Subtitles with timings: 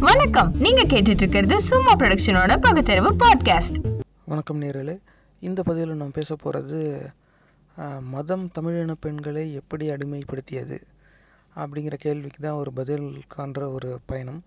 [0.00, 0.54] வணக்கம்.
[0.54, 4.98] நீங்க கேட்டுட்டு இருக்கிறது சும்மா ப்ரொடக்ஷனோட பகுத்தறிவு பாட்காஸ்ட் வணக்கம் நேரலே
[5.40, 7.10] இந்த பதிவில் நான் பேச போகிறது
[8.00, 10.82] மதம் தமிழின பெண்களை எப்படி அடிமைப்படுத்தியது
[11.56, 14.42] அப்படிங்கிற கேள்விக்கு தான் ஒரு பதில் காண்ற ஒரு பயணம்.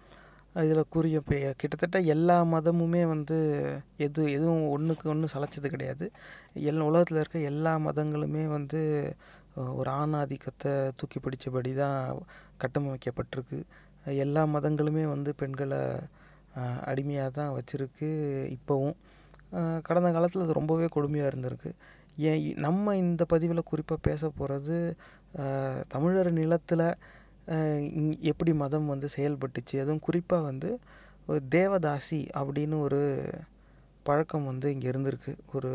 [0.56, 6.12] இதில் கூறிய பெ- கிட்டத்தட்ட எல்லா மதமுமே வந்து எது எதுவும் ஒன்றுக்கு ஒன்று சளைச்சது கிடையாது.
[6.56, 9.14] எல் உலகத்தில் இருக்க எல்லா மதங்களுமே வந்து
[9.56, 12.20] ஒரு ஆணாதிக்கத்தை தூக்கி பிடிச்சபடி தான்
[12.60, 13.64] கட்டமைக்கப்பட்டிருக்கு.
[14.24, 15.82] எல்லா மதங்களுமே வந்து பெண்களை
[16.92, 18.10] அடிமையாக தான் வச்சுருக்கு
[18.58, 18.96] இப்போவும்.
[19.88, 21.72] கடந்த காலத்தில் அது ரொம்பவே கொடுமையாக இருந்திருக்கு.
[22.30, 24.78] ஏன் நம்ம இந்த பதிவில் குறிப்பாக பேச போகிறது
[25.94, 26.88] தமிழர் நிலத்தில்
[28.32, 30.70] எப்படி மதம் வந்து செயல்பட்டுச்சு அதுவும் குறிப்பாக வந்து
[31.56, 33.02] தேவதாசி அப்படின்னு ஒரு
[34.08, 35.34] பழக்கம் வந்து இங்கே இருந்திருக்கு.
[35.56, 35.72] ஒரு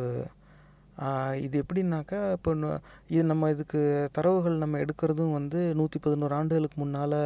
[1.45, 2.51] இது எப்படின்னாக்கா இப்போ
[3.13, 3.81] இது நம்ம இதுக்கு
[4.17, 7.19] தரவுகள் நம்ம எடுக்கிறதும் வந்து நூற்றி பதினோரு ஆண்டுகளுக்கு முன்னால்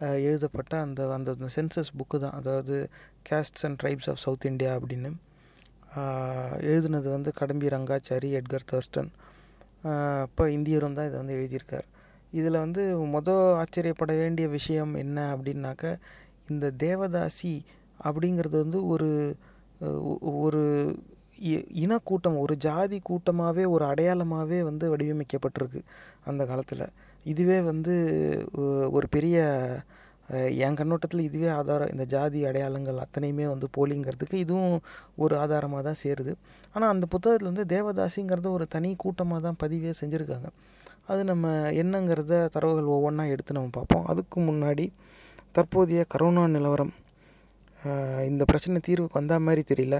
[0.00, 2.32] எழுதப்பட்ட அந்த அந்த சென்சஸ் புக்கு தான்.
[2.32, 2.88] அதாவது
[3.30, 5.12] castes and tribes of South India அப்படின்னு.
[6.60, 9.10] எழுதுனது வந்து கடம்பி ரங்காச்சாரி எட்கர் தர்ஸ்டன்.
[10.22, 11.86] இப்போ இந்தியரும் தான் இதை வந்து எழுதியிருக்கார்.
[12.32, 15.96] இதில் வந்து மொதல் ஆச்சரியப்பட வேண்டிய விஷயம் என்ன அப்படின்னாக்க
[16.48, 17.62] இந்த தேவதாசி
[18.04, 19.36] அப்படிங்கிறது வந்து ஒரு
[20.20, 20.96] ஒரு
[21.40, 25.80] இ- இனக்கூட்டம் ஒரு ஜாதி கூட்டமாகவே ஒரு அடையாளமாகவே வந்து வடிவமைக்கப்பட்டிருக்கு
[26.24, 26.86] அந்த காலத்தில்.
[27.26, 27.94] இதுவே வந்து
[28.96, 29.38] ஒரு பெரிய
[30.64, 34.74] என் கண்ணோட்டத்தில் இதுவே ஆதாரம் இந்த ஜாதி அடையாளங்கள் அத்தனையுமே வந்து போலிங்கிறதுக்கு இதுவும்
[35.24, 36.32] ஒரு ஆதாரமாக தான் சேருது.
[36.74, 40.48] ஆனால் அந்த புத்தகத்தில் வந்து தேவதாசிங்கிறத ஒரு தனி கூட்டமாக தான் பதிவே செஞ்சுருக்காங்க.
[41.10, 41.52] அது நம்ம
[41.82, 44.04] என்னங்கிறத தரவுகள் ஒவ்வொன்றா எடுத்து நம்ம பார்ப்போம்.
[44.12, 44.86] அதுக்கு முன்னாடி
[45.58, 46.92] தற்போதைய கரோனா நிலவரம்
[48.30, 49.96] இந்த பிரச்சனை தீர்வுக்கு வந்த மாதிரி தெரியல.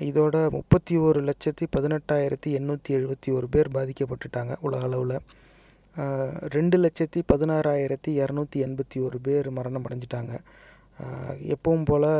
[0.00, 5.16] இதோட முப்பத்தி ஒரு லட்சத்தி பதினெட்டாயிரத்தி எண்ணூற்றி எழுபத்தி ஒரு பேர் பாதிக்கப்பட்டுட்டாங்க உலக அளவில்.
[6.54, 10.34] ரெண்டு லட்சத்தி பதினாறாயிரத்தி இரநூத்தி எண்பத்தி ஒரு பேர் மரணம் அடைஞ்சிட்டாங்க.
[11.54, 12.10] எப்பவும் போல்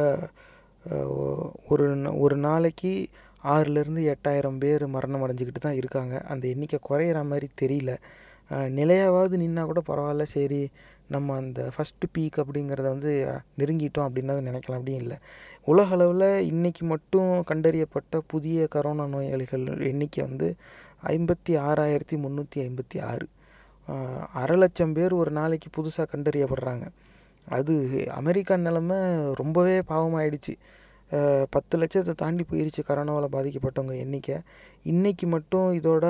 [1.72, 1.86] ஒரு
[2.24, 2.92] ஒரு நாளைக்கு
[3.54, 6.14] ஆறுலேருந்து எட்டாயிரம் பேர் மரணம் அடைஞ்சிக்கிட்டு தான் இருக்காங்க.
[6.32, 7.92] அந்த எண்ணிக்கை குறையிற மாதிரி தெரியல.
[8.78, 10.24] நிலையாவது நின்னா கூட பரவாயில்ல.
[10.36, 10.62] சரி
[11.14, 13.12] நம்ம அந்த ஃபஸ்ட்டு பீக் அப்படிங்கிறத வந்து
[13.58, 14.78] நெருங்கிட்டோம் அப்படின்னு நினைக்கலாம்.
[14.80, 15.18] அப்படின்னு இல்லை.
[15.72, 20.48] உலக அளவில் இன்றைக்கி மட்டும் கண்டறியப்பட்ட புதிய கரோனா நோயாளிகள் எண்ணிக்கை வந்து
[21.14, 23.26] ஐம்பத்தி ஆறாயிரத்தி முந்நூற்றி ஐம்பத்தி ஆறு.
[24.40, 26.86] அரை லட்சம் பேர் ஒரு நாளைக்கு புதுசாக கண்டறியப்படுறாங்க.
[27.56, 27.74] அது
[28.20, 28.98] அமெரிக்கா நிலமை
[29.40, 30.54] ரொம்பவே பாவமாயிடுச்சு.
[31.54, 34.36] பத்து லட்சத்தை தாண்டி போயிடுச்சு கரோனாவால் பாதிக்கப்பட்டவங்க எண்ணிக்கை.
[34.92, 36.04] இன்றைக்கி மட்டும் இதோட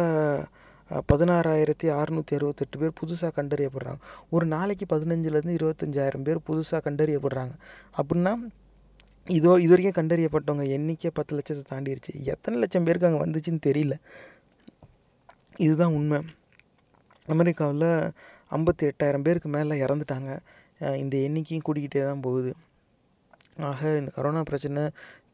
[1.10, 4.00] பதினாறாயிரத்தி அறநூற்றி அறுபத்தெட்டு பேர் புதுசாக கண்டறியப்படுறாங்க.
[4.34, 7.54] ஒரு நாளைக்கு பதினஞ்சுலேருந்து இருபத்தஞ்சாயிரம் பேர் புதுசாக கண்டறியப்படுறாங்க.
[8.00, 8.32] அப்படின்னா
[9.38, 13.96] இதோ இது வரைக்கும் கண்டறியப்பட்டவங்க எண்ணிக்கை பத்து லட்சத்தை தாண்டிடுச்சு எத்தனை லட்சம் பேருக்கு அங்கே வந்துச்சுன்னு தெரியல.
[15.66, 16.20] இதுதான் உண்மை.
[17.34, 17.88] அமெரிக்காவில்
[18.56, 20.30] ஐம்பத்தி எட்டாயிரம் பேருக்கு மேலே இறந்துட்டாங்க.
[21.02, 22.52] இந்த எண்ணிக்கையும் கூடிக்கிட்டே தான் போகுது.
[23.70, 24.82] ஆக இந்த கரோனா பிரச்சனை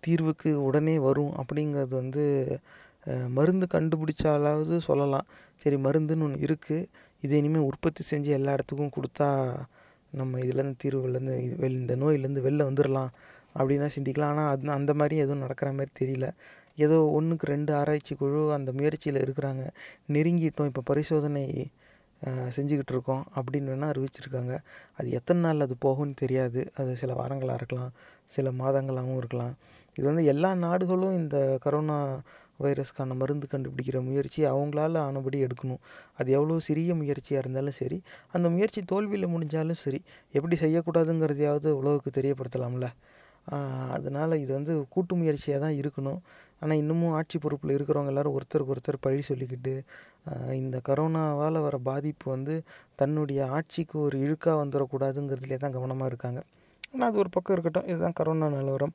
[0.05, 2.25] தீர்வுக்கு உடனே வரும் அப்படிங்கிறது வந்து
[3.37, 5.27] மருந்து கண்டுபிடிச்சாலாவது சொல்லலாம்.
[5.62, 6.89] சரி மருந்துன்னு ஒன்று இருக்குது
[7.25, 9.28] இதை இனிமேல் உற்பத்தி செஞ்சு எல்லா இடத்துக்கும் கொடுத்தா
[10.21, 13.11] நம்ம இதுலேருந்து தீர்வுலேருந்து வெளி இந்த நோயிலேருந்து வெளில வந்துடலாம்
[13.59, 14.33] அப்படின்னா சிந்திக்கலாம்.
[14.34, 16.28] ஆனால் அது அந்த மாதிரி எதுவும் நடக்கிற மாதிரி தெரியல.
[16.84, 19.63] ஏதோ ஒன்றுக்கு ரெண்டு ஆராய்ச்சி குழு அந்த முயற்சியில் இருக்கிறாங்க.
[20.15, 20.69] நெருங்கிட்டோம்.
[20.71, 21.45] இப்போ பரிசோதனை
[22.56, 24.54] செஞ்சுக்கிட்டு இருக்கோம் அப்படின்னு வேணால் அறிவிச்சிருக்காங்க.
[24.99, 26.60] அது எத்தனை நாள் அது போகும்னு தெரியாது.
[26.81, 27.93] அது சில வாரங்களாக இருக்கலாம்
[28.37, 29.54] சில மாதங்களாகவும் இருக்கலாம்.
[29.97, 31.99] இது வந்து எல்லா நாடுகளும் இந்த கரோனா
[32.65, 35.81] வைரஸ்க்கான மருந்து கண்டுபிடிக்கிற முயற்சி அவங்களால ஆனபடி எடுக்கணும்.
[36.19, 37.99] அது எவ்வளோ சிறிய முயற்சியாக இருந்தாலும் சரி
[38.34, 40.00] அந்த முயற்சி தோல்வியில் முடிஞ்சாலும் சரி
[40.38, 42.88] எப்படி செய்யக்கூடாதுங்கிறதையாவது உலகுக்கு தெரியப்படுத்தலாம்ல.
[43.97, 46.21] அதனால் இது வந்து கூட்டு முயற்சியாக தான் இருக்கணும்.
[46.62, 49.75] ஆனால் இன்னமும் ஆட்சி பொறுப்பில் இருக்கிறவங்க எல்லாரும் ஒருத்தருக்கு ஒருத்தர் பழி சொல்லிக்கிட்டு
[50.61, 52.55] இந்த கரோனாவால் வர பாதிப்பு வந்து
[53.00, 56.41] தன்னுடைய ஆட்சிக்கு ஒரு இழுக்காக வந்துடக்கூடாதுங்கிறதுலே தான் கவனமாக இருக்காங்க.
[56.93, 57.89] ஆனால் அது ஒரு பக்கம் இருக்கட்டும்.
[57.93, 58.95] இதுதான் கரோனா நிலவரம்.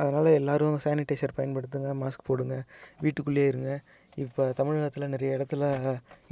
[0.00, 2.56] அதனால் எல்லோரும் சானிடைசர் பயன்படுத்துங்க மாஸ்க் போடுங்க
[3.04, 3.70] வீட்டுக்குள்ளேயே இருங்க.
[4.24, 5.64] இப்போ தமிழகத்தில் நிறைய இடத்துல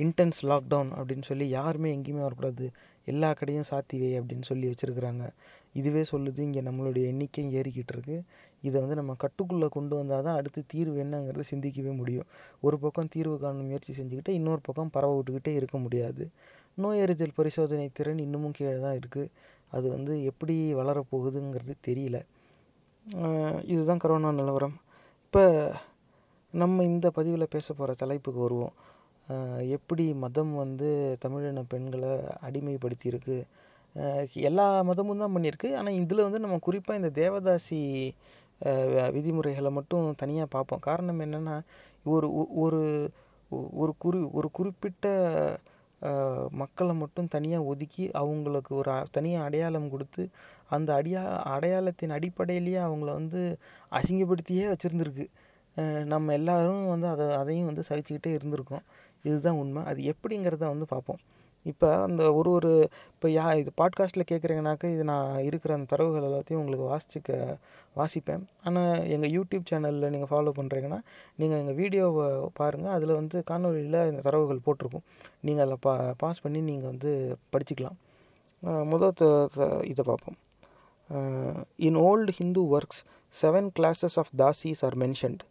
[0.04, 2.66] இன்டென்ஸ் லாக்டவுன் அப்படின்னு சொல்லி யாருமே எங்கேயுமே வரக்கூடாது.
[3.12, 5.24] எல்லா கடையும் சாத்திவை அப்படின்னு சொல்லி வச்சுருக்குறாங்க.
[5.80, 8.24] இதுவே சொல்லுது இங்கே நம்மளுடைய எண்ணிக்கையும் ஏறிக்கிட்டு இருக்குது
[8.68, 12.28] இதை வந்து நம்ம கட்டுக்குள்ளே கொண்டு வந்தால் தான் அடுத்து தீர்வு என்னங்கிறத சிந்திக்கவே முடியும்.
[12.66, 16.24] ஒரு பக்கம் தீர்வு காணும் முயற்சி செஞ்சுக்கிட்டு இன்னொரு பக்கம் பரவ விட்டுக்கிட்டே இருக்க முடியாது.
[16.82, 19.32] நோய் அறிதல் பரிசோதனை திறன் இன்னமும் கீழே தான் இருக்குது
[19.76, 22.18] அது வந்து எப்படி வளரப்போகுதுங்கிறது தெரியல.
[23.72, 24.76] இதுதான் கரோனா நிலவரம்.
[25.26, 25.44] இப்போ
[26.62, 28.74] நம்ம இந்த பதிவில் பேச போகிற தலைப்புக்கு வருவோம்.
[29.76, 30.88] எப்படி மதம் வந்து
[31.22, 32.12] தமிழின பெண்களை
[32.46, 33.36] அடிமைப்படுத்தியிருக்கு?
[34.48, 35.68] எல்லா மதமும் தான் பண்ணியிருக்கு.
[35.78, 37.80] ஆனால் இதில் வந்து நம்ம குறிப்பாக இந்த தேவதாசி
[39.12, 40.78] விதிமுறைகளை மட்டும் தனியாக பார்ப்போம்.
[40.78, 41.60] காரணம் என்னென்னா
[42.04, 43.10] ஒரு ஒ- ஒரு
[43.50, 45.58] ஒரு குறி ஒரு குறிப்பிட்ட
[46.50, 50.28] மக்களை மட்டும் தனியாக ஒதுக்கி அவங்களுக்கு ஒரு தனியாக அடையாளம் கொடுத்து
[50.68, 51.22] அந்த அடியா
[51.54, 53.58] அடையாளத்தின் அடிப்படையிலேயே அவங்கள வந்து
[53.92, 55.26] அசிங்கப்படுத்தியே வச்சுருந்துருக்கு.
[56.04, 58.84] நம்ம எல்லாரும் வந்து அதை அதையும் வந்து சகிச்சுக்கிட்டே இருந்திருக்கோம்.
[59.22, 59.84] இதுதான் உண்மை.
[59.84, 61.18] அது எப்படிங்கிறத வந்து பார்ப்போம்.
[61.70, 62.72] இப்போ அந்த ஒரு ஒரு
[63.14, 67.30] இப்போ யா இது பாட்காஸ்ட்டில் கேட்குறீங்கனாக்கா இது நான் இருக்கிற அந்த தரவுகள் எல்லாத்தையும் உங்களுக்கு வாசிச்சுக்க
[68.00, 68.42] வாசிப்பேன்.
[68.66, 71.00] ஆனால் எங்கள் யூடியூப் சேனலில் நீங்கள் ஃபாலோ பண்ணுறீங்கன்னா
[71.40, 72.26] நீங்கள் எங்கள் வீடியோவை
[72.60, 75.06] பாருங்கள் அதில் வந்து காணொலியில் இந்த தரவுகள் போட்டிருக்கும்.
[75.46, 75.94] நீங்கள் அதில் பா
[76.24, 77.12] பாஸ் பண்ணி நீங்கள் வந்து
[77.54, 77.98] படிச்சுக்கலாம்.
[78.92, 79.14] முதல்
[79.92, 80.38] இதை பார்ப்போம்.
[81.88, 83.02] In old Hindu works
[83.34, 85.42] seven classes of dasis are mentioned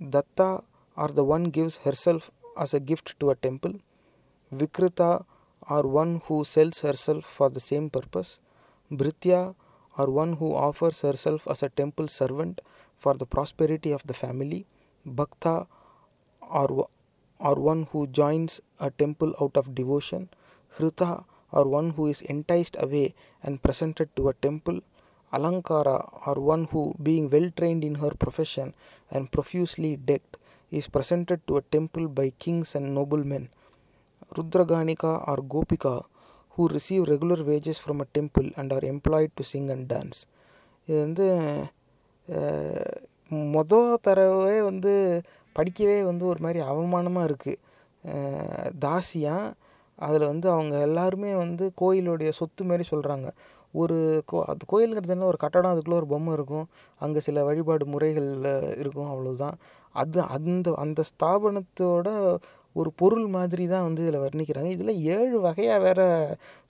[0.00, 0.50] Datta
[0.96, 2.26] are the one gives herself
[2.62, 3.74] as a gift to a temple
[4.58, 5.24] Vikrita
[5.68, 8.38] or one who sells herself for the same purpose.
[8.90, 9.54] Bhritya
[9.98, 12.60] or one who offers herself as a temple servant
[12.96, 14.66] for the prosperity of the family.
[15.04, 15.66] Bhakta
[16.40, 16.88] or,
[17.38, 20.28] or one who joins a temple out of devotion.
[20.78, 24.80] Hrita or one who is enticed away and presented to a temple.
[25.32, 28.74] Alankara or one who, being well trained in her profession
[29.10, 30.36] and profusely decked,
[30.70, 33.48] is presented to a temple by kings and noblemen.
[34.34, 36.04] Rudraganika or Gopika
[36.50, 40.18] who receive regular wages from a temple and are employed to sing and dance.
[40.88, 41.26] இது வந்து
[43.54, 44.92] மொத தடவை வந்து
[45.56, 49.54] படிக்கவே வந்து ஒரு மாதிரி அவமானமாக இருக்குது தாசியாக
[50.06, 53.28] அதில் வந்து அவங்க எல்லாருமே வந்து கோயிலுடைய சொத்து மாதிரி சொல்கிறாங்க
[53.82, 53.96] ஒரு
[54.30, 56.66] கோ அது கோயிலுங்கிறது என்ன ஒரு கட்டடம் அதுக்குள்ளே ஒரு பொம்மை இருக்கும்.
[57.04, 58.28] அங்கே சில வழிபாடு முறைகள்
[58.82, 59.56] இருக்கும் அவ்வளோதான்
[60.02, 62.08] அது அந்த அந்த ஸ்தாபனத்தோட
[62.80, 64.70] ஒரு பொருள் மாதிரி தான் வந்து இதில் வர்ணிக்கிறாங்க.
[64.76, 66.00] இதில் ஏழு வகையாக வேற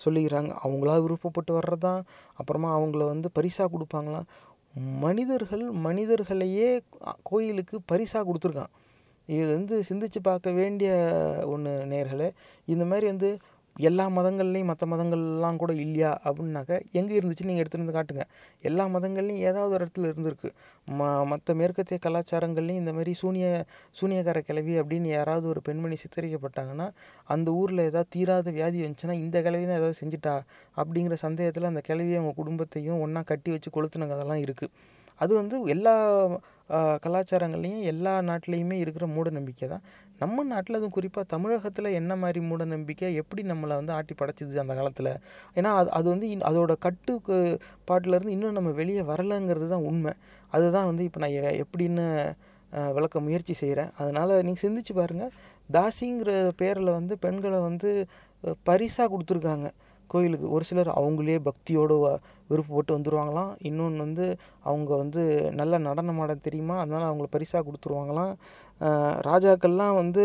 [0.04, 0.50] சொல்லிக்கிறாங்க.
[0.64, 2.00] அவங்களா விருப்பப்பட்டு வர்றதான்
[2.40, 4.28] அப்புறமா அவங்கள வந்து பரிசாக கொடுப்பாங்களாம்
[5.04, 6.70] மனிதர்கள் மனிதர்களையே
[7.30, 8.72] கோயிலுக்கு பரிசாக கொடுத்துருக்கான்.
[9.36, 10.90] இது வந்து சிந்திச்சு பார்க்க வேண்டிய
[11.52, 12.28] ஒன்று நேர்களே.
[12.72, 13.30] இந்த மாதிரி வந்து
[13.76, 18.24] எல்லா மதங்கள்லேயும் மற்ற மதங்கள்லாம் கூட இல்லையா அப்படின்னாக்க எங்கே இருந்துச்சு நீங்கள் எடுத்துகிட்டு வந்து காட்டுங்க.
[18.62, 20.50] எல்லா மதங்கள்லையும் ஏதாவது ஒரு இடத்துல இருந்திருக்கு.
[20.88, 23.46] ம மற்ற மேற்கத்திய கலாச்சாரங்கள்லையும் இந்த மாதிரி சூனிய
[24.00, 26.88] சூனியக்கார கிளவி அப்படின்னு யாராவது ஒரு பெண்மணி சித்தரிக்கப்பட்டாங்கன்னா
[27.28, 30.34] அந்த ஊரில் ஏதாவது தீராத வியாதி வந்துச்சுன்னா இந்த கிளவி தான் ஏதாவது செஞ்சுட்டா
[30.76, 34.72] அப்படிங்கிற சந்தேகத்தில் அந்த கிளவியை அவங்க குடும்பத்தையும் ஒன்றா கட்டி வச்சு கொளுத்துன கதெல்லாம் இருக்குது
[35.20, 39.84] அது வந்து எல்லா கலாச்சாரங்கள்லையும் கலாச்சாரங்கள்லேயும் எல்லா நாட்டிலையுமே இருக்கிற மூட நம்பிக்கை தான்
[40.18, 44.74] நம்ம நாட்டில் அதுவும் குறிப்பாக தமிழகத்தில் என்ன மாதிரி மூட நம்பிக்கை எப்படி நம்மளை வந்து ஆட்டி படைச்சிது அந்த
[44.74, 45.10] காலத்தில்?
[45.54, 47.36] ஏன்னா அது அது வந்து இன்- அதோட கட்டுக்கு
[47.88, 50.12] பாட்டிலேருந்து இன்னும் நம்ம வெளியே வரலைங்கிறது தான் உண்மை.
[50.50, 52.06] அதுதான் வந்து இப்போ நான் எப்படின்னு
[52.94, 55.32] விளக்க முயற்சி செய்கிறேன் அதனால் நீங்கள் சிந்திச்சு பாருங்கள்
[55.72, 57.90] தாசிங்கிற பேரில் வந்து பெண்களை வந்து
[58.62, 59.68] பரிசாக கொடுத்துருக்காங்க.
[60.06, 62.18] கோயிலுக்கு ஒரு சிலர் அவங்களே பக்தியோடு வ-
[62.50, 66.78] விருப்பப்பட்டு வந்துடுவாங்களாம் இன்னொன்று வந்து அவங்க வந்து நல்ல நடனம் ஆட தெரியுமா?
[66.78, 68.34] அதனால் அவங்கள பரிசாக கொடுத்துருவாங்களாம்.
[69.26, 70.24] ராஜாக்கள்லாம் வந்து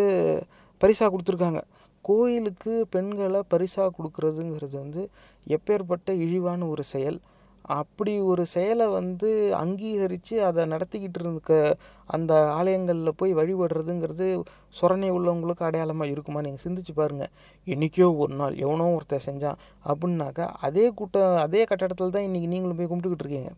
[0.78, 1.62] பரிசாக கொடுத்துருக்காங்க.
[2.02, 5.10] கோயிலுக்கு பெண்களை பரிசாக கொடுக்கறதுங்கிறது வந்து
[5.48, 7.20] எப்பேற்பட்ட இழிவான ஒரு செயல்.
[7.66, 14.44] அப்படி ஒரு செயலை வந்து அங்கீகரித்து அதை நடத்திக்கிட்டு இருக்க அந்த ஆலயங்களில் போய் வழிபடுறதுங்கிறது
[14.82, 17.32] சொரணை உள்ளவங்களுக்கு அடையாளமாக இருக்குமா நீங்கள் சிந்திச்சு பாருங்கள்
[17.68, 22.90] என்றைக்கோ ஒரு நாள் எவனோ ஒருத்தன் செஞ்சான் அப்படின்னாக்கா அதே கூட்டம் அதே கட்டடத்தில் தான் இன்றைக்கி நீங்களும் போய்
[22.92, 23.52] கும்பிட்டுக்கிட்டு இருக்கீங்க.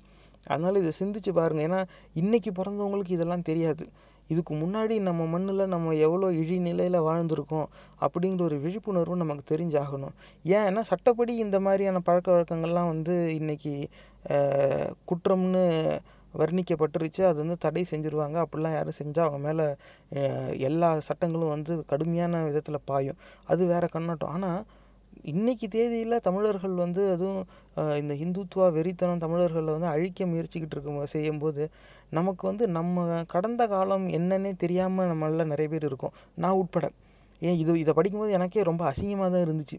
[0.47, 1.85] அதனால் இதை சிந்திச்சு பாருங்கள் ஏன்னா
[2.15, 3.85] இன்றைக்கி பிறந்தவங்களுக்கு இதெல்லாம் தெரியாது.
[4.31, 7.67] இதுக்கு முன்னாடி நம்ம மண்ணில் நம்ம எவ்வளோ இழி நிலையில் வாழ்ந்திருக்கோம்
[8.05, 10.15] அப்படிங்கிற ஒரு விழிப்புணர்வு நமக்கு தெரிஞ்சாகணும்.
[10.59, 13.75] ஏன்னா சட்டப்படி இந்த மாதிரியான பழக்க வழக்கங்கள்லாம் வந்து இன்றைக்கி
[15.11, 15.63] குற்றம்னு
[16.41, 17.21] வர்ணிக்கப்பட்டுருச்சு.
[17.29, 18.37] அது வந்து தடை செஞ்சுருவாங்க.
[18.45, 19.65] அப்படிலாம் யாரும் செஞ்சால் அவங்க மேலே
[20.67, 23.19] எல்லா சட்டங்களும் வந்து கடுமையான விதத்தில் பாயும்.
[23.53, 24.33] அது வேறு கண்ணோட்டம்.
[24.37, 24.61] ஆனால்
[25.31, 27.43] இன்றைக்கி தேதியில் தமிழர்கள் வந்து அதுவும்
[28.01, 31.63] இந்த இந்துத்துவா வெறித்தனம் தமிழர்களை வந்து அழிக்க முயற்சிக்கிட்டு இருக்கும் செய்யும்போது
[32.17, 36.13] நமக்கு வந்து நம்ம கடந்த காலம் என்னன்னே தெரியாமல் நம்மளில் நிறைய பேர் இருக்கோம்.
[36.35, 36.87] நான் உட்பட.
[37.41, 39.77] ஏன் இது இதை படிக்கும்போது எனக்கே ரொம்ப அசிங்கமாக தான் இருந்துச்சு.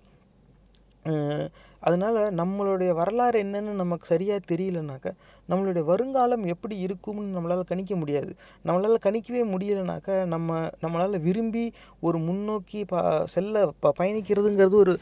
[1.87, 5.11] அதனால் நம்மளுடைய வரலாறு என்னன்னு நமக்கு சரியாக தெரியலனாக்கா
[5.49, 8.31] நம்மளுடைய வருங்காலம் எப்படி இருக்கும்னு நம்மளால் கணிக்க முடியாது.
[8.67, 11.65] நம்மளால் கணிக்கவே முடியலைனாக்கா நம்ம நம்மளால் விரும்பி
[12.07, 13.03] ஒரு முன்னோக்கி ப
[13.35, 14.95] செல்ல ப பயணிக்கிறதுங்கிறது ஒரு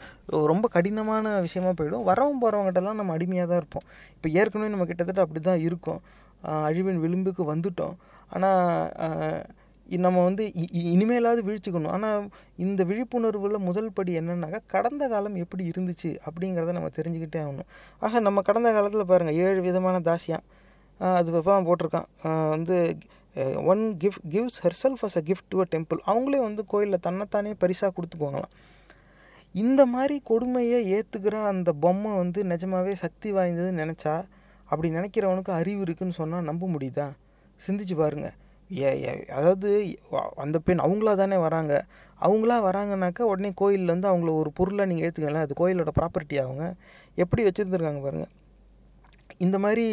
[0.53, 2.05] ரொம்ப கடினமான விஷயமா போயிடும்.
[2.11, 3.87] வரவும் போகிறவங்ககிட்டலாம் நம்ம அடிமையாக தான் இருப்போம்.
[4.17, 6.01] இப்போ ஏற்கனவே நம்ம கிட்டத்தட்ட அப்படி தான் இருக்கோம்
[6.67, 7.95] அழிவின் விளிம்புக்கு வந்துட்டோம்.
[8.35, 8.61] ஆனால்
[9.97, 11.87] நம்ம வந்து இ- இ- இனிமேலாவது விழிச்சுக்கணும்.
[11.87, 17.69] ஆனால் இந்த விழிப்புணர்வில் முதல் படி என்னன்னாக்கா கடந்த காலம் எப்படி இருந்துச்சு அப்படிங்கிறத நம்ம தெரிஞ்சுக்கிட்டே ஆகணும்.
[17.99, 20.45] ஆக நம்ம கடந்த காலத்தில் பாருங்கள் ஏழு விதமான தாசியம்
[20.97, 22.49] அது இப்போ போட்டிருக்கான்.
[22.49, 22.97] வந்து
[23.65, 27.93] one gift gives herself as a gift to a temple அவங்களே வந்து கோயிலில் தன்னைத்தானே பரிசாக
[27.95, 28.53] கொடுத்துக்குவாங்களாம்.
[29.53, 34.25] இந்த மாதிரி கொடுமையை ஏற்றுக்கிற அந்த பொம்மை வந்து நிஜமாவே சக்தி வாய்ந்ததுன்னு நினச்சா
[34.63, 37.11] அப்படி நினைக்கிறவனுக்கு அறிவு இருக்குன்னு சொன்னால் நம்ப முடியுதா?
[37.67, 38.33] சிந்திச்சு பாருங்கள்
[38.81, 38.89] ஏ
[39.37, 39.69] அதாவது
[40.43, 41.73] அந்த பெண் அவங்களா தானே வராங்க.
[42.25, 46.63] அவங்களா வராங்கனாக்கா உடனே கோயிலேருந்து அவங்கள ஒரு பொருளை நீங்கள் ஏற்றுக்கலாம் அது கோயிலோட ப்ராப்பர்ட்டி அவங்க.
[47.23, 48.31] எப்படி வச்சுருந்துருக்காங்க பாருங்கள்
[49.45, 49.85] இந்த மாதிரி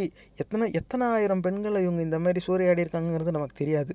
[0.42, 3.92] எத்தனை எத்தனை ஆயிரம் பெண்களை இவங்க இந்த மாதிரி சூறையாடி இருக்காங்கங்கிறது நமக்கு தெரியாது.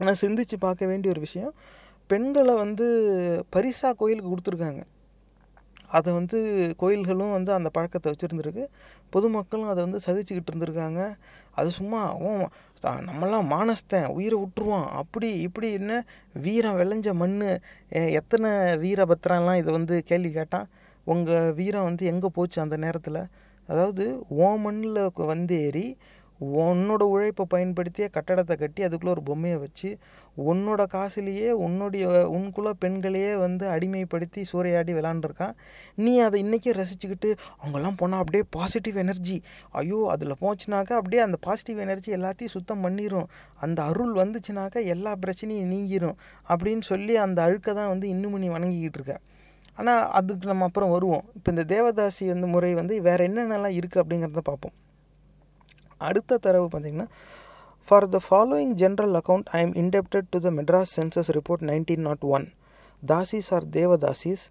[0.00, 1.54] ஆனால் சிந்திச்சு பார்க்க வேண்டிய ஒரு விஷயம்
[2.10, 2.86] பெண்களை வந்து
[3.54, 4.82] பரிசாக கோயிலுக்கு கொடுத்துருக்காங்க.
[5.96, 6.38] அதை வந்து
[6.82, 8.64] கோயில்களும் வந்து அந்த பழக்கத்தை வச்சுருந்துருக்கு.
[9.14, 11.02] பொதுமக்களும் அதை வந்து சகிச்சுக்கிட்டு இருந்திருக்காங்க.
[11.58, 12.46] அது சும்மா அவன்
[13.08, 14.88] நம்மளாம் மானஸ்தன் உயிரை விட்டுருவான்.
[15.00, 15.92] அப்படி இப்படி என்ன
[16.46, 17.38] வீரம் விளைஞ்ச மண்
[18.20, 18.50] எத்தனை
[18.84, 20.68] வீரபத்திரம்லாம் இதை வந்து கேள்வி கேட்டான்.
[21.12, 23.20] உங்கள் வீரம் வந்து எங்கே போச்சு அந்த நேரத்தில்?
[23.68, 25.00] அதாவது ஓ மண்ணில்
[25.32, 25.86] வந்து ஏறி
[26.40, 29.90] உன்னோட உழைப்பை பயன்படுத்தியே கட்டடத்தை கட்டி அதுக்குள்ளே ஒரு பொம்மையை வச்சு
[30.50, 35.54] உன்னோட காசுலேயே உன்னுடைய உன்குள்ள பெண்களையே வந்து அடிமைப்படுத்தி சூறையாடி விளாண்டுருக்கான்.
[36.04, 39.36] நீ அதை இன்றைக்கே ரசிச்சுக்கிட்டு அவங்கெல்லாம் போனால் அப்படியே பாசிட்டிவ் எனர்ஜி
[39.82, 43.28] ஐயோ அதில் போச்சுனாக்கா அப்படியே அந்த பாசிட்டிவ் எனர்ஜி எல்லாத்தையும் சுத்தம் பண்ணிடும்
[43.66, 46.16] அந்த அருள் வந்துச்சுனாக்கா எல்லா பிரச்சனையும் நீங்கிரும்
[46.48, 49.16] அப்படின்னு சொல்லி அந்த அழுக்கை தான் வந்து இன்னும் நீ வணங்கிக்கிட்டு இருக்க.
[49.78, 51.24] ஆனால் அதுக்கு நம்ம அப்புறம் வருவோம்.
[51.36, 54.76] இப்போ இந்த தேவதாசி வந்து முறை வந்து வேறு என்னென்னலாம் இருக்குது அப்படிங்கிறத பார்ப்போம்.
[56.09, 57.07] அடுத்த தரவு பார்த்தீங்கன்னா
[57.87, 62.25] for the following general account I am indebted to the Madras census report nineteen nought
[62.37, 62.47] one
[63.03, 64.45] dasis or devadasis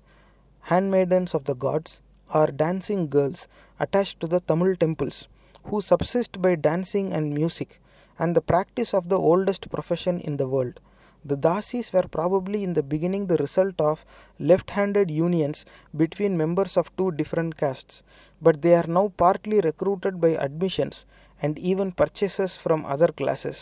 [0.64, 3.48] handmaidens of the gods are dancing girls
[3.80, 5.26] attached to the Tamil temples
[5.64, 7.80] who subsist by dancing and music
[8.18, 10.80] and the practice of the oldest profession in the world.
[11.24, 14.04] The dasis were probably in the beginning the result of
[14.40, 18.02] left handed unions between members of two different castes,
[18.42, 21.04] but they are now partly recruited by admissions
[21.43, 23.57] and even purchases from other classes.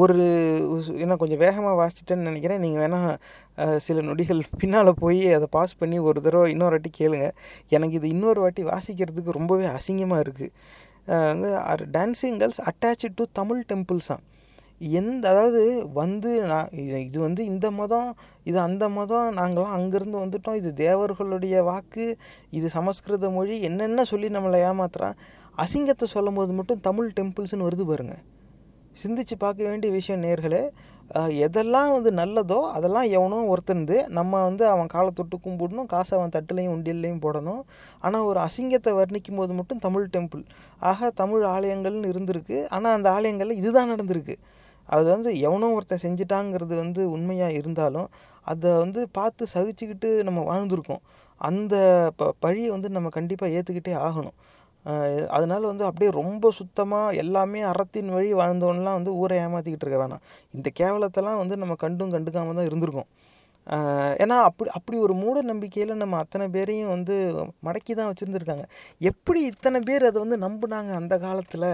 [0.00, 0.14] ஒரு
[1.04, 2.62] என்ன கொஞ்சம் வேகமாக வாசிச்சிட்டேன்னு நினைக்கிறேன்.
[2.64, 7.26] நீங்கள் வேணால் சில நொடிகள் பின்னால் போய் அதை பாஸ் பண்ணி ஒரு தடவை இன்னொரு வாட்டி கேளுங்க.
[7.76, 10.52] எனக்கு இது இன்னொரு வாட்டி வாசிக்கிறதுக்கு ரொம்பவே அசிங்கமாக இருக்குது
[11.32, 11.50] வந்து
[11.98, 14.24] dancing girls attach to Tamil டெம்பிள்ஸாம்
[14.90, 20.54] எந்த அதாவது வந்து நான் இது- வந்து இந்த மதம் இது அந்த மதம் நாங்களாம் அங்கேருந்து வந்துட்டோம்.
[20.54, 22.16] இது தேவர்களுடைய வாக்கு
[22.50, 25.12] இது சமஸ்கிருத மொழி என்னென்ன சொல்லி நம்மளை ஏமாத்துறான்.
[25.56, 28.16] அசிங்கத்தை சொல்லும் போது மட்டும் தமிழ் டெம்பிள்ஸ்னு வருது பாருங்க.
[29.06, 30.68] சிந்திச்சு பார்க்க வேண்டிய விஷயம் நேர்களே
[31.14, 36.70] எதெல்லாம் வந்து நல்லதோ அதெல்லாம் எவனோ ஒருத்தருந்து நம்ம வந்து அவன் காலை தொட்டு கும்பிடணும் காசை அவன் தட்டுலையும்
[36.70, 37.60] உண்டியல்லையும் போடணும்.
[38.00, 40.44] ஆனால் ஒரு அசிங்கத்தை வர்ணிக்கும் போது மட்டும் தமிழ் டெம்பிள்.
[40.78, 42.66] ஆக தமிழ் ஆலயங்கள்னு இருந்திருக்கு.
[42.68, 44.36] ஆனால் அந்த ஆலயங்களில் இதுதான் நடந்திருக்கு.
[44.94, 48.08] அது வந்து எவனோ ஒருத்தன் செஞ்சிட்டாங்கிறது வந்து உண்மையாக இருந்தாலும்
[48.52, 51.02] அதை வந்து பார்த்து சகிச்சுக்கிட்டு நம்ம வாழ்ந்திருக்கோம்.
[51.40, 51.74] அந்த
[52.18, 54.36] ப பழியை வந்து நம்ம கண்டிப்பாக ஏற்றுக்கிட்டே ஆகணும்.
[55.36, 60.22] அதனால் வந்து அப்படியே ரொம்ப சுத்தமாக எல்லாமே அறத்தின் வழி வாழ்ந்தவன்லாம் வந்து ஊரை ஏமாற்றிக்கிட்டு இருக்க வேணாம்.
[60.56, 63.08] இந்த கேவலத்தெல்லாம் வந்து நம்ம கண்டும் கண்டுக்காமல் தான் இருந்திருக்கோம்.
[64.22, 67.16] ஏன்னா அப்படி அப்படி ஒரு மூட நம்பிக்கையில் நம்ம அத்தனை பேரையும் வந்து
[67.66, 68.64] மடக்கி தான் வச்சுருந்துருக்காங்க.
[69.10, 71.70] எப்படி இத்தனை பேர் அதை வந்து நம்புனாங்க அந்த காலத்தில்?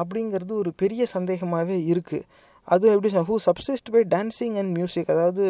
[0.00, 2.26] அப்படிங்கிறது ஒரு பெரிய சந்தேகமாகவே இருக்குது
[2.68, 5.44] அதுவும் எப்படி who subsist by dancing and music அதாவது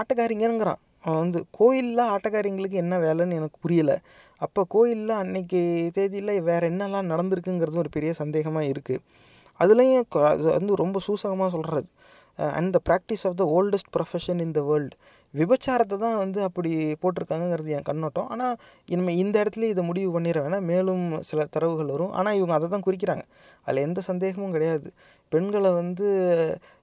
[0.00, 3.96] ஆட்டக்காரிங்கிறான் அவன் வந்து கோயிலில் ஆட்டக்காரிங்களுக்கு என்ன வேலைன்னு எனக்கு புரியலை.
[4.40, 5.60] அப்போ கோயிலில் அன்னைக்கு
[5.96, 9.02] தேதியில் வேறு என்னெல்லாம் நடந்திருக்குங்கிறது ஒரு பெரிய சந்தேகமாக இருக்குது
[9.60, 11.86] அதுலேயும் அது வந்து ரொம்ப சூசகமாக சொல்கிறாரு
[12.38, 14.96] and the practice of the oldest profession in the world
[15.34, 16.70] விபச்சாரத்தை தான் வந்து அப்படி
[17.02, 18.28] போட்டிருக்காங்கங்கிறது என் கண்ணோட்டம்.
[18.34, 18.54] ஆனால்
[18.94, 22.12] இனிமேல் இந்த இடத்துல இதை முடிவு பண்ணிட வேணாம் மேலும் சில தரவுகள் வரும்.
[22.18, 23.24] ஆனால் இவங்க அதை தான் குறிக்கிறாங்க.
[23.66, 24.88] அதில் எந்த சந்தேகமும் கிடையாது.
[25.32, 26.06] பெண்களை வந்து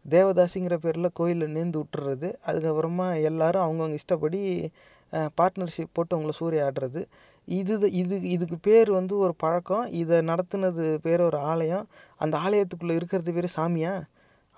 [0.06, 4.42] தேவதாசிங்கிற பேரில் கோயிலில் நேர்ந்து விட்டுறது அதுக்கப்புறமா எல்லோரும் அவங்கவுங்க இஷ்டப்படி
[5.40, 7.02] பார்ட்னர்ஷிப் போட்டு அவங்கள சூறையாடுறது.
[7.48, 9.86] இது இது இதுக்கு பேர் வந்து ஒரு பழக்கம்.
[10.02, 11.86] இதை நடத்துனது பேர் ஒரு ஆலயம்.
[12.24, 13.94] அந்த ஆலயத்துக்குள்ளே இருக்கிறது பேர் சாமியா?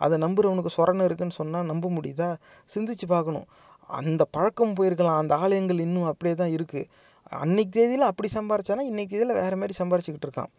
[0.02, 2.30] அதை நம்புகிறவனுக்கு சொரணை இருக்குன்னு சொன்னால் நம்ப முடியுதா?
[2.74, 3.48] சிந்திச்சு பார்க்கணும்.
[3.90, 5.20] அந்த பழக்கம் போயிருக்கலாம்.
[5.22, 6.90] அந்த ஆலயங்கள் இன்னும் அப்படியே தான் இருக்குது
[7.44, 10.52] அன்னைக்கு தேதியில் அப்படி சம்பாரிச்சானா இன்றைக்கு தேதியில் வேறு மாதிரி சம்பாரிச்சிக்கிட்டு இருக்கான்.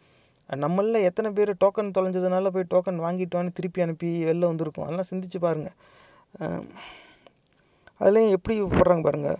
[0.65, 4.87] நம்மளில் எத்தனை பேர் டோக்கன் தொலைஞ்சதுனால போய் டோக்கன் வாங்கிட்டோன்னு திருப்பி அனுப்பி வெளில வந்திருக்கோம்.
[4.87, 5.77] அதெல்லாம் சிந்திச்சு பாருங்கள்
[8.01, 9.39] அதுலேயும் எப்படி போடுறாங்க பாருங்கள்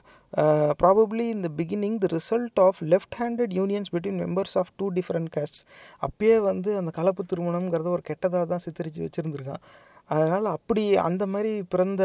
[0.81, 5.61] ப்ராபப்ளி இந்த beginning the result of left handed unions between members of two different casts
[6.03, 9.63] அப்பயே வந்து அந்த கலப்பு திருமணம்ங்கிறத ஒரு கெட்டதாக தான் சித்தரித்து வச்சுருந்துருக்கான்.
[10.11, 12.03] அதனால் அப்படி அந்த மாதிரி பிறந்த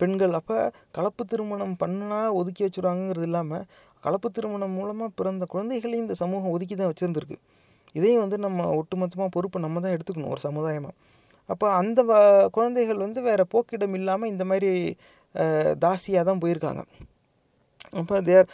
[0.00, 0.56] பெண்கள் அப்போ
[0.90, 3.64] கலப்பு திருமணம் பண்ணால் ஒதுக்கி வச்சுருவாங்கங்கிறது இல்லாமல்
[4.04, 7.38] கலப்பு திருமணம் மூலமாக பிறந்த குழந்தைகளையும் இந்த சமூகம் ஒதுக்கி தான் வச்சுருந்துருக்கு.
[7.94, 10.94] இதையும் வந்து நம்ம ஒட்டுமொத்தமாக பொறுப்பு நம்ம தான் எடுத்துக்கணும் ஒரு சமுதாயமாக
[11.48, 14.70] அப்போ அந்த வ- குழந்தைகள் வந்து வேறு போக்கிடம் இல்லாமல் இந்த மாதிரி
[15.84, 16.82] தாசியாக தான் போயிருக்காங்க.
[17.94, 18.46] அப்போ there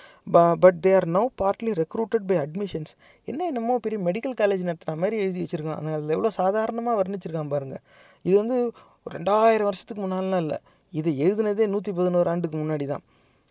[0.61, 2.93] but they are now partly recruited by admissions
[3.25, 7.83] என்ன என்னமோ பெரிய மெடிக்கல் காலேஜ் நடத்துகிற மாதிரி எழுதி வச்சுருக்கான் அந்த அதில் எவ்வளோ சாதாரணமாக வர்ணிச்சிருக்கான் பாருங்கள்
[8.25, 8.73] இது வந்து
[9.07, 10.59] ரெண்டாயிரம் வருஷத்துக்கு முன்னாலாம் இல்லை.
[10.93, 13.05] இது எழுதுனதே நூற்றி பதினோரு ஆண்டுக்கு முன்னாடி தான்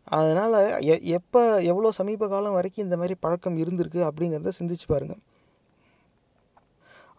[0.08, 5.22] அதனால் எ எப்போ எவ்வளோ சமீப காலம் வரைக்கும் இந்த மாதிரி பழக்கம் இருந்திருக்கு அப்படிங்கிறத சிந்திச்சு பாருங்கள்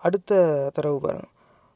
[0.03, 0.39] அடுத்த
[0.75, 1.33] தரவு பாருங்கள்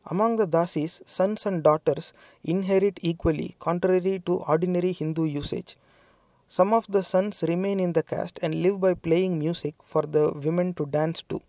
[0.06, 2.08] among the dasis sons and daughters
[2.44, 5.72] inherit equally contrary to ordinary Hindu usage
[6.56, 10.30] Some of the sons remain in the caste and live by playing music for the
[10.30, 11.40] women to dance to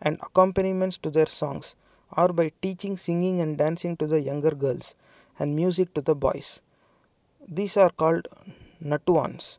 [0.00, 1.74] and accompaniments to their songs,
[2.16, 4.94] or by teaching singing and dancing to the younger girls
[5.38, 6.62] and music to the boys.
[7.46, 8.26] These are called
[8.82, 9.58] Natuans.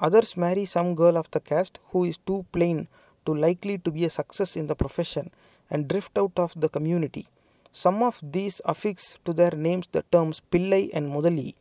[0.00, 2.88] Others marry some girl of the caste who is too plain
[3.24, 5.30] to likely to be a success in the profession
[5.70, 7.28] and drift out of the community.
[7.72, 11.54] Some of these affix to their names the terms Pillai and Mudali,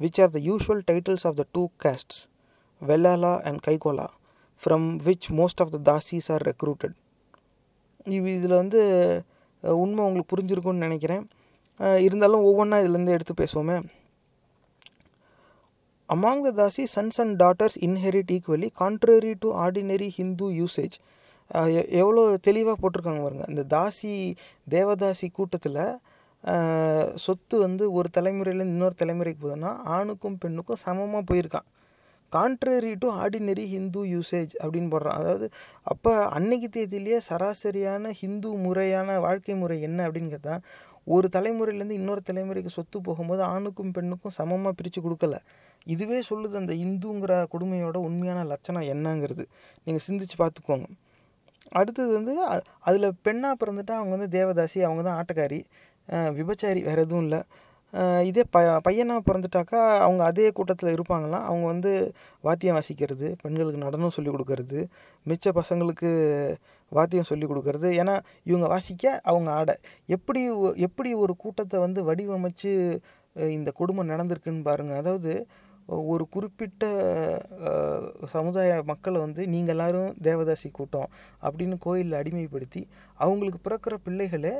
[0.00, 2.26] which are the usual titles of the two castes,
[2.82, 4.10] Vellala and Kaikola,
[4.62, 6.94] from which most of the dasis are recruited.
[8.06, 8.80] இதில் வந்து
[9.62, 11.22] உண்மை உங்களுக்கு புரிஞ்சிருக்கும்னு நினைக்கிறேன்
[12.06, 13.76] இருந்தாலும் ஒவ்வொன்றா இதுலேருந்து எடுத்து பேசுவோமே
[16.08, 20.96] among the dasi sons and daughters inherit equally contrary to ordinary Hindu usage
[22.02, 24.12] எவ்வளோ தெளிவாக போட்டிருக்காங்க பாருங்கள் இந்த தாசி
[24.74, 25.80] தேவதாசி கூட்டத்தில்
[27.24, 31.68] சொத்து வந்து ஒரு தலைமுறையிலேருந்து இன்னொரு தலைமுறைக்கு போகுதுன்னா ஆணுக்கும் பெண்ணுக்கும் சமமாக போயிருக்கான்.
[32.32, 35.18] Contrary to ordinary Hindu usage அப்படின்னு போடுறான்.
[35.20, 35.46] அதாவது
[35.92, 40.64] அப்போ அன்னைக்கு தேதியிலேயே சராசரியான ஹிந்து முறையான வாழ்க்கை முறை என்ன அப்படின்னு கேட்டால்
[41.14, 45.38] ஒரு தலைமுறையிலேருந்து இன்னொரு தலைமுறைக்கு சொத்து போகும்போது ஆணுக்கும் பெண்ணுக்கும் சமமாக பிரித்து கொடுக்கல.
[45.94, 49.44] இதுவே சொல்லுது அந்த இந்துங்கிற கொடுமையோட உண்மையான லட்சணம் என்னங்கிறது.
[49.86, 50.86] நீங்கள் சிந்திச்சு பார்த்துக்கோங்க.
[51.78, 52.32] அடுத்தது வந்து
[52.88, 55.60] அதில் பெண்ணாக பிறந்துட்டால் அவங்க வந்து தேவதாசி அவங்க தான் ஆட்டக்காரி.
[56.38, 57.40] விபச்சாரி வேறு எதுவும் இல்லை.
[58.28, 61.92] இதே ப பையனாக பிறந்துட்டாக்கா அவங்க அதே கூட்டத்தில் இருப்பாங்களாம் அவங்க வந்து
[62.44, 64.80] வாத்தியம் வாசிக்கிறது பெண்களுக்கு நடனம் சொல்லிக் கொடுக்கறது
[65.26, 66.10] மிச்ச பசங்களுக்கு
[66.92, 67.88] வாத்தியம் சொல்லிக் கொடுக்கறது.
[68.00, 68.14] ஏன்னா
[68.50, 69.70] இவங்க வாசிக்க அவங்க ஆட.
[70.16, 70.42] எப்படி
[70.88, 72.72] எப்படி ஒரு கூட்டத்தை வந்து வடிவமைச்சு
[73.58, 75.32] இந்த கொடுமை நடந்திருக்குன்னு பாருங்கள் அதாவது
[76.10, 76.84] ஒரு குறிப்பிட்ட
[78.34, 81.08] சமுதாய மக்களை வந்து நீங்கள் எல்லாரும் தேவதாசி கூட்டம்
[81.46, 82.82] அப்படின்னு கோயிலில் அடிமைப்படுத்தி
[83.18, 84.54] அவங்களுக்கு பிறக்கிற பிள்ளைகளே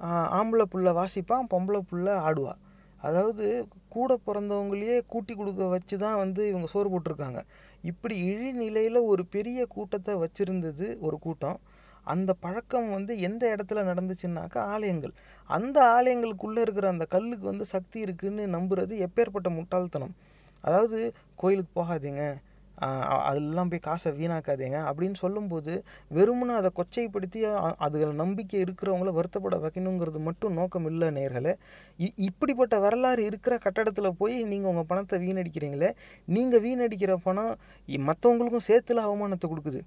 [0.00, 2.54] ஆம்பளை புள்ள வாசிப்பான் பொம்பளை புள்ள ஆடுவா.
[3.00, 7.40] அதாவது கூட பிறந்தவங்களையே கூட்டி கொடுக்க வச்சு தான் வந்து இவங்க சோறு போட்டிருக்காங்க.
[7.82, 11.58] இப்படி இழிநிலையில் ஒரு பெரிய கூட்டத்தை வச்சுருந்தது ஒரு கூட்டம்.
[12.06, 15.12] அந்த பழக்கம் வந்து எந்த இடத்துல நடந்துச்சுன்னாக்கா ஆலயங்கள்.
[15.46, 20.14] அந்த ஆலயங்களுக்குள்ளே இருக்கிற அந்த கல்லுக்கு வந்து சக்தி இருக்குன்னு நம்புறது எப்பேற்பட்ட முட்டாள்தனம்.
[20.60, 22.34] அதாவது கோயிலுக்கு போகாதீங்க.
[22.76, 30.52] அதெல்லாம் போய் காசை வீணாக்காதீங்க அப்படின்னு சொல்லும்போது வெறுமனே அதை கொச்சைப்படுத்தி அதில் நம்பிக்கை இருக்கிறவங்கள வருத்தப்பட வைக்கணுங்கிறது மட்டும்
[30.52, 31.54] நோக்கம் இல்லை நேர்களே.
[31.98, 35.92] இ- இப்படிப்பட்ட வரலாறு இருக்கிற கட்டடத்தில் போய் நீங்கள் உங்கள் பணத்தை வீணடிக்கிறீங்களே.
[36.24, 37.56] நீங்கள் வீணடிக்கிற பணம்
[37.88, 39.80] மற்றவங்களுக்கும் சேர்த்துல அவமானத்தை கொடுக்குது.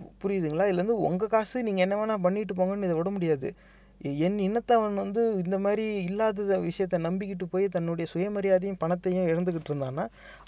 [0.00, 0.70] பு- புரியுதுங்களா?
[0.70, 3.54] இதுலேருந்து உங்கள் காசு நீங்கள் என்ன வேணால் பண்ணிட்டு போங்கன்னு இதை விட முடியாது.
[4.26, 10.04] என் இனத்தவன் வந்து இந்த மாதிரி இல்லாத விஷயத்தை நம்பிக்கிட்டு போய் தன்னுடைய சுயமரியாதையும் பணத்தையும் இழந்துக்கிட்டு இருந்தான்னா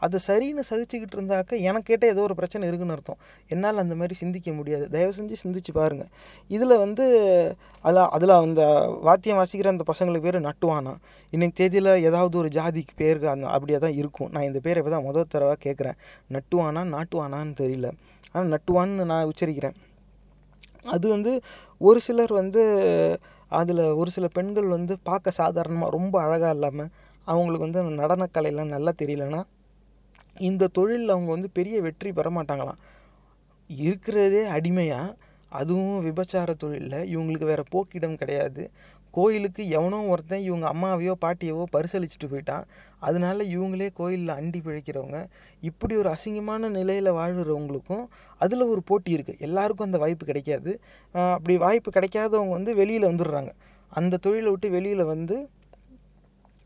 [0.06, 3.18] அதை சரின்னு சகிச்சுக்கிட்டு இருந்தாக்க எனக்கு ஏதோ ஒரு பிரச்சனை இருக்குன்னு அர்த்தம்.
[3.54, 4.84] என்னால் அந்த மாதிரி சிந்திக்க முடியாது.
[4.94, 6.10] தயவு செஞ்சு சிந்திச்சு பாருங்கள்
[6.50, 7.06] இதில் வந்து
[7.84, 8.62] அதில் அதில் அந்த
[9.08, 10.94] வாத்தியம் வாசிக்கிற அந்த பசங்களுக்கு பேர் நட்டுவானா.
[11.32, 14.30] இன்னைக்கு தேதியில் ஏதாவது ஒரு ஜாதிக்கு பேருக்கு அந்த அப்படியே தான் இருக்கும்.
[14.36, 15.98] நான் இந்த பேரை இப்போ தான் முதல் தடவை கேட்குறேன்
[16.36, 17.90] நட்டுவானா நாட்டுவானான்னு தெரியல.
[18.32, 19.76] ஆனால் நட்டுவான்னு நான் உச்சரிக்கிறேன்.
[20.84, 21.32] அது வந்து
[21.80, 22.62] ஒரு சிலர் வந்து
[23.50, 26.90] அதில் ஒரு சில பெண்கள் வந்து பார்க்க சாதாரணமாக ரொம்ப அழகாக இல்லாமல்
[27.26, 29.40] அவங்களுக்கு வந்து அந்த நடனக்கலையெல்லாம் நல்லா தெரியலனா
[30.40, 32.80] இந்த தொழிலில் அவங்க வந்து பெரிய வெற்றி பெற மாட்டாங்களாம்.
[33.70, 35.16] இருக்கிறதே அடிமையாக
[35.52, 38.62] அதுவும் விபச்சார தொழிலில் இவங்களுக்கு வேறு போக்கிடம் கிடையாது.
[39.16, 42.64] கோயிலுக்கு எவனோ ஒருத்தன் இவங்க அம்மாவையோ பாட்டியவோ பரிசளிச்சுட்டு போயிட்டான்.
[43.08, 45.18] அதனால இவங்களே கோயிலில் அண்டி பிழைக்கிறவங்க.
[45.70, 48.04] இப்படி ஒரு அசிங்கமான நிலையில் வாழ்கிறவங்களுக்கும்
[48.44, 50.72] அதில் ஒரு போட்டி இருக்குது எல்லாருக்கும் அந்த வாய்ப்பு கிடைக்காது.
[51.34, 53.52] அப்படி வாய்ப்பு கிடைக்காதவங்க வந்து வெளியில் வந்துடுறாங்க.
[54.00, 55.38] அந்த தொழிலை விட்டு வெளியில் வந்து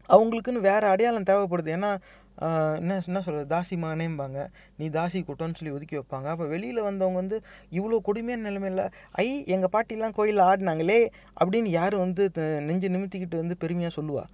[0.09, 1.71] அவங்களுக்குன்னு வேறு அடையாளம் தேவைப்படுது.
[1.77, 1.91] ஏன்னா
[2.79, 4.39] என்ன என்ன சொல்கிறது தாசி மகனேம்பாங்க
[4.79, 6.29] நீ தாசி கூட்டம்னு சொல்லி ஒதுக்கி வைப்பாங்க.
[6.35, 7.37] அப்போ வெளியில் வந்தவங்க வந்து
[7.79, 8.85] இவ்வளோ கொடுமையான நிலைமையில்
[9.25, 11.01] ஐ எங்கள் பாட்டிலாம் கோயிலில் ஆடினாங்களே
[11.41, 12.25] அப்படின்னு யார் வந்து
[12.69, 14.25] நெஞ்சு நிமித்திக்கிட்டு வந்து பெருமையாக சொல்லுவா.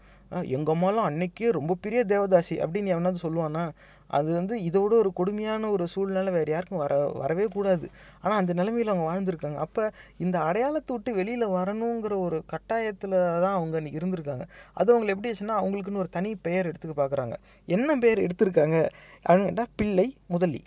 [0.56, 3.64] எங்கள் அம்மாலாம் அன்னைக்கே ரொம்ப பெரிய தேவதாசி அப்படின்னு எவனாவது சொல்லுவானா?
[4.10, 7.86] அது வந்து இதோட ஒரு கொடுமையான ஒரு சூழ்நிலை வேறு யாருக்கும் வர வரவே கூடாது.
[8.22, 9.58] ஆனால் அந்த நிலைமையில் அவங்க வாழ்ந்திருக்காங்க.
[9.66, 9.84] அப்போ
[10.24, 14.46] இந்த அடையாளத்தை விட்டு வெளியில் வரணுங்கிற ஒரு கட்டாயத்தில் தான் அவங்க இன்னைக்கு இருந்திருக்காங்க.
[14.76, 17.36] அது அவங்களை எப்படி ஆச்சுன்னா அவங்களுக்குன்னு ஒரு தனி பெயர் எடுத்துக்க பார்க்குறாங்க
[17.68, 18.78] என்ன பெயர் எடுத்திருக்காங்க?
[19.24, 20.62] அப்படின்னு கேட்டால் பிள்ளை முதலி.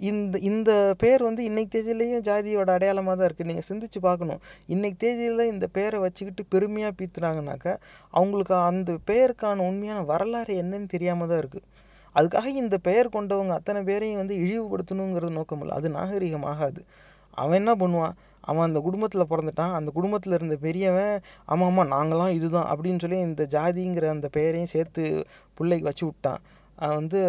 [0.00, 0.70] இந்த இந்த
[1.02, 5.98] பேர் வந்து இன்னைக்கு தேதியிலையும் ஜாதியோட அடையாளமாக தான் இருக்குது நீங்கள் சிந்திச்சு பார்க்கணும் இன்னைக்கு தேதியில் இந்த பேரை
[6.04, 7.74] வச்சுக்கிட்டு பெருமையாக பீத்துறாங்கனாக்கா
[8.14, 11.66] அவங்களுக்கு அந்த பெயருக்கான உண்மையான வரலாறு என்னன்னு தெரியாமல் தான் இருக்குது
[12.18, 15.74] அதுக்காக இந்த பெயர் கொண்டவங்க அத்தனை பேரையும் வந்து இழிவுபடுத்தணுங்கிறது நோக்கம் இல்லை.
[15.78, 16.80] அது நாகரிகம் ஆகாது.
[17.42, 18.16] அவன் என்ன பண்ணுவான்?
[18.50, 19.74] அவன் அந்த குடும்பத்தில் பிறந்துட்டான்.
[19.78, 21.14] அந்த குடும்பத்தில் இருந்த பெரியவன்
[21.52, 25.04] ஆமாம் ஆமாம் நாங்களாம் இதுதான் அப்படின்னு சொல்லி இந்த ஜாதிங்கிற அந்த பெயரையும் சேர்த்து
[25.58, 26.42] பிள்ளைக்கு வச்சு விட்டான்.
[26.98, 27.20] வந்து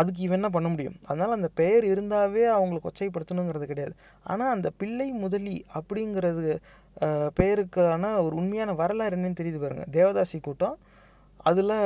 [0.00, 0.96] அதுக்கு இவன் என்ன பண்ண முடியும்?
[1.08, 3.94] அதனால் அந்த பெயர் இருந்தாவே அவங்களை கொச்சைப்படுத்தணுங்கிறது கிடையாது.
[4.30, 6.46] ஆனால் அந்த பிள்ளை முதலி அப்படிங்கிறது
[7.38, 10.76] பெயருக்கான ஒரு உண்மையான வரலாறு என்னன்னு தெரியுது பாருங்கள் தேவதாசி கூட்டம்.
[11.50, 11.76] அதில்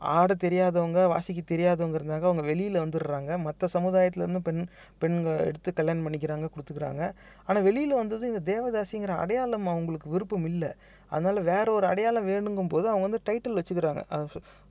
[0.00, 3.38] ஆட தெரியாதவங்க வாசிக்க தெரியாதவங்க இருந்தாங்க அவங்க வெளியில் வந்துடுறாங்க.
[3.38, 4.62] மற்ற சமுதாயத்துலேருந்து பெண்
[4.98, 7.12] பெண்கள் எடுத்து கல்யாணம் பண்ணிக்கிறாங்க கொடுத்துக்கிறாங்க.
[7.46, 10.70] ஆனால் வெளியில் வந்தது இந்த தேவதாசிங்கிற அடையாளம் அவங்களுக்கு விருப்பம் இல்லை.
[11.08, 14.02] அதனால் வேற ஒரு அடையாளம் வேணுங்கும் போது அவங்க வந்து டைட்டில் வச்சுக்கிறாங்க.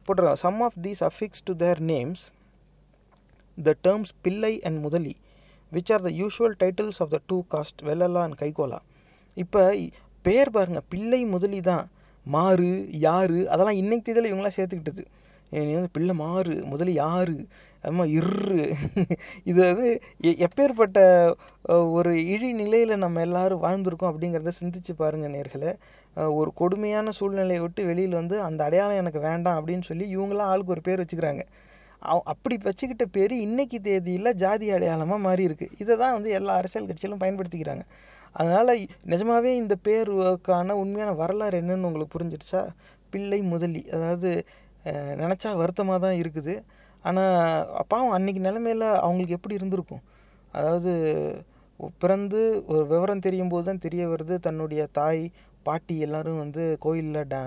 [0.07, 0.41] போட்டுருக்காங்க.
[0.47, 2.23] Some of these affix to their names
[3.57, 5.15] the terms Pillai and Mudali
[5.71, 8.79] which are the usual titles of the two caste Vellala and Kaikola
[9.37, 9.61] இப்போ
[10.21, 11.89] பேர் பாருங்கள் பிள்ளை முதலி தான்.
[12.25, 12.69] மாறு
[13.07, 13.39] யாரு?
[13.53, 15.03] அதெல்லாம் இன்றைக்கு தேதியில் இவங்களாம் சேர்த்துக்கிட்டது.
[15.51, 17.35] நீ வந்து பிள்ளை மாறு முதல்ல யாரு?
[17.83, 18.63] அதுமா இரு
[19.49, 19.87] இது வந்து
[20.45, 20.99] எப்பேற்பட்ட
[21.97, 25.71] ஒரு இழி நிலையில் நம்ம எல்லாரும் வாழ்ந்திருக்கோம் அப்படிங்கிறத சிந்திச்சு பாருங்கள் நேர்களை.
[26.39, 30.83] ஒரு கொடுமையான சூழ்நிலையை விட்டு வெளியில் வந்து அந்த அடையாளம் எனக்கு வேண்டாம் அப்படின்னு சொல்லி இவங்களாம் ஆளுக்கு ஒரு
[30.87, 31.43] பேர் வச்சுக்கிறாங்க.
[32.33, 37.23] அப்படி வச்சுக்கிட்ட பேர் இன்றைக்கி தேதியில் ஜாதி அடையாளமாக மாறி இருக்குது இதை தான் வந்து எல்லா அரசியல் கட்சிகளும்
[37.23, 37.83] பயன்படுத்திக்கிறாங்க.
[38.35, 38.71] அதனால்
[39.13, 42.61] நிஜமாவே இந்த பேருக்கான உண்மையான வரலாறு என்னன்னு உங்களுக்கு புரிஞ்சிடுச்சா?
[43.13, 43.81] பிள்ளை முதலி.
[43.95, 44.31] அதாவது
[45.21, 46.55] நினச்சா வருத்தமாக தான் இருக்குது.
[47.09, 50.03] ஆனால் பாவம் அன்னைக்கு நிலமையில அவங்களுக்கு எப்படி இருந்திருக்கும்?
[50.59, 50.91] அதாவது
[52.01, 55.23] பிறந்து ஒரு விவரம் தெரியும் போது தான் தெரிய வருது தன்னுடைய தாய்
[55.67, 57.41] பாட்டி எல்லாரும் வந்து கோயிலில் டா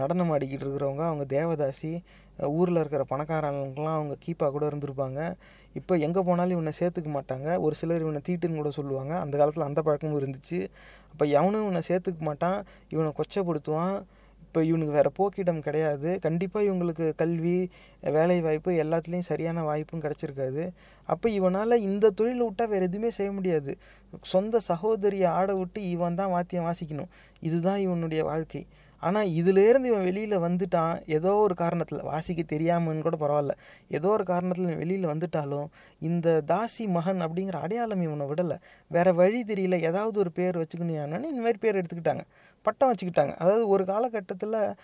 [0.00, 1.92] நடனம் ஆடிக்கிட்டு இருக்கிறவங்க அவங்க தேவதாசி
[2.38, 5.34] ஊரில் இருக்கிற பணக்காரங்களுக்கெல்லாம் அவங்க கீப்பாக கூட இருந்திருப்பாங்க.
[5.74, 7.60] இப்போ எங்கே போனாலும் இவனை சேர்த்துக்க மாட்டாங்க.
[7.60, 9.18] ஒரு சிலர் இவனை தீட்டுன்னு கூட சொல்லுவாங்க.
[9.18, 10.68] அந்த காலத்தில் அந்த பழக்கமும் இருந்துச்சு.
[11.12, 12.64] அப்போ எவனும் இவனை சேர்த்துக்க மாட்டான்.
[12.88, 13.96] இவனை கொச்சைப்படுத்துவான்.
[14.42, 16.18] இப்போ இவனுக்கு வேறு போக்கிடம் கிடையாது.
[16.18, 17.70] கண்டிப்பாக இவங்களுக்கு கல்வி
[18.00, 20.70] வேலை வாய்ப்பு எல்லாத்துலேயும் சரியான வாய்ப்பும் கிடச்சிருக்காது.
[21.04, 23.76] அப்போ இவனால் இந்த தொழிலை விட்டால் வேறு எதுவுமே செய்ய முடியாது.
[24.22, 27.10] சொந்த சகோதரியை ஆட விட்டு இவன் தான் வாத்தியம் வாசிக்கணும்.
[27.40, 28.66] இதுதான் இவனுடைய வாழ்க்கை.
[29.00, 31.02] ஆனால் இதுலேருந்து இவன் வெளியில் வந்துட்டான்.
[31.06, 33.50] ஏதோ ஒரு காரணத்தில் வாசிக்க தெரியாமன்னு கூட பரவாயில்ல.
[33.88, 35.66] ஏதோ ஒரு காரணத்தில் வெளியில் வந்துட்டாலும்
[35.98, 38.56] இந்த தாசி மகன் அப்படிங்கிற அடையாளம் இவனை விடலை.
[38.88, 39.80] வேற வழி தெரியல.
[39.80, 42.24] ஏதாவது ஒரு பேர் வச்சுக்கணும் இந்த மாதிரி பேர் எடுத்துக்கிட்டாங்க.
[42.62, 43.34] பட்டம் வச்சுக்கிட்டாங்க.
[43.34, 44.74] அதாவது ஒரு காலகட்டத்தில்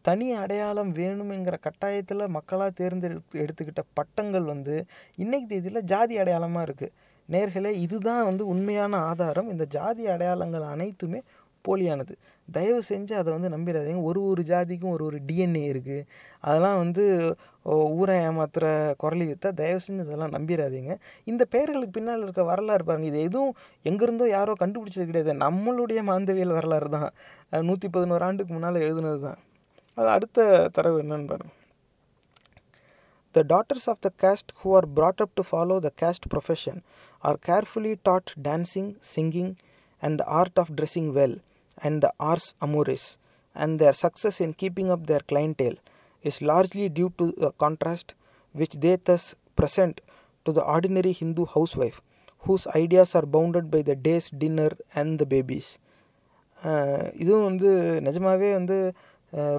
[0.00, 4.84] தனி அடையாளம் வேணுமெங்கிற கட்டாயத்தில் மக்களாக தேர்ந்தெடுத்து எடுத்துக்கிட்ட பட்டங்கள் வந்து
[5.16, 6.92] இன்றைக்கு தேதியில் ஜாதி அடையாளமாக இருக்குது
[7.30, 9.50] நேர்களே இதுதான் வந்து உண்மையான ஆதாரம்.
[9.50, 11.22] இந்த ஜாதி அடையாளங்கள் அனைத்துமே
[11.68, 12.14] போலியானது.
[12.56, 14.00] தயவு செஞ்சு அதை வந்து நம்பிடாதீங்க.
[14.10, 16.06] ஒரு ஒரு ஜாதிக்கும் ஒரு ஒரு டிஎன்ஏ இருக்குது
[16.48, 17.04] அதெல்லாம் வந்து
[17.98, 18.66] ஊரை ஏமாத்துகிற
[19.02, 20.94] குரலி வித்தா தயவு செஞ்சு இதெல்லாம் நம்பிடாதீங்க.
[21.32, 23.52] இந்த பெயர்களுக்கு பின்னால் இருக்க வரலாறு பாருங்கள் இது எதுவும்
[23.90, 25.34] எங்கேருந்தோ யாரோ கண்டுபிடிச்சது கிடையாது.
[25.44, 27.10] நம்மளுடைய மாந்தவியல் வரலாறு தான்.
[27.70, 29.38] நூற்றி பதினோரு ஆண்டுக்கு முன்னால் எழுதுனது தான்.
[29.98, 31.56] அது அடுத்த தரவு என்னன்னு பாருங்கள்
[33.34, 36.76] The daughters of the caste who are brought up to follow the caste profession
[37.22, 39.50] are carefully taught dancing, singing,
[40.02, 41.34] and the art of dressing well,
[41.82, 43.04] and the ars amoris,
[43.56, 45.78] and their success in keeping up their clientele
[46.24, 48.14] is largely due to the contrast
[48.54, 49.24] which they thus
[49.58, 50.00] present
[50.46, 52.00] to the ordinary Hindu housewife,
[52.44, 55.68] whose ideas are bounded by the day's dinner and the babies.
[57.20, 57.70] இதுவும் வந்து
[58.06, 58.76] நிஜமாகவே வந்து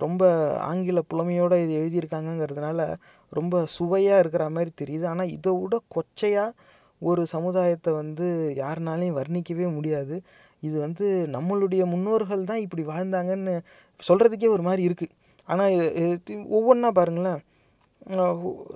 [0.04, 0.24] ரொம்ப
[0.70, 2.80] ஆங்கில புலமையோடு இது எழுதியிருக்காங்கங்கிறதுனால
[3.38, 6.56] ரொம்ப சுவையாக இருக்கிற மாதிரி தெரியுது ஆனால் இதை விட கொச்சையாக
[7.10, 8.28] ஒரு சமுதாயத்தை வந்து
[8.62, 10.16] யாருனாலையும் வர்ணிக்கவே முடியாது
[10.64, 13.54] இது வந்து நம்மளுடைய முன்னோர்கள் தான் இப்படி வாழ்ந்தாங்கன்னு
[14.00, 15.16] சொல்கிறதுக்கே ஒரு மாதிரி இருக்குது
[15.48, 17.40] ஆனால் இது ஒவ்வொன்றா பாருங்களேன்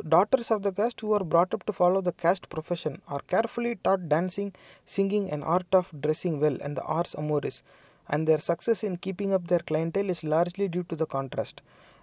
[0.10, 3.74] daughters of the caste who are brought up to follow the caste profession are carefully
[3.82, 4.52] taught dancing
[4.90, 7.60] singing and art of dressing well and the hours Amoris
[8.10, 11.62] and their success in keeping up their clientele is largely due to the contrast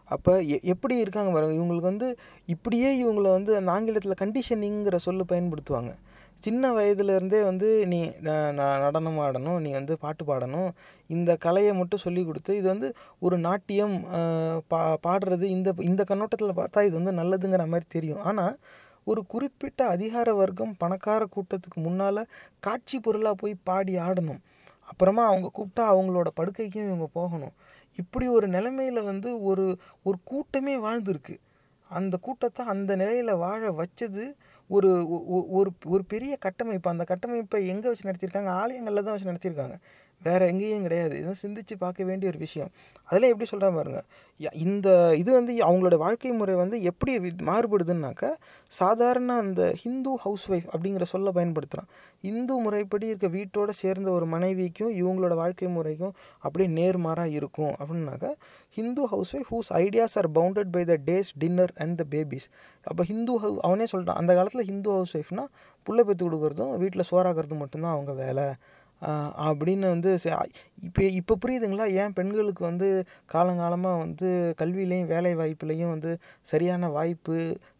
[0.08, 2.06] அப்போ எ எப்படி இருக்காங்க பாருங்கள் இவங்களுக்கு வந்து
[2.48, 5.92] இப்படியே இவங்களை வந்து அந்த ஆங்கிலத்தில் கண்டிஷனிங்கிற சொல்லு பயன்படுத்துவாங்க
[6.40, 10.70] சின்ன வயதுலேருந்தே வந்து நீ ந- நடனம் ஆடணும் நீ வந்து பாட்டு பாடணும்.
[11.06, 13.96] இந்த கலையை மட்டும் சொல்லி கொடுத்து இது வந்து ஒரு நாட்டியம்
[14.68, 18.22] பா பாடுறது இந்த இந்த கண்ணோட்டத்தில் பார்த்தா இது வந்து நல்லதுங்கிற மாதிரி தெரியும்.
[18.22, 18.56] ஆனால்
[19.04, 22.22] ஒரு குறிப்பிட்ட அதிகார வர்க்கம் பணக்கார கூட்டத்துக்கு முன்னால்
[22.60, 24.40] காட்சி பொருளாக போய் பாடி ஆடணும்.
[24.88, 27.54] அப்புறமா அவங்க கூப்பிட்டா அவங்களோட படுக்கைக்கும் இவங்க போகணும்.
[27.96, 29.66] இப்படி ஒரு நிலைமையில் வந்து ஒரு
[30.02, 31.36] ஒரு கூட்டமே வாழ்ந்துருக்கு.
[31.90, 34.24] அந்த கூட்டத்தை அந்த நிலையில் வாழ வச்சது
[34.70, 34.88] ஒரு
[35.50, 38.50] ஒரு ஒரு பெரிய கட்டமைப்பு அந்த கட்டமைப்பை எங்கே வச்சு நடத்தியிருக்காங்க?
[38.62, 39.76] ஆலயங்களில் தான் வச்சு நடத்தியிருக்காங்க.
[40.22, 41.12] வேறு எங்கேயும் கிடையாது.
[41.20, 42.70] இதெல்லாம் சிந்திச்சு பார்க்க வேண்டிய ஒரு விஷயம்.
[43.04, 44.02] அதில் எப்படி சொல்கிறேன் பாருங்க.
[44.66, 47.12] இந்த இது வந்து அவங்களோட வாழ்க்கை முறை வந்து எப்படி
[47.48, 48.30] மாறுபடுதுன்னாக்கா
[48.78, 51.88] சாதாரண அந்த ஹிந்து ஹவுஸ் ஒய்ஃப் அப்படிங்கிற சொல்ல பயன்படுத்துகிறான்
[52.20, 57.74] இந்து முறைப்படி இருக்க வீட்டோட சேர்ந்த ஒரு மனைவிக்கும் இவங்களோட வாழ்க்கை முறைக்கும் அப்படியே நேர்மாறாக இருக்கும்.
[57.80, 58.30] அப்படின்னாக்கா
[58.70, 59.04] Hindu
[59.36, 62.48] housewife whose ideas are bounded by the day's dinner and the babies
[62.84, 65.50] அப்போ ஹிந்து ஹவு அவனே சொல்லிட்டான் அந்த காலத்தில் ஹிந்து ஹவுஸ் ஒய்ஃப்னால்
[65.86, 68.46] புள்ள பெற்று கொடுக்குறதும் வீட்டில் சோறாக்குறதும் மட்டும்தான் அவங்க வேலை.
[69.48, 70.10] அப்படின்னு வந்து
[70.82, 71.86] இப்போ இப்போ புரியுதுங்களா?
[72.02, 72.88] ஏன் பெண்களுக்கு வந்து
[73.32, 77.36] காலங்காலமாக வந்து கல்வியிலையும் வேலை வாய்ப்புலையும் வந்து சரியான வாய்ப்பு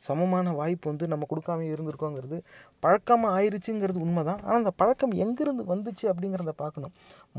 [0.07, 2.39] சமமான வாய்ப்பு வந்து நம்ம கொடுக்காம இருந்திருக்கோங்கிறது
[2.83, 6.95] பழக்கமாக ஆயிடுச்சுங்கிறது உண்மை தான் ஆனால் அந்த பழக்கம் எங்கேருந்து வந்துச்சு அப்படிங்கிறத பார்க்கணும்.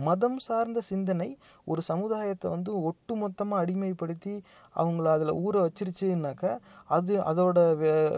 [0.07, 1.29] மதம் சார்ந்த சிந்தனை
[1.71, 4.35] ஒரு சமுதாயத்தை வந்து ஒட்டு மொத்தமாக அடிமைப்படுத்தி
[4.75, 6.51] அவங்கள அதில் ஊற வச்சிருச்சுனாக்கா
[6.97, 7.57] அது அதோட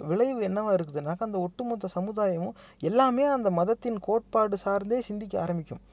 [0.10, 2.58] விளைவு என்னவாக இருக்குதுனாக்கா அந்த ஒட்டுமொத்த சமுதாயமும்
[2.90, 5.84] எல்லாமே அந்த மதத்தின் கோட்பாடு சார்ந்தே சிந்திக்க ஆரம்பிக்கும்.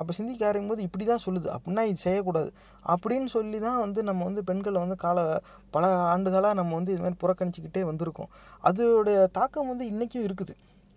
[0.00, 1.48] அப்போ சிந்திக்க ஆரம்பிக்கும் போது இப்படி தான் சொல்லுது.
[1.54, 2.50] அப்படின்னா இது செய்யக்கூடாது.
[2.92, 5.18] அப்படின்னு சொல்லி தான் வந்து நம்ம வந்து பெண்களை வந்து கால
[5.76, 8.30] பல ஆண்டுகளாக நம்ம வந்து இதுமாதிரி புறக்கணிச்சிக்கிட்டே வந்திருக்கோம்.
[8.68, 10.54] அதோடைய தாக்கம் வந்து இன்றைக்கும் இருக்குது.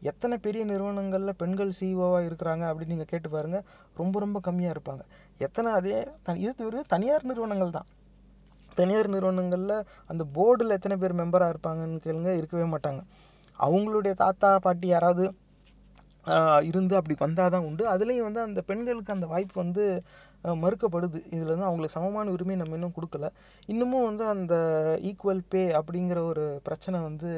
[0.09, 3.65] எத்தனை பெரிய நிறுவனங்களில் பெண்கள் சிஇஓவாக இருக்கிறாங்க அப்படின்னு நீங்கள் கேட்டு பாருங்கள்
[3.99, 5.03] ரொம்ப ரொம்ப கம்மியாக இருப்பாங்க.
[5.47, 7.87] எத்தனை அதே த இது தவிர தனியார் நிறுவனங்கள் தான்.
[8.79, 9.77] தனியார் நிறுவனங்களில்
[10.11, 13.01] அந்த போர்டில் எத்தனை பேர் மெம்பராக இருப்பாங்கன்னு கேளுங்க இருக்கவே மாட்டாங்க.
[13.59, 15.23] அவங்களுடைய தாத்தா பாட்டி யாராவது
[16.69, 17.83] இருந்து அப்படி வந்தால் தான் உண்டு.
[17.93, 19.83] அதுலேயும் வந்து அந்த பெண்களுக்கு அந்த வாய்ப்பு வந்து
[20.63, 21.19] மறுக்கப்படுது.
[21.33, 23.27] இதில் வந்து அவங்களுக்கு சமமான உரிமை நம்ம இன்னும் கொடுக்கல.
[23.71, 24.55] இன்னமும் வந்து அந்த
[25.09, 27.31] ஈக்குவல் பே அப்படிங்கிற ஒரு பிரச்சனை வந்து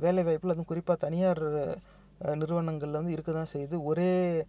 [0.00, 1.42] வேலைவாய்ப்பில் அதுவும் குறிப்பாக தனியார்
[2.34, 3.82] நிறுவனங்களில் வந்து இருக்க தான் செய்யுது.
[3.82, 4.44] ஒரே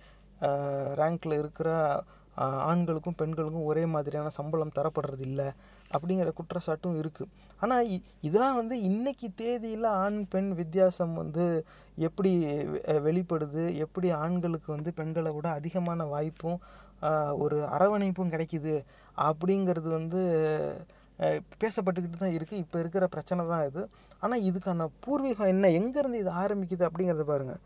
[0.96, 2.02] ரேங்க்கில் இருக்கிற
[2.36, 5.46] ஆண்களுக்கும் பெண்களுக்கும் ஒரே மாதிரியான சம்பளம் தரப்படுறது இல்லை
[5.92, 12.32] அப்படிங்கிற குற்றச்சாட்டும் இருக்குது ஆனால் இதெல்லாம் வந்து இன்றைக்கி தேதியில் ஆண் பெண் வித்தியாசம் வந்து எப்படி
[12.66, 13.76] வெ- வெளிப்படுது?
[13.76, 16.60] எப்படி ஆண்களுக்கு வந்து பெண்களை விட அதிகமான வாய்ப்பும்
[17.38, 18.86] ஒரு அரவணைப்பும் கிடைக்குது?
[19.18, 20.22] அப்படிங்கிறது வந்து
[21.62, 23.82] பேசப்பட்டுக்கிட்டு தான் இருக்குது இப்போ இருக்கிற பிரச்சனை தான் இது.
[24.24, 25.66] ஆனால் இதுக்கான பூர்வீகம் என்ன?
[25.80, 27.62] எங்கேருந்து இது ஆரம்பிக்குது அப்படிங்கிறத பாருங்கள்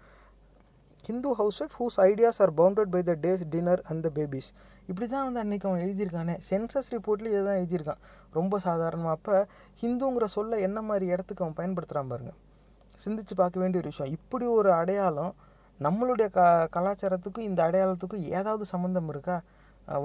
[1.08, 1.32] Hindu
[1.64, 4.50] housewife whose ideas are bounded by the day's dinner and the babies
[4.90, 6.36] இப்படி தான் வந்து அன்றைக்கி அவன் எழுதியிருக்கானே.
[6.50, 8.02] சென்சஸ் ரிப்போர்ட்லேயும் இதை தான் எழுதியிருக்கான்.
[8.38, 9.36] ரொம்ப சாதாரணமாக அப்போ
[9.82, 12.38] ஹிந்துங்கிற சொல்ல என்ன மாதிரி இடத்துக்கு அவன் பயன்படுத்துகிறான் பாருங்கள்
[13.04, 14.12] சிந்திச்சு பார்க்க வேண்டிய ஒரு விஷயம்.
[14.18, 15.34] இப்படி ஒரு அடையாளம்
[15.80, 16.42] நம்மளுடைய க
[16.76, 19.38] கலாச்சாரத்துக்கும் இந்த அடையாளத்துக்கும் ஏதாவது சம்மந்தம் இருக்கா?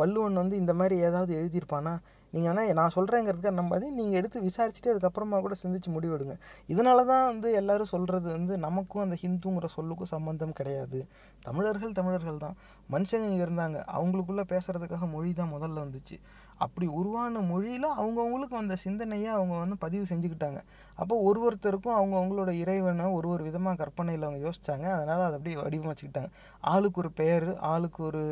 [0.00, 1.92] வள்ளுவன் வந்து இந்த மாதிரி ஏதாவது எழுதியிருப்பானா?
[2.32, 6.34] நீங்கள் ஆனால் நான் சொல்கிறேங்கிறதுக்காக நம்பாது நீங்கள் எடுத்து விசாரிச்சுட்டு அதுக்கப்புறமா கூட சிந்திச்சு முடிவெடுங்க.
[6.68, 11.00] இதனால தான் வந்து எல்லோரும் சொல்கிறது வந்து நமக்கும் அந்த ஹிந்துங்கிற சொல்லுக்கும் சம்மந்தம் கிடையாது.
[11.42, 12.56] தமிழர்கள் தமிழர்கள் தான்.
[12.90, 13.78] மனுஷங்க இங்கே இருந்தாங்க.
[13.96, 16.18] அவங்களுக்குள்ளே பேசுகிறதுக்காக மொழி தான் முதல்ல வந்துச்சு.
[16.64, 20.60] அப்படி உருவான மொழியில் அவங்கவுங்களுக்கு வந்த சிந்தனையை அவங்க வந்து பதிவு செஞ்சுக்கிட்டாங்க.
[21.02, 24.86] அப்போ ஒரு ஒருத்தருக்கும் அவங்கவுங்களோட இறைவனை ஒரு ஒரு விதமாக கற்பனையில் அவங்க யோசிச்சாங்க.
[24.96, 26.30] அதனால் அதை அப்படியே வடிவமைச்சுக்கிட்டாங்க.
[26.72, 28.22] ஆளுக்கு ஒரு பெயர் ஆளுக்கு ஒரு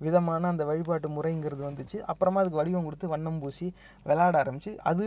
[0.00, 1.98] விதமான அந்த வழிபாட்டு முறைங்கிறது வந்துச்சு.
[2.12, 3.66] அப்புறமா அதுக்கு வடிவம் கொடுத்து வண்ணம் பூசி
[4.06, 4.72] விளையாட ஆரம்பிச்சு.
[4.90, 5.04] அது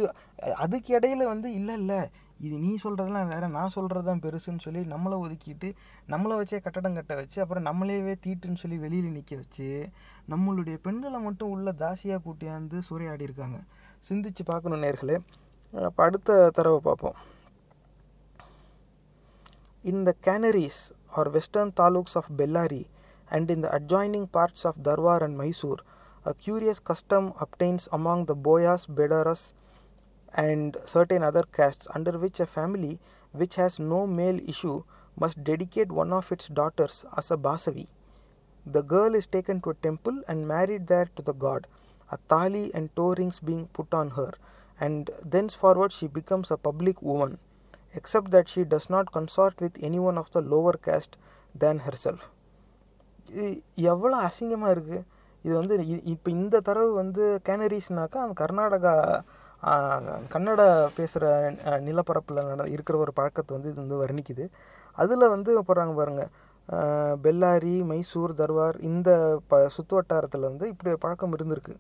[0.66, 2.02] அதுக்கு இடையில வந்து இல்லை இல்லை
[2.46, 5.70] இது நீ சொல்கிறதெல்லாம் வேறு நான் சொல்கிறது தான் பெருசுன்னு சொல்லி நம்மளை ஒதுக்கிட்டு
[6.14, 9.70] நம்மளை வச்சே கட்டடம் கட்ட வச்சு அப்புறம் நம்மளையவே தீட்டுன்னு சொல்லி வெளியில் நிற்க வச்சு
[10.28, 13.58] நம்மளுடைய பெண்களை மட்டும் உள்ள தாசியாக கூட்டியாந்து சூறையாடி இருக்காங்க
[14.10, 15.18] சிந்திச்சு பார்க்கணும் நேர்களே
[15.74, 17.18] அப்போ அடுத்த தரவை பார்ப்போம்
[19.84, 20.82] in the Canarese
[21.14, 22.84] are western taluks of Bellary
[23.30, 25.82] and in the adjoining parts of Dharwar and Mysore
[26.26, 29.46] a curious custom obtains among the Boyas Bedars
[30.34, 32.94] and certain other castes under which a family
[33.34, 34.74] which has no male issue
[35.18, 37.86] must dedicate one of its daughters as a Basavi
[38.66, 41.68] The girl is taken to a temple and married there to the god,
[42.10, 44.32] a thali and toe rings being put on her,
[44.80, 47.34] and thenceforward she becomes a public woman,
[47.94, 51.16] except that she does not consort with anyone of the lower caste
[51.56, 52.22] than herself.
[53.34, 53.44] இது
[53.90, 55.02] எவ்வளோ அசிங்கமாக இருக்குது
[55.46, 55.76] இது வந்து
[56.14, 58.94] இப்போ இந்த தரவு வந்து கேனரிஸ்னாக்கா அந்த கர்நாடகா
[59.64, 59.74] ஆ,
[60.30, 60.62] கன்னட
[60.98, 61.26] பேசுகிற
[61.86, 64.46] நிலப்பரப்பில் நட இருக்கிற ஒரு பழக்கத்தை வந்து இது வந்து வர்ணிக்குது
[64.98, 66.32] அதில் வந்து போடுறாங்க பாருங்கள்
[67.24, 69.10] பெல்லாரி மைசூர் தர்வார் இந்த
[69.48, 71.76] ப சுற்று வட்டாரத்தில் வந்து இப்படி ஒரு பழக்கம் இருந்திருக்கு.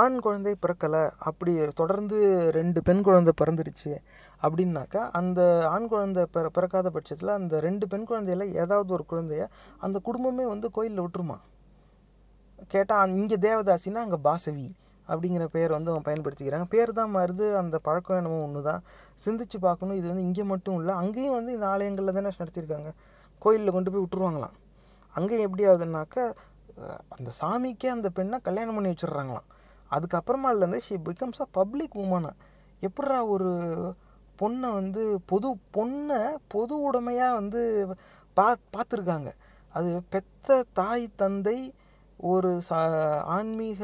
[0.00, 2.18] ஆண் குழந்தை பிறக்கலை அப்படி தொடர்ந்து
[2.58, 3.92] ரெண்டு பெண் குழந்தை பிறந்துருச்சு
[4.42, 9.44] அப்படின்னாக்கா அந்த ஆண் குழந்தை பிற பிறக்காத பட்சத்தில் அந்த ரெண்டு பெண் குழந்தையில ஏதாவது ஒரு குழந்தைய
[9.78, 11.38] அந்த குடும்பமே வந்து கோயிலில் விட்டுருமா?
[12.72, 14.68] கேட்டால் இங்கே தேவதாசின்னா அங்கே பாசவி.
[15.08, 18.82] அப்படிங்கிற பேர் வந்து அவங்க பயன்படுத்திக்கிறாங்க பேர் தான் மருது அந்த பழக்கம் என்னமோ ஒன்று தான்
[19.24, 22.90] சிந்திச்சு பார்க்கணும் இது வந்து இங்கே மட்டும் இல்லை அங்கேயும் வந்து இந்த ஆலயங்களில் தானே நடத்தியிருக்காங்க
[23.42, 24.56] கோயிலில் கொண்டு போய் விட்டுருவாங்களாம்.
[25.14, 26.24] அங்கேயும் எப்படி ஆகுதுன்னாக்கா
[27.16, 29.48] அந்த சாமிக்கே அந்த பெண்ணை கல்யாணம் பண்ணி வச்சிடுறாங்களாம்.
[29.90, 32.32] அதுக்கப்புறமா இருந்து ஷி பிகம்ஸ் அ பப்ளிக் உமனா
[32.82, 33.50] எப்படா ஒரு
[34.38, 36.20] பொண்ணை வந்து பொது பொண்ணை
[36.54, 37.60] பொது உடைமையாக வந்து
[38.36, 39.30] பா பார்த்துருக்காங்க.
[39.74, 41.58] அது பெத்த தாய் தந்தை
[42.30, 42.78] ஒரு சா
[43.36, 43.80] ஆன்மீக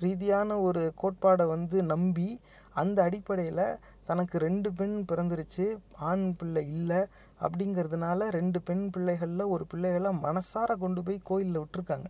[0.00, 2.28] ரீதியான ஒரு கோட்பாடை வந்து நம்பி
[2.74, 3.64] அந்த அடிப்படையில்
[4.08, 5.66] தனக்கு ரெண்டு பெண் பிறந்துருச்சு
[6.10, 7.00] ஆண் பிள்ளை இல்லை
[7.44, 12.08] அப்படிங்கிறதுனால ரெண்டு பெண் பிள்ளைகளில் ஒரு பிள்ளைகளை மனசார கொண்டு போய் கோயிலில் விட்டுருக்காங்க.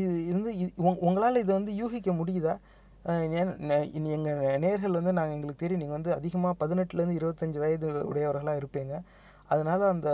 [0.00, 0.52] இது வந்து
[1.06, 2.54] உங்களால் இதை வந்து யூகிக்க முடியுதா?
[3.24, 8.94] எங்கள் நேர்கள் வந்து நாங்கள் எங்களுக்கு தெரியும் நீங்கள் வந்து அதிகமாக பதினெட்டுலேருந்து இருபத்தஞ்சி வயது உடையவர்களாக இருப்பீங்க.
[9.52, 10.10] அதனால் அந்த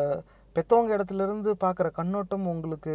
[0.56, 2.94] பெற்றவங்க இடத்துலேருந்து பார்க்குற கண்ணோட்டம் உங்களுக்கு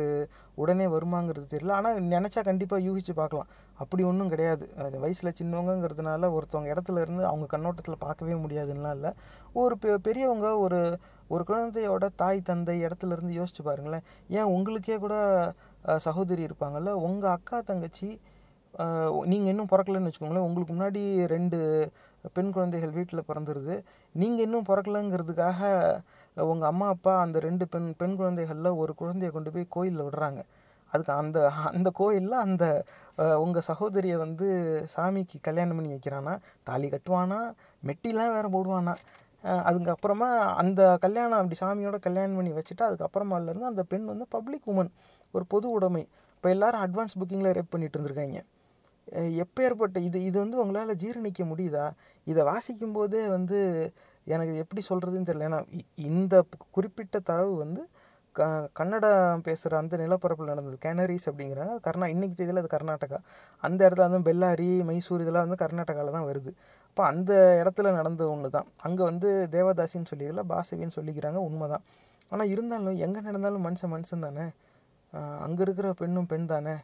[0.62, 1.76] உடனே வருமாங்கிறது தெரியல.
[1.80, 3.50] ஆனால் நினச்சா கண்டிப்பாக யூகிச்சு பார்க்கலாம்.
[3.84, 4.66] அப்படி ஒன்றும் கிடையாது.
[4.86, 9.12] அது வயசில் சின்னவங்கங்கிறதுனால ஒருத்தவங்க இடத்துல இருந்து அவங்க கண்ணோட்டத்தில் பார்க்கவே முடியாதுன்னா இல்லை.
[9.62, 10.82] ஒரு பெ பெரியவங்க ஒரு
[11.34, 14.04] ஒரு குழந்தையோட தாய் தந்தை இடத்துல இருந்து யோசிச்சு பாருங்களேன்.
[14.38, 15.16] ஏன் உங்களுக்கே கூட
[16.08, 16.92] சகோதரி இருப்பாங்கல்ல?
[17.08, 18.10] உங்கள் அக்கா தங்கச்சி
[19.32, 20.46] நீங்கள் இன்னும் பிறக்கலன்னு வச்சுக்கோங்களேன்.
[20.48, 21.02] உங்களுக்கு முன்னாடி
[21.34, 21.58] ரெண்டு
[22.36, 23.76] பெண் குழந்தைகள் வீட்டில் பிறந்துருது.
[24.16, 25.62] நீங்கள் இன்னும் பிறக்கலங்கிறதுக்காக
[26.52, 30.42] உங்கள் அம்மா அப்பா அந்த ரெண்டு பெண் பெண் குழந்தைகளில் ஒரு குழந்தைய கொண்டு போய் கோயிலில் விடுறாங்க.
[30.94, 31.38] அதுக்கு அந்த
[31.70, 32.66] அந்த கோயிலில் அந்த
[33.44, 34.48] உங்கள் சகோதரியை வந்து
[34.96, 36.34] சாமிக்கு கல்யாணம் பண்ணி வைக்கிறானா?
[36.64, 37.40] தாலி கட்டுவானா?
[37.88, 38.94] மெட்டிலாம் வேறு போடுவானா?
[39.70, 40.30] அதுக்கப்புறமா
[40.62, 44.92] அந்த கல்யாணம் அப்படி சாமியோட கல்யாணம் பண்ணி வச்சுட்டு அதுக்கப்புறமாலேருந்து அந்த பெண் வந்து பப்ளிக் உமன்
[45.34, 46.04] ஒரு பொது உடைமை.
[46.36, 48.40] இப்போ எல்லாரும் அட்வான்ஸ் புக்கிங்கில் ரேப் பண்ணிட்டு இருந்திருக்காங்க.
[49.44, 51.86] எப்பேற்பட்ட இது இது வந்து உங்களால் ஜீரணிக்க முடியுதா?
[52.28, 53.60] இதை வாசிக்கும்போதே வந்து
[54.34, 55.48] எனக்கு எப்படி சொல்கிறதுன்னு தெரியல.
[55.50, 55.60] ஏன்னா
[56.10, 56.36] இந்த
[56.76, 57.82] குறிப்பிட்ட தரவு வந்து
[58.36, 58.48] க
[58.80, 60.76] கன்னடம் பேசுகிற அந்த நிலப்பரப்பில் நடந்தது.
[60.86, 61.72] கேனரிஸ் அப்படிங்கிறாங்க.
[61.76, 63.20] அது கர்நா இன்றைக்கி தேதியில் அது கர்நாடகா.
[63.64, 66.52] அந்த இடத்துல வந்து பெல்லாரி மைசூர் இதெல்லாம் வந்து கர்நாடகாவில் தான் வருது.
[66.90, 68.68] அப்போ அந்த இடத்துல நடந்த ஒன்று தான்.
[68.88, 71.86] அங்கே வந்து தேவதாசின்னு சொல்லிக்கல பாசவின்னு சொல்லிக்கிறாங்க உண்மை தான்
[72.32, 74.46] ஆனால் இருந்தாலும் எங்கே நடந்தாலும் மனுஷன் மனுஷன் தானே?
[75.46, 76.76] அங்கே இருக்கிற பெண்ணும் பெண் தானே?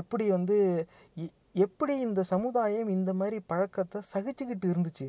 [0.00, 0.56] எப்படி வந்து
[1.64, 5.06] எப்படி இந்த சமுதாயம் இந்த மாதிரி பழக்கத்தை சகிச்சுக்கிட்டு இருந்துச்சு?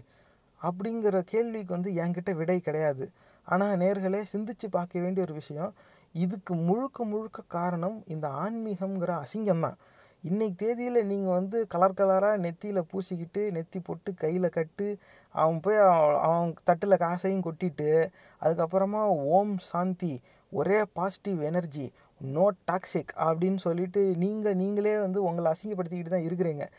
[0.64, 3.12] அப்படிங்கிற கேள்விக்கு வந்து என்கிட்ட விடை கிடையாது.
[3.46, 5.74] ஆனால் நேர்களே சிந்திச்சு பார்க்க வேண்டிய ஒரு விஷயம்
[6.14, 9.76] இதுக்கு முழுக்க முழுக்க காரணம் இந்த ஆன்மீகம்ங்கிற அசிங்கம்தான்.
[10.22, 14.98] இன்றைக்கு தேதியில் நீங்கள் வந்து கலர் கலராக நெத்தியில் பூசிக்கிட்டு நெத்தி போட்டு கையில் கட்டு
[15.30, 20.22] அவன் போய் அவ- அவன் தட்டில் காசையும் கொட்டிட்டு அதுக்கப்புறமா ஓம் சாந்தி
[20.52, 26.72] ஒரே பாசிட்டிவ் எனர்ஜி நோ டாக்ஸிக் அப்படின்னு சொல்லிட்டு நீங்கள் நீங்களே வந்து உங்களை அசிங்கப்படுத்திக்கிட்டு தான் இருக்கிறீங்க.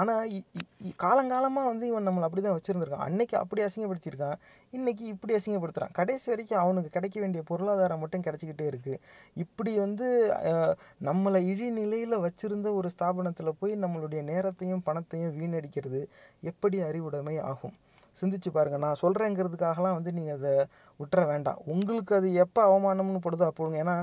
[0.00, 0.22] ஆனால்
[1.04, 3.06] காலங்காலமாக வந்து இவன் நம்மளை அப்படி தான் வச்சுருந்துருக்கான்.
[3.08, 4.38] அன்னைக்கு அப்படி அசிங்கப்படுத்தியிருக்கான்.
[4.72, 9.00] இன்றைக்கி இப்படி அசிங்கப்படுத்துகிறான் கடைசி வரைக்கும் அவனுக்கு கிடைக்க வேண்டிய பொருளாதாரம் மட்டும் கிடச்சிக்கிட்டே இருக்குது
[9.44, 10.08] இப்படி வந்து
[11.08, 16.02] நம்மளை இழிநிலையில் வச்சுருந்த ஒரு ஸ்தாபனத்தில் போய் நம்மளுடைய நேரத்தையும் பணத்தையும் வீணடிக்கிறது
[16.52, 17.76] எப்படி அறிவுடைமை ஆகும்?
[18.16, 20.52] சிந்திச்சு பாருங்கள் நான் சொல்கிறேங்கிறதுக்காகலாம் வந்து நீங்கள் அதை
[21.00, 21.62] விட்டுற வேண்டாம்.
[21.72, 23.96] உங்களுக்கு அது எப்போ அவமானம்னு படுதோ அப்போங்க ஏன்னா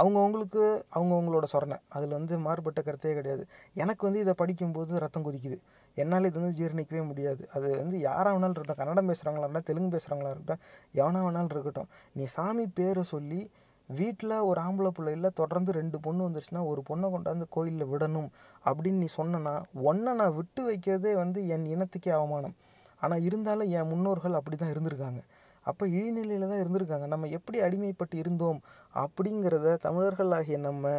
[0.00, 0.62] அவங்கவுங்களுக்கு
[0.96, 1.78] அவங்கவுங்களோட சொரணை.
[1.88, 3.44] அதில் வந்து மாறுபட்ட கருத்தே கிடையாது.
[3.82, 5.58] எனக்கு வந்து இதை படிக்கும்போது ரத்தம் கொதிக்குது.
[5.96, 7.42] என்னால் இது வந்து ஜீரணிக்கவே முடியாது.
[7.54, 8.80] அது வந்து யாராக வேணாலும் இருக்கட்டும்.
[8.82, 10.62] கன்னடம் பேசுகிறவங்களா இருக்கட்டும் தெலுங்கு பேசுகிறவங்களா இருக்கட்டும்
[11.00, 11.88] எவனா வேணாலும் இருக்கட்டும்.
[12.12, 13.40] நீ சாமி பேரை சொல்லி
[13.88, 18.30] வீட்டில் ஒரு ஆம்பளை பிள்ளையில் தொடர்ந்து ரெண்டு பொண்ணு வந்துருச்சுன்னா ஒரு பொண்ணை கொண்டாந்து கோயிலில் விடணும்
[18.64, 22.56] அப்படின்னு நீ சொன்னனா ஒன்றை நான் விட்டு வைக்கிறதே வந்து என் இனத்துக்கே அவமானம்.
[23.00, 25.20] ஆனால் இருந்தாலும் என் முன்னோர்கள் அப்படி தான் இருந்திருக்காங்க.
[25.70, 27.06] அப்போ இழிநிலையில் தான் இருந்திருக்காங்க.
[27.14, 28.60] நம்ம எப்படி அடிமைப்பட்டு இருந்தோம்
[29.04, 30.92] அப்படிங்கிறத தமிழர்களாகிய நம்ம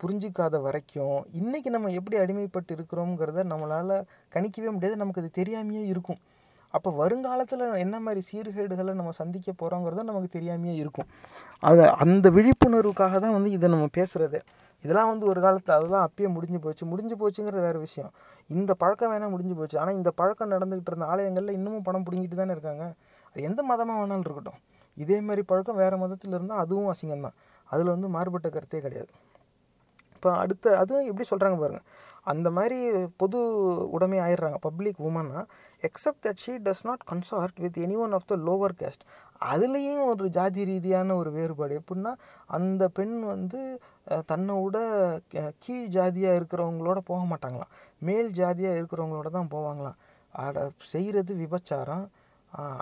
[0.00, 3.96] புரிஞ்சிக்காத வரைக்கும் இன்றைக்கி நம்ம எப்படி அடிமைப்பட்டு இருக்கிறோங்கிறத நம்மளால்
[4.34, 4.96] கணிக்கவே முடியாது.
[5.02, 6.20] நமக்கு அது தெரியாமையே இருக்கும்.
[6.74, 11.08] அப்போ வருங்காலத்தில் என்ன மாதிரி சீர்கேடுகளை நம்ம சந்திக்க போகிறோங்கிறத நமக்கு தெரியாமையே இருக்கும்.
[11.62, 14.38] அதை அந்த விழிப்புணர்வுக்காக தான் வந்து இதை நம்ம பேசுகிறது
[14.84, 16.84] இதெல்லாம் வந்து ஒரு காலத்தில் அதெல்லாம் அப்பயே முடிஞ்சு போச்சு.
[16.92, 18.10] முடிஞ்சு போச்சுங்கிறது வேறு விஷயம்.
[18.50, 19.76] இந்த பழக்கம் வேணால் முடிஞ்சு போச்சு.
[19.82, 22.86] ஆனால் இந்த பழக்கம் நடந்துக்கிட்டு இருந்த ஆலயங்களில் இன்னமும் பணம் பிடுங்கிட்டு தானே இருக்காங்க.
[23.34, 24.58] அது எந்த மதமாக வேணாலும் இருக்கட்டும்.
[24.96, 27.36] இதே மாதிரி பழக்கம் வேறு மதத்தில் இருந்தால் அதுவும் அசிங்கம்தான்.
[27.68, 29.12] அதில் வந்து மாறுபட்ட கருத்தே கிடையாது.
[30.14, 31.86] இப்போ அடுத்த அதுவும் எப்படி சொல்கிறாங்க பாருங்கள்
[32.32, 32.78] அந்த மாதிரி
[33.22, 33.38] பொது
[33.94, 34.58] உடைமை ஆயிடுறாங்க.
[34.66, 35.40] Public உமன்னா
[35.88, 39.04] except that she does not consort with any one of the lower caste
[39.52, 41.74] அதுலேயும் ஒரு ஜாதி ரீதியான ஒரு வேறுபாடு.
[41.80, 42.12] எப்படின்னா
[42.58, 43.60] அந்த பெண் வந்து
[44.30, 44.78] தன்னை விட
[45.64, 47.72] கீழ் ஜாதியாக இருக்கிறவங்களோட போக மாட்டாங்களாம்.
[48.08, 49.98] மேல் ஜாதியாக இருக்கிறவங்களோட தான் போவாங்களாம்.
[50.34, 52.06] அட செய்கிறது விபச்சாரம்.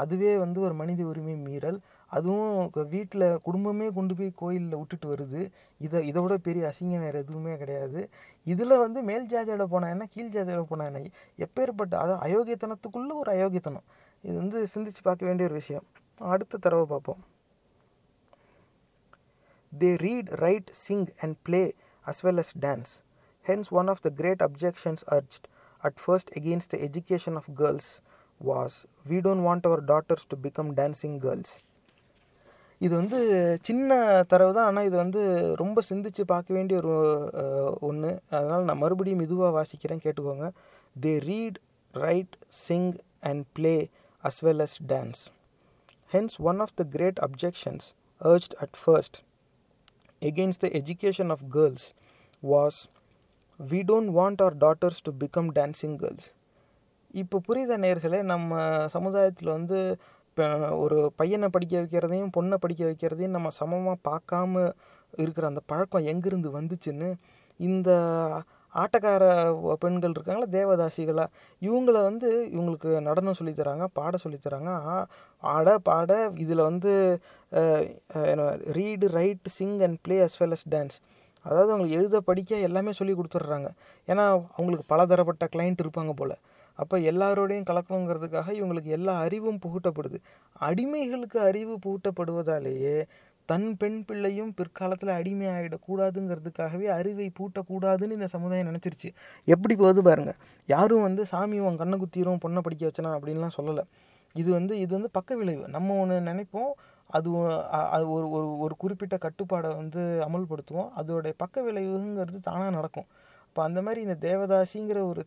[0.03, 1.79] அதுவே வந்து ஒரு மனித உரிமை மீறல்.
[2.07, 5.43] அதுவும் வீட்டில் குடும்பமே கொண்டு போய் கோயிலில் விட்டுட்டு வருது.
[5.79, 8.01] இதை இதை விட பெரிய அசிங்கம் வேறு எதுவுமே கிடையாது.
[8.47, 11.03] இதில் வந்து மேல் ஜாதியோட போனால் என்ன கீழ் ஜாதியோட போனால் என்ன?
[11.39, 13.87] எப்பேற்பட்ட அதான் அயோக்கியத்தனத்துக்குள்ளே ஒரு அயோக்கியத்தனம்.
[14.25, 15.87] இது வந்து சிந்திச்சு பார்க்க வேண்டிய ஒரு விஷயம்.
[16.35, 17.23] அடுத்த தடவை பார்ப்போம்.
[19.73, 21.63] They read write sing and play
[22.07, 22.93] as well as dance
[23.45, 25.47] hence one of the great objections urged
[25.83, 27.91] at first against the education of girls
[28.43, 28.77] was
[29.11, 31.55] we don't want our daughters to become dancing girls
[32.81, 33.19] இது வந்து
[33.63, 33.91] சின்ன
[34.29, 35.21] தரவு தான் ஆனால் இது வந்து
[35.57, 36.95] ரொம்ப சிந்தித்து பார்க்க வேண்டிய ஒரு
[37.81, 40.49] ஒன்று அதனால் நான் மறுபடியும் இதுவாக வாசிக்கிறேன் கேட்டுக்கோங்க
[40.97, 41.59] they read
[41.95, 43.75] write sing and play
[44.25, 45.23] as well as dance
[46.11, 47.89] hence one of the great objections
[48.21, 49.15] urged at first
[50.23, 51.87] against the education of girls
[52.43, 52.79] was
[53.61, 56.27] we don't want our daughters to become dancing girls
[57.15, 58.23] இப்போ புரித நேர்களே?
[58.25, 58.53] நம்ம
[58.89, 59.79] சமுதாயத்தில் வந்து
[60.29, 60.45] இப்போ
[60.79, 64.63] ஒரு பையனை படிக்க வைக்கிறதையும் பொண்ணை படிக்க வைக்கிறதையும் நம்ம சமமாக பார்க்காம
[65.15, 67.09] இருக்கிற அந்த பழக்கம் எங்கேருந்து வந்துச்சுன்னு
[67.61, 67.91] இந்த
[68.75, 69.25] ஆட்டக்கார
[69.79, 71.33] பெண்கள் இருக்காங்களா தேவதாசிகளாக
[71.63, 75.07] இவங்கள வந்து இவங்களுக்கு நடனம் சொல்லித் தராங்க பாட சொல்லித்தராங்க ஆ-
[75.43, 76.93] ஆட பாட இதில் வந்து
[78.73, 80.97] read write sing and play as well as dance.
[81.47, 83.69] அதாவது அவங்களுக்கு எழுத படிக்க எல்லாமே சொல்லி கொடுத்துட்றாங்க.
[84.09, 86.35] ஏன்னா அவங்களுக்கு பலதரப்பட்ட கிளைண்ட் இருப்பாங்க போல்.
[86.79, 90.19] அப்போ எல்லாரோடையும் கலக்கணுங்கிறதுக்காக இவங்களுக்கு எல்லா அறிவும் புகட்டப்படுது.
[90.61, 92.97] அடிமைகளுக்கு அறிவு புகட்டப்படுவதாலேயே
[93.49, 99.09] தன் பெண் பிள்ளையும் பிற்காலத்தில் அடிமை ஆகிடக்கூடாதுங்கிறதுக்காகவே அறிவை பூட்டக்கூடாதுன்னு இந்த சமுதாயம் நினச்சிருச்சு.
[99.49, 103.85] எப்படி போகுது பாருங்கள் யாரும் வந்து சாமி உன் கண்ணை குத்திரும் பொண்ணை படிக்க வச்சனா அப்படின்லாம் சொல்லலை.
[104.35, 105.65] இது வந்து இது வந்து பக்க விளைவு.
[105.69, 106.73] நம்ம ஒன்று நினைப்போம்
[107.11, 107.31] அது
[107.97, 110.91] அது ஒரு ஒரு ஒரு குறிப்பிட்ட கட்டுப்பாடை வந்து அமல்படுத்துவோம்.
[111.01, 113.09] அதோடைய பக்க விளைவுங்கிறது தானாக நடக்கும்.
[113.49, 115.23] இப்போ அந்த மாதிரி இந்த தேவதாசிங்கிற ஒரு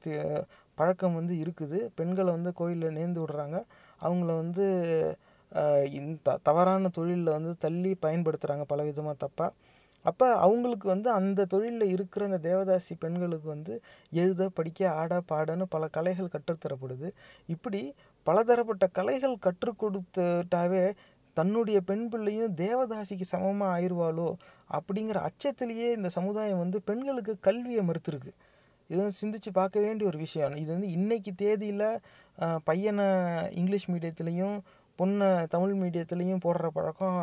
[0.79, 1.79] பழக்கம் வந்து இருக்குது.
[1.99, 3.57] பெண்களை வந்து கோயிலில் நேர்ந்து விடுறாங்க.
[4.01, 4.65] அவங்கள வந்து
[5.99, 9.51] இந்த தவறான தொழிலில் வந்து தள்ளி பயன்படுத்துகிறாங்க பல விதமாக தப்பாக
[10.05, 13.73] அப்போ அவங்களுக்கு வந்து அந்த தொழிலில் இருக்கிற அந்த தேவதாசி பெண்களுக்கு வந்து
[14.21, 17.07] எழுத படிக்க ஆட பாடன்னு பல கலைகள் கற்றுத்தரப்படுது.
[17.53, 17.81] இப்படி
[18.27, 20.83] பலதரப்பட்ட கலைகள் கற்றுக் கொடுத்துட்டாவே
[21.37, 24.29] தன்னுடைய பெண் பிள்ளையும் தேவதாசிக்கு சமமாக ஆயிடுவாளோ?
[24.77, 28.33] அப்படிங்கிற அச்சத்திலேயே இந்த சமுதாயம் வந்து பெண்களுக்கு கல்வியை மறுத்துருக்கு.
[28.89, 30.55] இது வந்து சிந்திச்சு பார்க்க வேண்டிய ஒரு விஷயம்.
[30.55, 31.87] இது வந்து இன்னைக்கு தேதியில்
[32.63, 33.05] பையனை
[33.51, 34.57] இங்கிலீஷ் மீடியத்துலேயும்
[34.99, 37.17] பொண்ணை தமிழ் மீடியத்துலேயும் போடுற பழக்கம்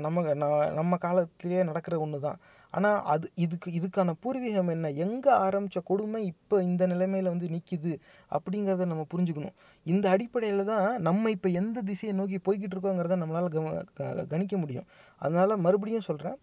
[0.00, 0.34] நம்ம
[0.78, 2.38] நம்ம காலத்திலேயே நடக்கிற ஒன்று தான்
[2.70, 4.86] ஆனால் அது இதுக்கு இதுக்கான பூர்வீகம் என்ன?
[5.04, 7.92] எங்கே ஆரம்பித்த கொடுமை இப்போ இந்த நிலைமையில் வந்து நிற்கிது
[8.30, 9.54] அப்படிங்கிறத நம்ம புரிஞ்சுக்கணும்.
[9.86, 14.86] இந்த அடிப்படையில் தான் நம்ம இப்போ எந்த திசையை நோக்கி போய்கிட்டு இருக்கோங்கிறத நம்மளால் கவ க- கணிக்க முடியும்.
[15.22, 16.38] அதனால் மறுபடியும் சொல்கிறேன்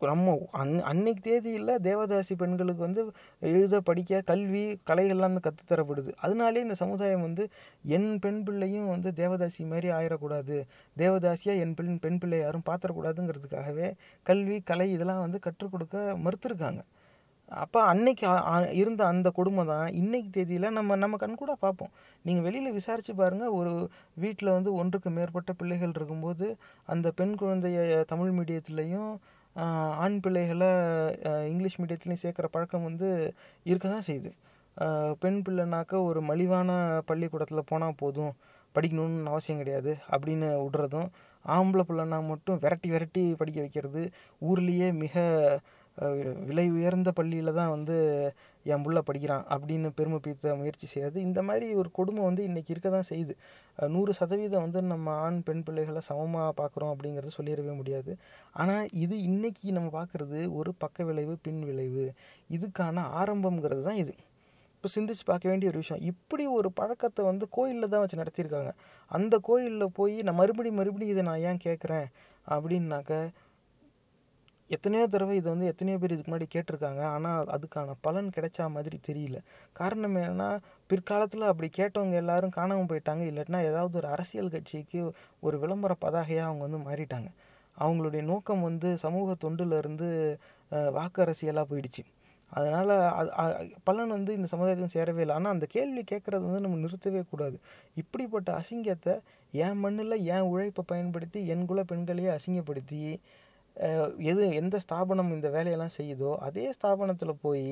[0.00, 3.02] நம்ம அன் அன்னைக்கு தேதியில் தேவதாசி பெண்களுக்கு வந்து
[3.50, 7.44] எழுத படிக்க கல்வி கலைகள்லாம் வந்து கற்றுத்தரப்படுது அதனாலே இந்த சமுதாயம் வந்து
[7.96, 10.56] என் பெண் பிள்ளையும் வந்து தேவதாசி மாதிரி ஆயிடக்கூடாது
[10.96, 13.88] தேவதாசியாக என் பெண் பெண் பிள்ளை யாரும் பார்த்துடக்கூடாதுங்கிறதுக்காகவே
[14.26, 16.82] கல்வி கலை இதெல்லாம் வந்து கற்றுக் கொடுக்க மறுத்துருக்காங்க.
[17.62, 18.26] அப்போ அன்னைக்கு
[18.72, 21.92] இருந்த அந்த கொடுமை தான் இன்னைக்கு தேதியில் நம்ம நம்ம கண் கூட பார்ப்போம்.
[22.24, 23.72] நீங்கள் வெளியில் விசாரித்து பாருங்கள் ஒரு
[24.22, 26.46] வீட்டில் வந்து ஒன்றுக்கு மேற்பட்ட பிள்ளைகள் இருக்கும்போது
[26.88, 29.12] அந்த பெண் குழந்தைய தமிழ் மீடியத்துலேயும்
[30.04, 30.70] ஆண் பிள்ளைகளை
[31.50, 33.08] இங்கிலீஷ் மீடியத்துலேயும் சேர்க்குற பழக்கம் வந்து
[33.70, 34.30] இருக்க தான் செய்யுது.
[35.22, 36.70] பெண் பிள்ளைனாக்க ஒரு மலிவான
[37.10, 38.32] பள்ளிக்கூடத்தில் போனால் போதும்
[38.74, 41.08] படிக்கணும்னு அவசியம் கிடையாது அப்படின்னு விடுறதும்
[41.44, 44.02] ஆம்பளை பிள்ளைனா மட்டும் விரட்டி விரட்டி படிக்க வைக்கிறது
[44.42, 45.14] ஊர்லேயே மிக
[46.48, 47.96] விலை உயர்ந்த பள்ளியில் தான் வந்து
[48.72, 51.16] என் புள்ள படிக்கிறான் அப்படின்னு பெருமை பீத்த முயற்சி செய்யாது.
[51.28, 53.34] இந்த மாதிரி ஒரு கொடுமை வந்து இன்றைக்கி இருக்க தான் செய்யுது.
[53.94, 58.12] நூறு சதவீதம் வந்து நம்ம ஆண் பெண் பிள்ளைகளை சமமாக பார்க்குறோம் அப்படிங்கிறத சொல்லிடவே முடியாது.
[58.62, 62.06] ஆனால் இது இன்றைக்கி நம்ம பார்க்குறது ஒரு பக்க விளைவு பின் விளைவு.
[62.58, 64.14] இதுக்கான ஆரம்பம்ங்கிறது தான் இது.
[64.76, 66.02] இப்போ சிந்திச்சு பார்க்க வேண்டிய ஒரு விஷயம்.
[66.10, 68.70] இப்படி ஒரு பழக்கத்தை வந்து கோயிலில் தான் வச்சு நடத்தியிருக்காங்க.
[69.10, 72.08] அந்த கோயிலில் போய் நான் மறுபடியும் மறுபடியும் இதை நான் ஏன் கேட்குறேன்
[72.46, 73.12] அப்படின்னாக்க
[74.70, 77.02] எத்தனையோ தடவை இதை வந்து எத்தனையோ பேர் இதுக்கு முன்னாடி கேட்டிருக்காங்க.
[77.14, 79.38] ஆனால் அதுக்கான பலன் கிடைச்சா மாதிரி தெரியல.
[79.80, 80.48] காரணம் என்னென்னா
[80.90, 83.24] பிற்காலத்தில் அப்படி கேட்டவங்க எல்லாரும் காணாமல் போயிட்டாங்க.
[83.30, 85.00] இல்லாட்டினா ஏதாவது ஒரு அரசியல் கட்சிக்கு
[85.46, 87.30] ஒரு விளம்பர பதாகையாக அவங்க வந்து மாறிட்டாங்க.
[87.76, 90.08] அவங்களுடைய நோக்கம் வந்து சமூக தொண்டிலிருந்து
[90.98, 92.02] வாக்கு அரசியலாக போயிடுச்சு.
[92.52, 92.92] அதனால்
[93.42, 93.54] அது
[93.88, 95.36] பலன் வந்து இந்த சமுதாயத்துக்கும் சேரவே இல்லை.
[95.38, 97.56] ஆனால் அந்த கேள்வி கேட்குறது வந்து நம்ம நிறுத்தவே கூடாது.
[98.02, 99.14] இப்படிப்பட்ட அசிங்கத்தை
[99.54, 103.00] என் மண்ணில் என் உழைப்பை பயன்படுத்தி என் குல பெண்களையே அசிங்கப்படுத்தி
[104.30, 107.64] எது எந்த ஸ்தாபனம் இந்த வேலையெல்லாம் செய்யுதோ அதே ஸ்தாபனத்தில் போய்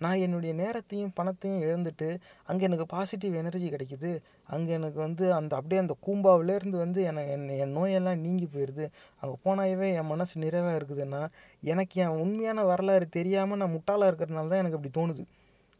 [0.00, 2.08] நான் என்னுடைய நேரத்தையும் பணத்தையும் இழந்துட்டு
[2.44, 4.10] அங்கே எனக்கு பாசிட்டிவ் எனர்ஜி கிடைக்குது.
[4.48, 8.86] அங்கே எனக்கு வந்து அந்த அப்படியே அந்த கூம்பாவிலேருந்து வந்து எனக்கு என் என் நோயெல்லாம் நீங்கி போயிடுது
[9.22, 11.22] அங்கே போனாவே என் மனசு நிறைவாக இருக்குதுன்னா
[11.62, 15.24] எனக்கு என் உண்மையான வரலாறு தெரியாமல் நான் முட்டாளாக இருக்கிறதுனால தான் எனக்கு அப்படி தோணுது.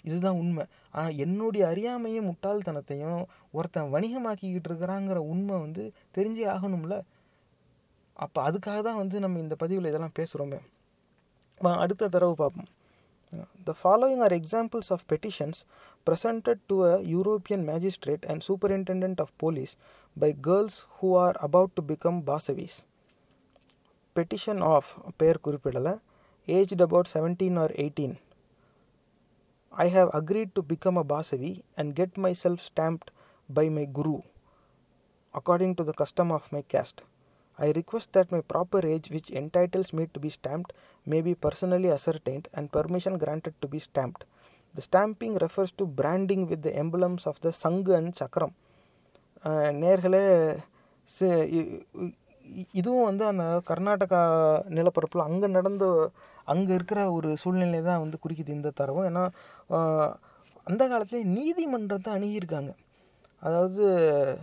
[0.04, 0.64] இதுதான் உண்மை.
[0.94, 3.20] ஆனால் என்னுடைய அறியாமையும் முட்டாள்தனத்தையும்
[3.52, 5.84] ஒருத்தன் வணிகமாக்கிக்கிட்டு இருக்கிறாங்கிற உண்மை வந்து
[6.16, 6.96] தெரிஞ்சே ஆகணும்ல?
[8.24, 10.60] அப்போ அதுக்காக தான் வந்து நம்ம இந்த பதிவில் இதெல்லாம் பேசுகிறோமே
[11.84, 12.68] அடுத்த தடவை பார்ப்போம்
[13.66, 15.64] The following are examples of petitions
[16.06, 19.76] presented to a European magistrate and superintendent of police
[20.16, 22.74] by girls who are about to become Basavis.
[24.16, 24.86] Petition of
[25.20, 25.94] பெயர் குறிப்பிடலை
[26.48, 28.18] aged about 17 or 18.
[29.72, 33.10] I have agreed to become a Basavi and get myself stamped
[33.48, 34.18] by my Guru
[35.34, 37.02] according to the custom of my caste.
[37.58, 40.70] I request that my proper age, which entitles me to be stamped,
[41.06, 44.22] may be personally ascertained and permission granted to be stamped.
[44.74, 48.52] The stamping refers to branding with the emblems of the Sangha and Chakram.
[49.44, 50.22] அஹ் நேர்களே
[51.10, 51.66] C- இ-
[51.98, 52.14] இ-
[52.72, 54.20] இதுவும் வந்து அந்த கர்நாடகா
[54.68, 55.84] நிலப்பரப்பில் அங்கே நடந்த
[56.44, 59.24] அங்கே இருக்கிற ஒரு சூழ்நிலை தான் வந்து குறிக்குது இந்த தரவும் ஏன்னா
[59.70, 60.12] அஹ்,
[60.66, 62.72] அந்த காலத்துல நீதிமன்றத்தை அணுகியிருக்காங்க
[63.42, 63.84] அதாவது
[64.14, 64.38] அஹ்,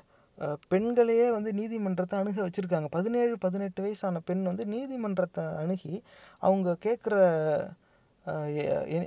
[0.68, 2.88] பெண்களையே வந்து நீதிமன்றத்தை அணுக வச்சுருக்காங்க.
[2.98, 5.94] பதினேழு பதினெட்டு வயசான பெண் வந்து நீதிமன்றத்தை அணுகி
[6.40, 7.16] அவங்க கேட்குற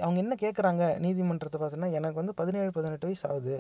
[0.05, 3.57] அவங்க என்ன கேட்குறாங்க நீதிமன்றத்தை பார்த்தோன்னா எனக்கு வந்து பதினேழு பதினெட்டு வயசு ஆகுது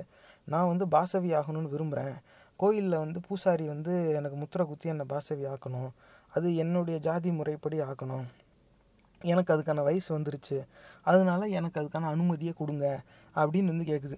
[0.49, 2.17] நான் வந்து பாசவி ஆகணும்னு விரும்புகிறேன்
[2.61, 5.91] கோயிலில் வந்து பூசாரி வந்து எனக்கு முத்திரை குத்தி என்னை பாசவி ஆக்கணும்.
[6.33, 8.25] அது என்னுடைய ஜாதி முறைப்படி ஆக்கணும்.
[9.23, 10.59] எனக்கு அதுக்கான வயசு வந்துருச்சு.
[11.07, 12.87] அதனால எனக்கு அதுக்கான அனுமதியை கொடுங்க.
[13.35, 14.17] அப்படின்னு வந்து கேட்குது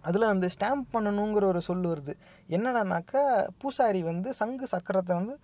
[0.00, 2.14] அதில் அந்த ஸ்டாம்ப் பண்ணணுங்கிற ஒரு சொல் வருது.
[2.48, 5.38] என்னடானாக்கா பூசாரி வந்து சங்கு சக்கரத்தை வந்து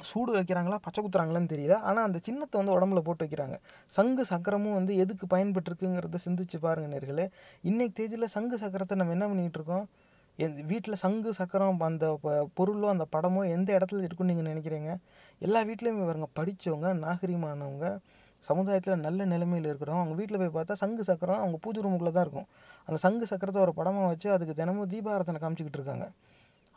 [0.00, 1.74] சூடு வைக்கிறாங்களா பச்சை குத்துறாங்களான்னு தெரியல.
[1.74, 3.58] ஆனால் அந்த சின்னத்தை வந்து உடம்புல போட்டு வைக்கிறாங்க.
[3.86, 7.30] சங்கு சக்கரமும் வந்து எதுக்கு பயன்பட்டுருக்குங்கிறத சிந்திச்சு பாருங்க நேர்களே.
[7.62, 9.88] இன்றைக்கு தேதியில் சங்கு சக்கரத்தை நம்ம என்ன பண்ணிகிட்டு இருக்கோம்?
[10.36, 14.96] என் வீட்டில் சங்கு சக்கரம் அந்த ப- பொருளோ அந்த படமோ எந்த இடத்துல இருக்குன்னு நீங்கள் நினைக்கிறீங்க?
[15.38, 17.98] எல்லா வீட்லேயுமே வருங்க படித்தவங்க நாகரீகமானவங்க
[18.38, 22.46] சமுதாயத்தில் நல்ல நிலைமையில் இருக்கிறவங்க அவங்க வீட்டில் போய் பார்த்தா சங்கு சக்கரம் அவங்க பூஜை ரூமுக்குள்ளே தான் இருக்கும்.
[22.86, 26.06] அந்த சங்கு சக்கரத்தை ஒரு படமாக வச்சு அதுக்கு தினமும் தீபாரத்தனை காமிச்சிக்கிட்டு இருக்காங்க.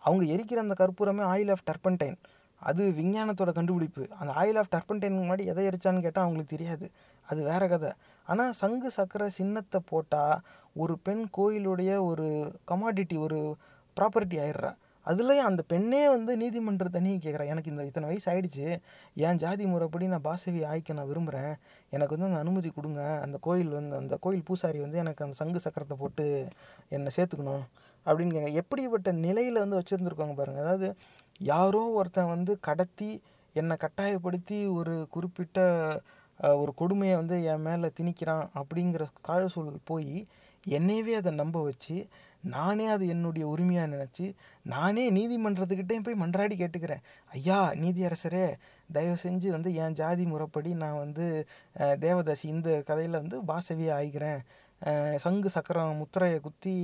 [0.03, 2.17] அவங்க எரிக்கிற அந்த கற்பூரமே ஆயில் ஆஃப் டர்பன்டைன்
[2.61, 4.03] அது விஞ்ஞானத்தோட கண்டுபிடிப்பு.
[4.19, 6.85] அந்த ஆயில் ஆஃப் டர்பன்டைன் முன்னாடி எதை எரிச்சான்னு கேட்டால் அவங்களுக்கு தெரியாது.
[7.27, 7.91] அது வேற கதை.
[8.27, 10.41] ஆனால் சங்கு சக்கர சின்னத்தை போட்டால்
[10.73, 12.27] ஒரு பெண் கோயிலுடைய ஒரு
[12.71, 13.39] கமாடிட்டி ஒரு
[13.97, 14.71] ப்ராப்பர்ட்டி ஆயிடுறா.
[15.05, 18.65] அதுலேயும் அந்த பெண்ணே வந்து நீதிமன்றத்தை நீ கேட்குறா எனக்கு இந்த இத்தனை வயசு ஆகிடுச்சு
[19.17, 21.53] என் ஜாதி முறைப்படி நான் பாசவி ஆய்க்க நான் விரும்புகிறேன்
[21.93, 23.01] எனக்கு வந்து அந்த அனுமதி கொடுங்க.
[23.21, 26.25] அந்த கோயில் வந்து அந்த கோயில் பூசாரி வந்து எனக்கு அந்த சங்கு சக்கரத்தை போட்டு
[26.89, 27.63] என்னை சேர்த்துக்கணும்
[28.05, 30.89] அப்படின்னு கேங்க எப்படிப்பட்ட நிலையில் வந்து வச்சுருந்துருக்காங்க பாருங்கள் அதாவது
[31.41, 33.11] யாரோ ஒருத்தன் வந்து கடத்தி
[33.55, 35.59] என்னை கட்டாயப்படுத்தி ஒரு குறிப்பிட்ட
[36.39, 40.13] ஒரு கொடுமையை வந்து என் மேலே திணிக்கிறான் அப்படிங்கிற கால சூழல் போய்
[40.67, 41.95] என்னையவே அதை நம்ப வச்சு
[42.43, 44.25] நானே அது என்னுடைய உரிமையாக நினச்சி
[44.65, 47.01] நானே நீதிமன்றத்துக்கிட்டே போய் மன்றாடி கேட்டுக்கிறேன்.
[47.31, 48.45] ஐயா நீதியரசரே
[48.89, 51.25] தயவு செஞ்சு வந்து என் ஜாதி முறைப்படி நான் வந்து
[51.99, 54.39] தேவதாசி இந்த கதையில் வந்து பாசவியை ஆகிக்கிறேன்
[55.17, 56.75] சங்கு சக்கரம் முத்திரையை குத்தி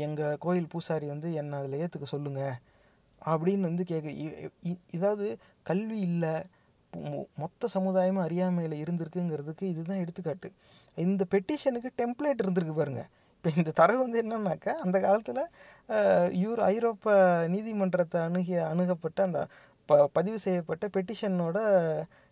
[0.00, 2.56] எங்கள் கோயில் பூசாரி வந்து என்னை அதில் ஏற்றுக்க சொல்லுங்கள்
[3.22, 5.26] அப்படின்னு வந்து கேட்க இ- இ- இதாவது
[5.66, 6.34] கல்வி இல்லை
[7.36, 10.48] மொத்த சமுதாயமும் அறியாமையில் இருந்திருக்குங்கிறதுக்கு இதுதான் எடுத்துக்காட்டு.
[10.96, 13.08] இந்த பெட்டிஷனுக்கு டெம்ப்ளேட் இருந்திருக்கு பாருங்கள்
[13.44, 15.40] இப்போ இந்த தரவு வந்து என்னன்னாக்கா அந்த காலத்தில்
[16.42, 17.14] யூர் ஐரோப்பா
[17.54, 19.40] நீதிமன்றத்தை அணுகிய அணுகப்பட்ட அந்த
[19.88, 21.58] ப பதிவு செய்யப்பட்ட பெட்டிஷனோட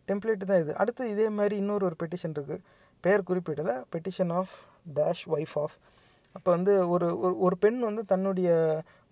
[0.08, 0.72] டெம்ப்ளேட்டு தான் இது.
[0.82, 2.64] அடுத்து இதே மாதிரி இன்னொரு ஒரு பெட்டிஷன் இருக்குது
[3.04, 3.74] பெயர் குறிப்பிடல.
[3.94, 4.54] Petition of
[4.98, 5.76] dash wife of
[6.36, 8.48] அப்போ வந்து ஒரு ஒரு ஒரு பெண் வந்து தன்னுடைய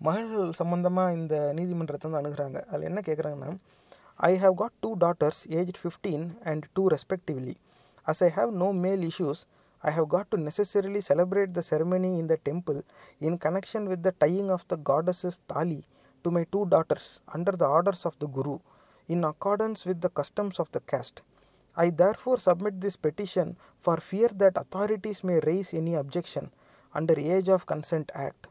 [0.07, 2.59] மகள் சம்மந்தமாக இந்த நீதிமன்றத்தை வந்து அணுகிறாங்க.
[2.71, 3.57] அதில் என்ன கேட்குறாங்கன்னா
[4.31, 7.57] I have got two daughters age fifteen and two respectively
[8.05, 9.43] as I have no male issues
[9.83, 12.79] i have got to necessarily celebrate the ceremony in the temple
[13.27, 15.81] in connection with the tying of the goddess's tali
[16.25, 18.55] to my two daughters under the orders of the guru
[19.09, 21.19] in accordance with the customs of the caste.
[21.77, 26.51] I therefore submit this petition for fear that authorities may raise any objection
[26.93, 28.47] under Age of Consent Act.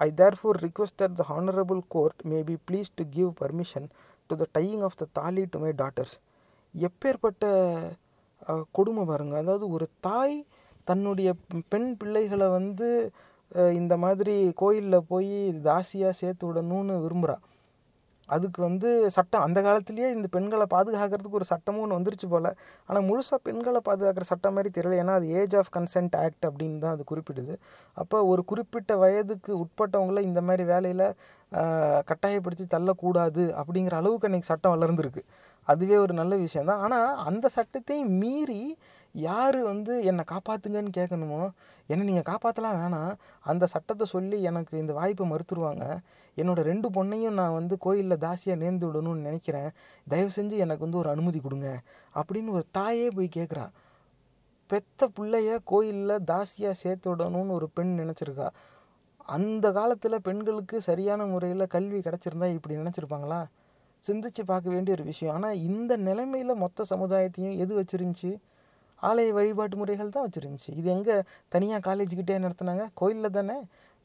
[0.00, 3.90] I therefore request that the Honorable Court may be pleased to give permission
[4.30, 6.12] to the tying of the thali to my daughters.
[6.74, 7.44] எப்பேற்பட்ட
[8.76, 10.36] கொடுமை பாருங்க அதாவது ஒரு தாய்
[10.84, 11.30] தன்னுடைய
[11.72, 12.88] பெண் பிள்ளைகளை வந்து
[13.80, 15.32] இந்த மாதிரி கோயிலில் போய்
[15.68, 17.36] தாசியாக சேர்த்து விடணும்னு விரும்புகிறா
[18.28, 22.48] அதுக்கு வந்து சட்டம் அந்த காலத்துலேயே இந்த பெண்களை பாதுகாக்கிறதுக்கு ஒரு சட்டமும் ஒன்று வந்துருச்சு போல்.
[22.88, 24.98] ஆனால் முழுசாக பெண்களை பாதுகாக்கிற சட்டம் மாதிரி தெரியல.
[25.02, 27.54] ஏன்னா அது ஏஜ் ஆஃப் கன்சென்ட் ஆக்ட் அப்படின்னு தான் அது குறிப்பிடுது.
[28.02, 31.06] அப்போ ஒரு குறிப்பிட்ட வயதுக்கு உட்பட்டவங்கள இந்த மாதிரி வேலையில்
[32.10, 35.24] கட்டாயப்படுத்தி தள்ளக்கூடாது அப்படிங்கிற அளவுக்கு அன்றைக்கி சட்டம் வளர்ந்துருக்கு.
[35.68, 38.62] அதுவே ஒரு நல்ல விஷயம் தான் ஆனால் அந்த சட்டத்தையும் மீறி
[39.14, 41.42] யார் வந்து என்னை காப்பாற்றுங்கன்னு கேட்கணுமோ
[41.86, 43.12] என்னை நீங்கள் காப்பாற்றலாம் வேணாம்.
[43.50, 45.84] அந்த சட்டத்தை சொல்லி எனக்கு இந்த வாய்ப்பை மறுத்துருவாங்க.
[46.36, 49.70] என்னோட ரெண்டு பொண்ணையும் நான் வந்து கோயிலில் தாசியாக நேர்ந்து விடணும்னு நினைக்கிறேன்.
[50.08, 51.68] தயவு செஞ்சு எனக்கு வந்து ஒரு அனுமதி கொடுங்க
[52.14, 53.66] அப்படின்னு ஒரு தாயே போய் கேட்குறா
[54.70, 58.48] பெத்த பிள்ளைய கோயிலில் தாசியாக சேர்த்து விடணும்னு ஒரு பெண் நினச்சிருக்கா.
[59.36, 63.40] அந்த காலத்தில் பெண்களுக்கு சரியான முறையில் கல்வி கிடச்சிருந்தா இப்படி நினச்சிருப்பாங்களா?
[64.04, 65.34] சிந்திச்சு பார்க்க வேண்டிய ஒரு விஷயம்.
[65.34, 68.30] ஆனால் இந்த நிலைமையில் மொத்த சமுதாயத்தையும் எது வச்சிருந்துச்சு?
[69.08, 70.70] ஆலய வழிபாட்டு முறைகள் தான் வச்சுருந்துச்சு.
[70.80, 71.16] இது எங்கே
[71.54, 72.84] தனியாக காலேஜுக்கிட்டே நடத்துனாங்க?
[73.00, 73.56] கோயிலில் தானே?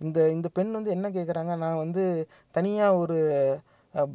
[0.02, 1.54] இந்த இந்த பெண் வந்து என்ன கேட்குறாங்க?
[1.64, 2.04] நான் வந்து
[2.58, 3.18] தனியாக ஒரு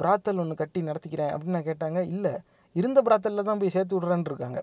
[0.01, 1.99] பிராத்தல் ஒன்று கட்டி நடத்திக்கிறேன் அப்படின்னு நான் கேட்டாங்க.
[2.15, 2.33] இல்லை
[2.79, 4.59] இருந்த பிராத்தலில் தான் போய் சேர்த்து விட்றேன்னு இருக்காங்க.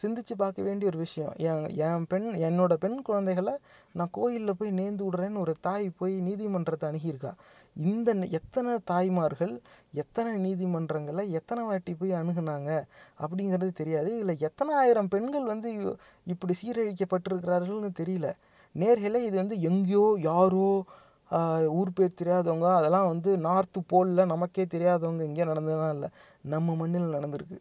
[0.00, 1.32] சிந்திச்சு பார்க்க வேண்டிய ஒரு விஷயம்.
[1.48, 3.54] என் என் பெண் என்னோட பெண் குழந்தைகளை
[3.98, 7.32] நான் கோயிலில் போய் நேர்ந்து விடுறேன்னு ஒரு தாய் போய் நீதிமன்றத்தை அணுகியிருக்கா.
[7.92, 9.52] இந்த எத்தனை தாய்மார்கள்
[10.02, 12.70] எத்தனை நீதிமன்றங்களை எத்தனை வாட்டி போய் அணுகுனாங்க
[13.24, 14.08] அப்படிங்கிறது தெரியாது.
[14.16, 15.70] இதில் எத்தனை ஆயிரம் பெண்கள் வந்து
[16.34, 18.28] இப்படி சீரழிக்கப்பட்டிருக்கிறார்கள்னு தெரியல.
[18.74, 20.68] நேர்களே இது வந்து எங்கேயோ யாரோ
[21.80, 26.08] ஊர் பேர் தெரியாதவங்க அதெல்லாம் வந்து நார்த்து போலில் நமக்கே தெரியாதவங்க எங்கேயோ நடந்ததுலாம் இல்லை.
[26.54, 27.58] நம்ம மண்ணில் நடந்திருக்கு.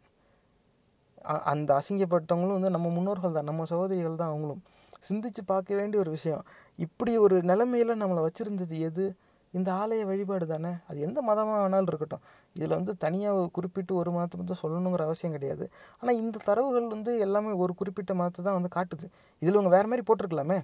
[1.51, 4.61] அந்த அசிங்கப்பட்டவங்களும் வந்து நம்ம முன்னோர்கள் தான் நம்ம சகோதரிகள் தான் அவங்களும்.
[5.07, 6.43] சிந்திச்சு பார்க்க வேண்டிய ஒரு விஷயம்.
[6.79, 9.05] இப்படி ஒரு நிலைமையில நம்மளை வச்சுருந்தது எது?
[9.53, 10.71] இந்த ஆலய வழிபாடு தானே?
[10.87, 12.23] அது எந்த மதமாக வேணாலும் இருக்கட்டும்.
[12.55, 15.65] இதில் வந்து தனியாக குறிப்பிட்டு ஒரு மதத்தை மட்டும் சொல்லணுங்கிற அவசியம் கிடையாது.
[15.99, 19.07] ஆனால் இந்த தரவுகள் வந்து எல்லாமே ஒரு குறிப்பிட்ட மதத்தை தான் வந்து காட்டுது.
[19.41, 20.59] இதில் இவங்க வேறு மாதிரி போட்டிருக்கலாமே?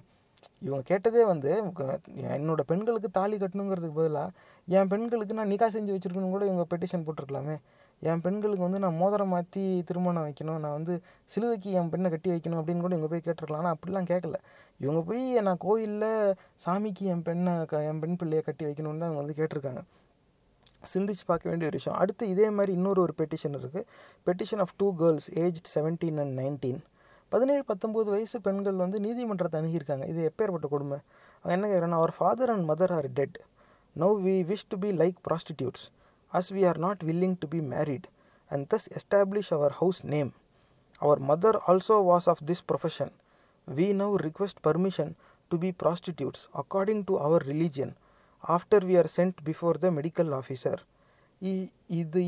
[0.62, 1.50] இவங்க கேட்டதே வந்து
[2.36, 4.30] என்னோட பெண்களுக்கு தாலி கட்டணுங்கிறதுக்கு பதிலாக
[4.68, 7.56] என் பெண்களுக்கு நான் நிகா செஞ்சு வச்சுருக்கணும் கூட இவங்க பெட்டிஷன் போட்டிருக்கலாமே?
[8.02, 10.58] என் பெண்களுக்கு வந்து நான் மோதிரம் மாற்றி திருமணம் வைக்கணும்.
[10.64, 10.94] நான் வந்து
[11.32, 13.62] சிலுவைக்கு என் பெண்ணை கட்டி வைக்கணும் அப்படின்னு கூட இவங்க போய் கேட்டிருக்கலாம்.
[13.62, 14.36] ஆனால் அப்படிலாம் கேட்கல
[14.84, 16.10] இவங்க போய் நான் கோயிலில்
[16.64, 19.82] சாமிக்கு என் பெண்ணை க என் பெண் பிள்ளையை கட்டி வைக்கணும்னு தான் அவங்க வந்து கேட்டிருக்காங்க.
[20.92, 21.98] சிந்திச்சு பார்க்க வேண்டிய ஒரு விஷயம்.
[22.02, 23.86] அடுத்து இதே மாதிரி இன்னொரு ஒரு பெட்டிஷன் இருக்குது
[24.26, 26.80] petition of two girls age seventeen and nineteen
[27.32, 30.04] பதினேழு பத்தொம்போது வயசு பெண்கள் வந்து நீதிமன்றத்தை அணுகியிருக்காங்க.
[30.12, 30.98] இது எப்பேற்பட்ட கொடுமை?
[31.42, 33.38] அவங்க என்ன கேட்குறாங்கன்னா our father and mother are dead
[33.96, 35.84] no we wish to be like prostitutes
[36.32, 38.06] as we are not willing to be married
[38.50, 40.34] and thus establish our house name
[40.98, 43.14] our mother also was of this profession
[43.68, 45.10] we now request permission
[45.48, 47.92] to be prostitutes according to our religion
[48.44, 50.80] after we are sent before the medical officer
[51.42, 52.22] இ- இது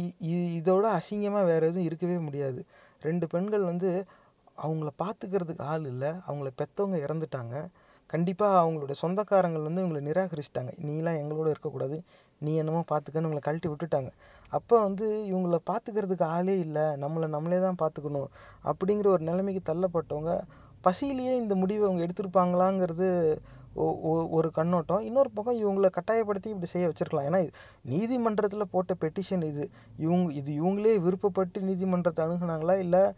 [0.61, 2.61] இதோட அசிங்கமாக வேறு எதுவும் இருக்கவே முடியாது.
[3.01, 4.05] ரெண்டு பெண்கள் வந்து
[4.63, 6.09] அவங்கள பார்த்துக்கிறதுக்கு ஆள் இல்லை.
[6.09, 7.55] அவங்கள பெற்றவங்க இறந்துட்டாங்க.
[8.11, 10.71] கண்டிப்பாக அவங்களோட சொந்தக்காரங்கள் வந்து இவங்களை நிராகரிச்சிட்டாங்க.
[10.87, 12.03] நீலாம் எங்களோட இருக்கக்கூடாது
[12.39, 14.11] நீ என்னமோ பார்த்துக்கன்னு இவங்களை கழட்டி விட்டுட்டாங்க.
[14.49, 16.83] அப்போ வந்து இவங்கள பார்த்துக்கிறதுக்கு ஆளே இல்லை.
[16.83, 18.27] நம்மளை நம்மளே தான் பார்த்துக்கணும்
[18.65, 20.41] அப்படிங்கிற ஒரு நிலைமைக்கு தள்ளப்பட்டவங்க
[20.81, 23.37] பசியிலேயே இந்த முடிவை அவங்க எடுத்திருப்பாங்களாங்கிறது
[23.75, 25.01] ஒ- ஒ- ஒரு கண்ணோட்டம்.
[25.01, 27.27] இன்னொரு பக்கம் இவங்களை கட்டாயப்படுத்தி இப்படி செய்ய வச்சிருக்கலாம்.
[27.29, 27.51] ஏன்னா இது
[27.83, 29.71] நீதிமன்றத்தில் போட்ட பெட்டிஷன் இது.
[29.97, 32.79] இவங்க இது இவங்களே விருப்பப்பட்டு நீதிமன்றத்தை அணுகுனாங்களா?
[32.79, 33.13] இல்லை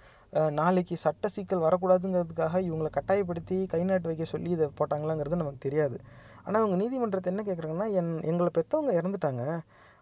[0.58, 5.96] நாளைக்கு சட்ட சிக்கல் வரக்கூடாதுங்கிறதுக்காக இவங்களை கட்டாயப்படுத்தி கை நாட்டு வைக்க சொல்லி இதை போட்டாங்களாங்கிறது நமக்கு தெரியாது.
[6.44, 9.44] ஆனால் அவங்க நீதிமன்றத்தை என்ன கேட்குறாங்கன்னா என் எங்களை பெற்றவங்க இறந்துட்டாங்க.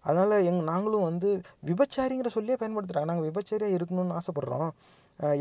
[0.05, 1.31] அதனால் எங் நாங்களும் வந்து
[1.70, 4.70] விபச்சாரிங்கிற சொல்லியே பயன்படுத்துகிறாங்க நாங்கள் விபச்சாரியாக இருக்கணும்னு ஆசைப்பட்றோம்.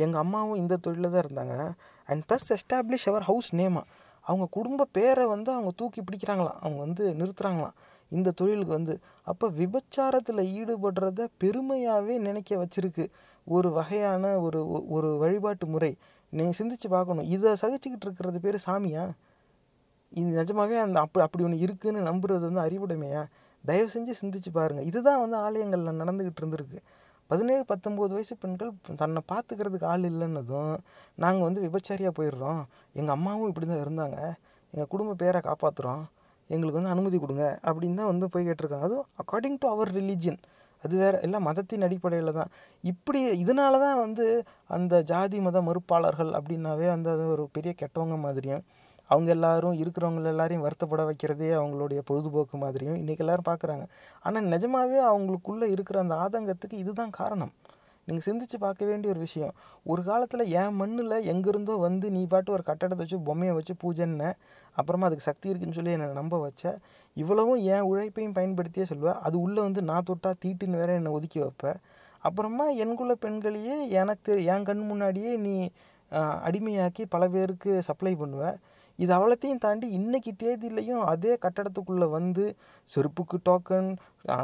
[0.06, 1.56] எங்கள் அம்மாவும் இந்த தொழிலில் தான் இருந்தாங்க.
[2.10, 3.84] And plus establish our house நேமா
[4.26, 6.60] அவங்க குடும்ப பேரை வந்து அவங்க தூக்கி பிடிக்கிறாங்களாம்.
[6.64, 7.78] அவங்க வந்து நிறுத்துகிறாங்களாம்
[8.12, 8.94] இந்த தொழிலுக்கு வந்து.
[9.32, 13.06] அப்போ விபச்சாரத்தில் ஈடுபடுறத பெருமையாகவே நினைக்க வச்சுருக்கு.
[13.46, 15.98] ஒரு வகையான ஒரு ஒரு வழிபாட்டு முறை.
[16.30, 17.26] நீங்கள் சிந்திச்சு பார்க்கணும்.
[17.26, 19.10] இதை சகிச்சுக்கிட்டு இருக்கிறது பேர் சாமியா?
[20.12, 23.26] இது நிஜமாவே அந்த அப்படி அப்படி ஒன்று இருக்குதுன்னு நம்புறது வந்து அறிவுடைமையா?
[23.66, 26.80] தயவு செஞ்சு சிந்திச்சு பாருங்கள் இதுதான் வந்து ஆலயங்களில் நடந்துக்கிட்டு இருந்திருக்கு.
[27.28, 30.78] பதினேழு பத்தொம்போது வயசு பெண்கள் தன்னை பார்த்துக்கிறதுக்கு ஆள் இல்லைன்னதும்
[31.16, 32.64] நாங்கள் வந்து விபச்சாரியாக போயிடுறோம்.
[32.94, 34.34] எங்கள் அம்மாவும் இப்படி தான் இருந்தாங்க.
[34.72, 36.04] எங்கள் குடும்ப பேரை காப்பாற்றுறோம்
[36.50, 37.60] எங்களுக்கு வந்து அனுமதி கொடுங்க.
[37.64, 38.80] அப்படின்னு தான் வந்து போய் கேட்டிருக்காங்க.
[38.80, 40.40] அதுவும் அக்கார்டிங் டு அவர் ரிலீஜியன்
[40.84, 42.52] அது வேற எல்லாம் மதத்தின் அடிப்படையில் தான்.
[42.84, 44.26] இப்படி இதனால தான் வந்து
[44.78, 48.64] அந்த ஜாதி மத மறுப்பாளர்கள் அப்படின்னாவே வந்து அது ஒரு பெரிய கெட்டவங்க மாதிரியும்
[49.10, 53.86] அவங்க எல்லாரும் இருக்கிறவங்க எல்லாரையும் வருத்தப்பட வைக்கிறதே அவங்களுடைய பொழுதுபோக்கு மாதிரியும் இன்றைக்கி எல்லாரும் பார்க்குறாங்க
[54.26, 57.54] ஆனால் நிஜமாவே அவங்களுக்குள்ளே இருக்கிற அந்த ஆதங்கத்துக்கு இதுதான் காரணம்.
[58.10, 59.52] நீங்கள் சிந்திச்சு பார்க்க வேண்டிய ஒரு விஷயம்.
[59.86, 64.30] ஒரு காலத்தில் என் மண்ணில் எங்கேருந்தோ வந்து நீ பாட்டு ஒரு கட்டடத்தை வச்சு பொம்மையை வச்சு பூஜைன்ன
[64.76, 66.64] அப்புறமா அதுக்கு சக்தி இருக்குன்னு சொல்லி என்னை நம்ப வச்ச
[67.18, 71.80] இவ்வளவும் என் உழைப்பையும் பயன்படுத்தியே சொல்லுவேன் அது உள்ளே வந்து நான் தொட்டா தீட்டுன்னு வேற என்னை ஒதுக்கி வைப்பேன்
[72.24, 75.56] அப்புறமா என்குள்ள பெண்களையே எனக்கு தெரி- என் கண் முன்னாடியே நீ
[76.44, 78.58] அடிமையாக்கி பல பேருக்கு சப்ளை பண்ணுவேன்
[79.00, 82.46] இது அவ்வளோத்தையும் தாண்டி இன்றைக்கி தேதியிலையும் அதே கட்டடத்துக்குள்ளே வந்து
[82.90, 83.88] செருப்புக்கு டோக்கன்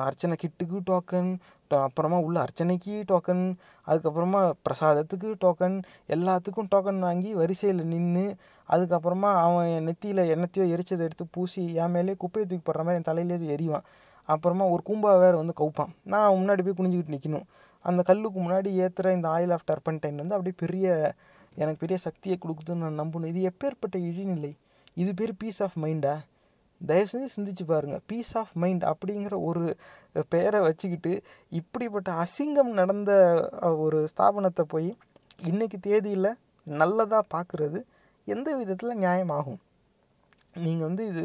[0.01, 1.31] அர்ச்சனை கிட்டுக்கு டோக்கன்
[1.69, 3.55] அப்புறமா உள்ள அர்ச்சனைக்கு டோக்கன்
[3.87, 8.35] அதுக்கப்புறமா பிரசாதத்துக்கு டோக்கன் எல்லாத்துக்கும் டோக்கன் வாங்கி வரிசையில் நின்று
[8.69, 13.09] அதுக்கப்புறமா அவன் என் நெத்தியில் என்னத்தையோ எரிச்சதை எடுத்து பூசி என் மேலேயே குப்பையை தூக்கி போடுற மாதிரி என்
[13.09, 13.83] தலையிலேயே எரிவான்
[14.25, 15.89] அப்புறமா ஒரு கூம்பா வேறு வந்து கவுப்பான்.
[16.03, 17.43] நான் அவன் முன்னாடி போய் குனிஞ்சிக்கிட்டு நிற்கணும்
[17.81, 21.13] அந்த கல்லுக்கு முன்னாடி ஏற்றுற இந்த ஆயில் ஆஃப் டர்பன்டைன் வந்து அப்படியே பெரிய
[21.55, 23.25] எனக்கு பெரிய சக்தியை கொடுக்குதுன்னு நான் நம்பணும்.
[23.25, 24.57] இது எப்பேற்பட்ட இழிநிலை?
[24.93, 26.15] இது பேர் பீஸ் ஆஃப் மைண்டா
[26.81, 29.63] தயவு செஞ்சு சிந்திச்சு பாருங்கள் பீஸ் ஆஃப் மைண்ட் அப்படிங்கிற ஒரு
[30.29, 31.11] பெயரை வச்சுக்கிட்டு
[31.49, 33.11] இப்படிப்பட்ட அசிங்கம் நடந்த
[33.85, 34.89] ஒரு ஸ்தாபனத்தை போய்
[35.43, 36.31] இன்றைக்கி தேதியில்
[36.67, 37.79] நல்லதாக பார்க்குறது
[38.27, 39.59] எந்த விதத்தில் நியாயமாகும்?
[40.55, 41.23] நீங்கள் வந்து இது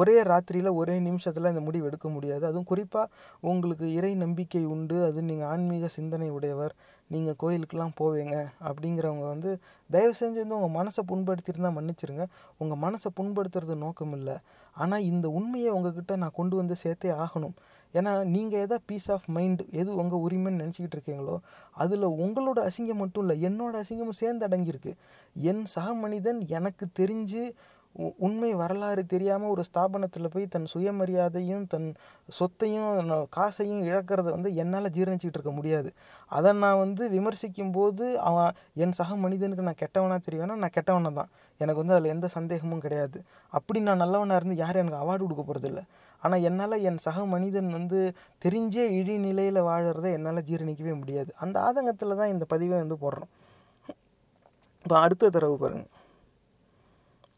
[0.00, 2.44] ஒரே ராத்திரியில் ஒரே நிமிஷத்தில் இந்த முடிவு எடுக்க முடியாது.
[2.46, 4.96] அதுவும் குறிப்பாக உங்களுக்கு இறை நம்பிக்கை உண்டு.
[5.04, 6.74] அது நீங்கள் ஆன்மீக சிந்தனை உடையவர்.
[7.10, 8.36] நீங்கள் கோயிலுக்கெல்லாம் போவீங்க
[8.68, 9.50] அப்படிங்கிறவங்க வந்து
[9.90, 12.24] தயவு செஞ்சு வந்து உங்கள் மனசை புண்படுத்தியிருந்தா மன்னிச்சிருங்க.
[12.58, 14.36] உங்கள் மனசை புண்படுத்துறது நோக்கம் இல்லை
[14.82, 17.54] ஆனால் இந்த உண்மையை உங்ககிட்ட நான் கொண்டு வந்து சேர்த்தே ஆகணும்.
[17.94, 21.36] ஏன்னா நீங்கள் எதை பீஸ் ஆஃப் மைண்ட் எது உங்கள் உரிமைன்னு நினச்சிக்கிட்டு இருக்கீங்களோ
[21.82, 24.92] அதில் உங்களோட அசிங்கம் மட்டும் இல்லை என்னோட அசிங்கமும் சேர்ந்து அடங்கியிருக்கு.
[25.50, 27.42] என் சக மனிதன் எனக்கு தெரிஞ்சு
[28.26, 31.88] உண்மை வரலாறு தெரியாமல் ஒரு ஸ்தாபனத்தில் போய் தன் சுயமரியாதையும் தன்
[32.38, 35.90] சொத்தையும் காசையும் இழக்கிறத வந்து என்னால் ஜீரணிச்சிக்கிட்டு இருக்க முடியாது.
[36.36, 38.52] அதை நான் வந்து விமர்சிக்கும் போது அவன்
[38.84, 41.30] என் சக மனிதனுக்கு நான் கெட்டவனாக தெரியவேனா நான் கெட்டவனா தான்.
[41.60, 43.18] எனக்கு வந்து அதில் எந்த சந்தேகமும் கிடையாது.
[43.58, 45.82] அப்படி நான் நல்லவனாக இருந்து யாரும் எனக்கு அவார்டு கொடுக்க போகிறதில்ல
[46.22, 47.98] ஆனால் என்னால் என் சக மனிதன் வந்து
[48.44, 51.30] தெரிஞ்சே இழி நிலையில் வாழறதை என்னால் ஜீரணிக்கவே முடியாது.
[51.44, 53.30] அந்த ஆதங்கத்தில் தான் இந்த பதிவை வந்து போடுறோம்.
[54.84, 55.90] இப்போ அடுத்த தடவை பாருங்கள்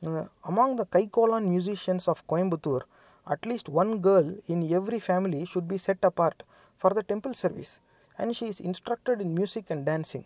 [0.03, 2.81] among the Kaikolan musicians of Coimbatore
[3.27, 6.41] at least one girl in every family should be set apart
[6.81, 7.81] for the temple service
[8.17, 10.25] and she is instructed in music and dancing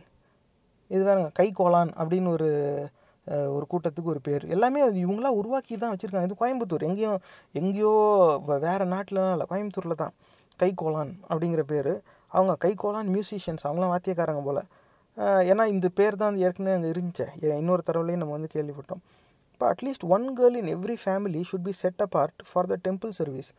[0.88, 2.88] இது வேறுங்க கை கோலான் அப்படின்னு ஒரு
[3.24, 4.44] ஒரு கூட்டத்துக்கு ஒரு பேர்.
[4.44, 6.22] எல்லாமே இவங்களாம் உருவாக்கி தான் வச்சுருக்காங்க.
[6.22, 6.82] இது கோயம்புத்தூர்.
[6.82, 7.18] எங்கேயும்
[7.52, 10.12] எங்கேயோ வ- வேற நாட்டிலலாம் இல்லை கோயம்புத்தூரில் தான்
[10.56, 12.00] கை கோலான் அப்படிங்கிற பேர்.
[12.26, 14.64] அவங்க கைகோலான் மியூசிஷியன்ஸ் அவங்களாம் வாத்தியக்காரங்க போல்.
[15.16, 17.56] ஏன்னா இந்த பேர் தான் ஏற்கனவே அங்கே இருந்துச்சே.
[17.56, 19.02] இன்னொரு தடவைலையும் நம்ம வந்து கேள்விப்பட்டோம்.
[19.60, 23.50] இப்போ at least one girl in every family should be set apart for the temple service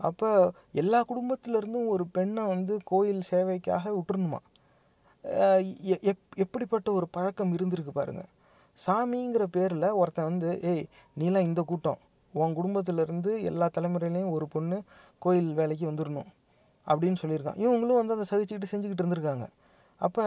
[0.00, 0.28] அப்போ
[0.72, 4.38] எல்லா குடும்பத்திலேருந்தும் ஒரு பெண்ணை வந்து கோயில் சேவைக்காக விட்டுருணுமா
[5.84, 8.28] எ- எப் எப்படிப்பட்ட ஒரு பழக்கம் இருந்திருக்கு பாருங்கள்
[8.78, 10.84] சாமிங்கிற பேரில் ஒருத்தன் வந்து ஏய்
[11.16, 11.98] நீலாம் இந்த கூட்டம்.
[12.34, 14.78] உன் குடும்பத்திலேருந்து எல்லா தலைமுறையிலையும் ஒரு பொண்ணு
[15.22, 16.30] கோயில் வேலைக்கு வந்துடணும்
[16.86, 17.58] அப்படின்னு சொல்லியிருக்கான்.
[17.58, 19.46] இவங்களும் வந்து அதை சகிச்சுக்கிட்டு செஞ்சுக்கிட்டு இருந்திருக்காங்க.
[20.00, 20.24] அப்போ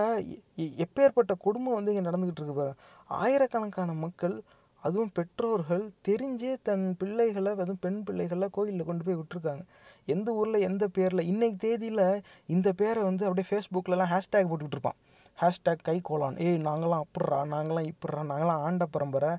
[0.82, 2.82] எப்பேற்பட்ட குடும்பம் வந்து இங்கே நடந்துக்கிட்டு இருக்கு பாருங்கள்
[3.20, 4.36] ஆயிரக்கணக்கான மக்கள்
[4.82, 9.64] அதுவும் பெற்றோர்கள் தெரிஞ்சே தன் பிள்ளைகளை அதுவும் பெண் பிள்ளைகளை கோயிலில் கொண்டு போய் விட்டுருக்காங்க.
[10.06, 15.00] எந்த ஊரில் எந்த பேரில் இன்னைக்கு தேதியில் இந்த பேரை வந்து அப்படியே ஃபேஸ்புக்கிலலாம் ஹேஷ்டேக் போட்டுக்கிட்டு இருப்பான்.
[15.42, 19.30] ஹேஷ்டேக் கை கோலான் ஏய் நாங்களாம் அப்படிறா நாங்களாம் இப்படிறா நாங்களாம் ஆண்ட பரம்பரை.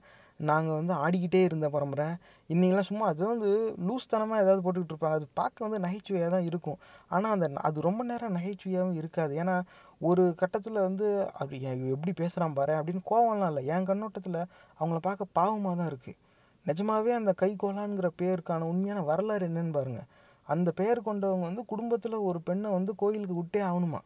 [0.40, 2.06] நாங்கள் வந்து ஆடிக்கிட்டே இருந்த பரம்பரை.
[2.50, 3.50] இன்றைக்கெல்லாம் சும்மா அது வந்து
[3.88, 5.18] லூஸ்தனமாக ஏதாவது போட்டுக்கிட்டு இருப்பாங்க.
[5.20, 6.78] அது பார்க்க வந்து நகைச்சுவையாக தான் இருக்கும்.
[7.14, 9.34] ஆனால் அந்த அது ரொம்ப நேரம் நகைச்சுவையாகவும் இருக்காது.
[9.42, 9.56] ஏன்னா
[10.00, 11.06] ஒரு கட்டத்தில் வந்து
[11.40, 11.58] அப்படி
[11.96, 13.64] எப்படி பேசுகிறான் பாரு அப்படின்னு கோவம்லாம் இல்லை.
[13.74, 14.40] என் கண்ணோட்டத்தில்
[14.80, 16.18] அவங்கள பார்க்க பாவமாக தான் இருக்குது
[16.66, 20.08] நிஜமாகவே அந்த கைகோலான்ங்கிற பேருக்கான உண்மையான வரலாறு என்னன்னு பாருங்கள்
[20.48, 24.00] அந்த பெயர் கொண்டவங்க வந்து குடும்பத்தில் ஒரு பெண்ணை வந்து கோயிலுக்கு விட்டே ஆகணுமா?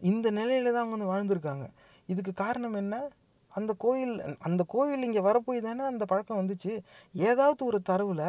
[0.00, 1.66] இந்த நிலையில தான் அவங்க வந்து வாழ்ந்திருக்காங்க.
[2.08, 2.96] இதுக்கு காரணம் என்ன?
[3.56, 4.14] அந்த கோயில்
[4.48, 6.72] அந்த கோயில் இங்கே வரப்போய் தானே அந்த பழக்கம் வந்துச்சு.
[7.30, 8.26] ஏதாவது ஒரு தரவில்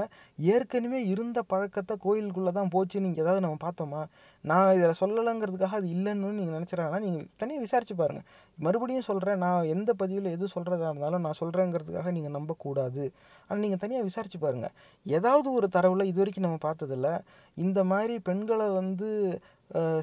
[0.54, 4.02] ஏற்கனவே இருந்த பழக்கத்தை கோயிலுக்குள்ளே தான் போச்சு நீங்கள் ஏதாவது நம்ம பார்த்தோமா?
[4.44, 8.28] நான் இதில் சொல்லலைங்கிறதுக்காக அது இல்லைன்னு நீங்கள் நினச்சிடறாங்கன்னா நீங்கள் தனியாக விசாரிச்சு பாருங்கள்
[8.66, 13.04] மறுபடியும் சொல்கிறேன் நான் எந்த பதிவில் எது சொல்கிறதா இருந்தாலும் நான் சொல்கிறேங்கிறதுக்காக நீங்கள் நம்பக்கூடாது.
[13.48, 14.74] ஆனால் நீங்கள் தனியாக விசாரிச்சு பாருங்கள்
[15.06, 17.10] ஏதாவது ஒரு தரவில் இது வரைக்கும் நம்ம பார்த்ததில்ல.
[17.58, 19.10] இந்த மாதிரி பெண்களை வந்து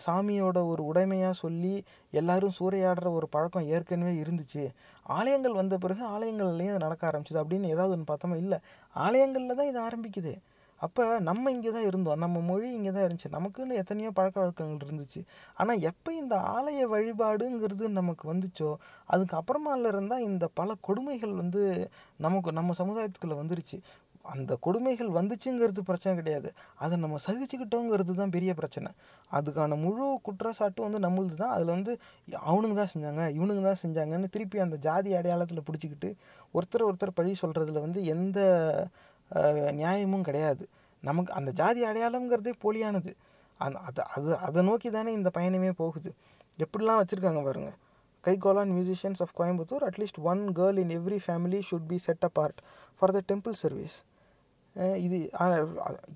[0.04, 1.72] சாமியோட ஒரு உடைமையாக சொல்லி
[2.18, 4.64] எல்லாரும் சூறையாடுற ஒரு பழக்கம் ஏற்கனவே இருந்துச்சு.
[5.08, 7.42] ஆலயங்கள் வந்த பிறகு ஆலயங்கள்லேயும் அது நடக்க ஆரம்பிச்சுது.
[7.42, 8.36] அப்படின்னு ஏதாவது ஒன்று பார்த்தோமா?
[8.36, 8.58] இல்லை.
[8.92, 10.34] ஆலயங்களில் தான் இது ஆரம்பிக்குது.
[10.80, 12.18] அப்போ நம்ம இங்கே தான் இருந்தோம்.
[12.18, 13.28] நம்ம மொழி இங்கே தான் இருந்துச்சு.
[13.30, 15.20] நமக்குன்னு எத்தனையோ பழக்க வழக்கங்கள் இருந்துச்சு.
[15.54, 18.76] ஆனால் எப்போ இந்த ஆலய வழிபாடுங்கிறது நமக்கு வந்துச்சோ
[19.06, 23.78] அதுக்கு அப்புறமால இருந்தால் இந்த பல கொடுமைகள் வந்து நமக்கு நம்ம சமுதாயத்துக்குள்ளே வந்துருச்சு.
[24.32, 26.48] அந்த கொடுமைகள் வந்துச்சுங்கிறது பிரச்சனை கிடையாது.
[26.84, 28.90] அதை நம்ம சகிச்சுக்கிட்டோங்கிறது தான் பெரிய பிரச்சனை.
[29.30, 31.92] அதுக்கான முழு குற்றச்சாட்டும் வந்து நம்மளுது தான் அதில் வந்து
[32.50, 36.10] அவனுங்க தான் செஞ்சாங்க இவனுங்க தான் செஞ்சாங்கன்னு திருப்பி அந்த ஜாதி அடையாளத்தில் பிடிச்சிக்கிட்டு
[36.54, 38.38] ஒருத்தர் ஒருத்தர் பழி சொல்கிறதுல வந்து எந்த
[39.80, 40.64] நியாயமும் கிடையாது.
[41.02, 43.12] நமக்கு அந்த ஜாதி அடையாளங்கிறதே போலியானது.
[43.60, 46.10] அந்த அது அது அதை நோக்கி தானே இந்த பயணமே போகுது.
[46.64, 47.70] எப்படிலாம் வச்சுருக்காங்க பாருங்க.
[48.24, 52.60] Kaikolan musicians of Coimbatore at least one girl in every family should be set apart
[52.98, 53.96] for the temple service
[55.04, 55.18] இது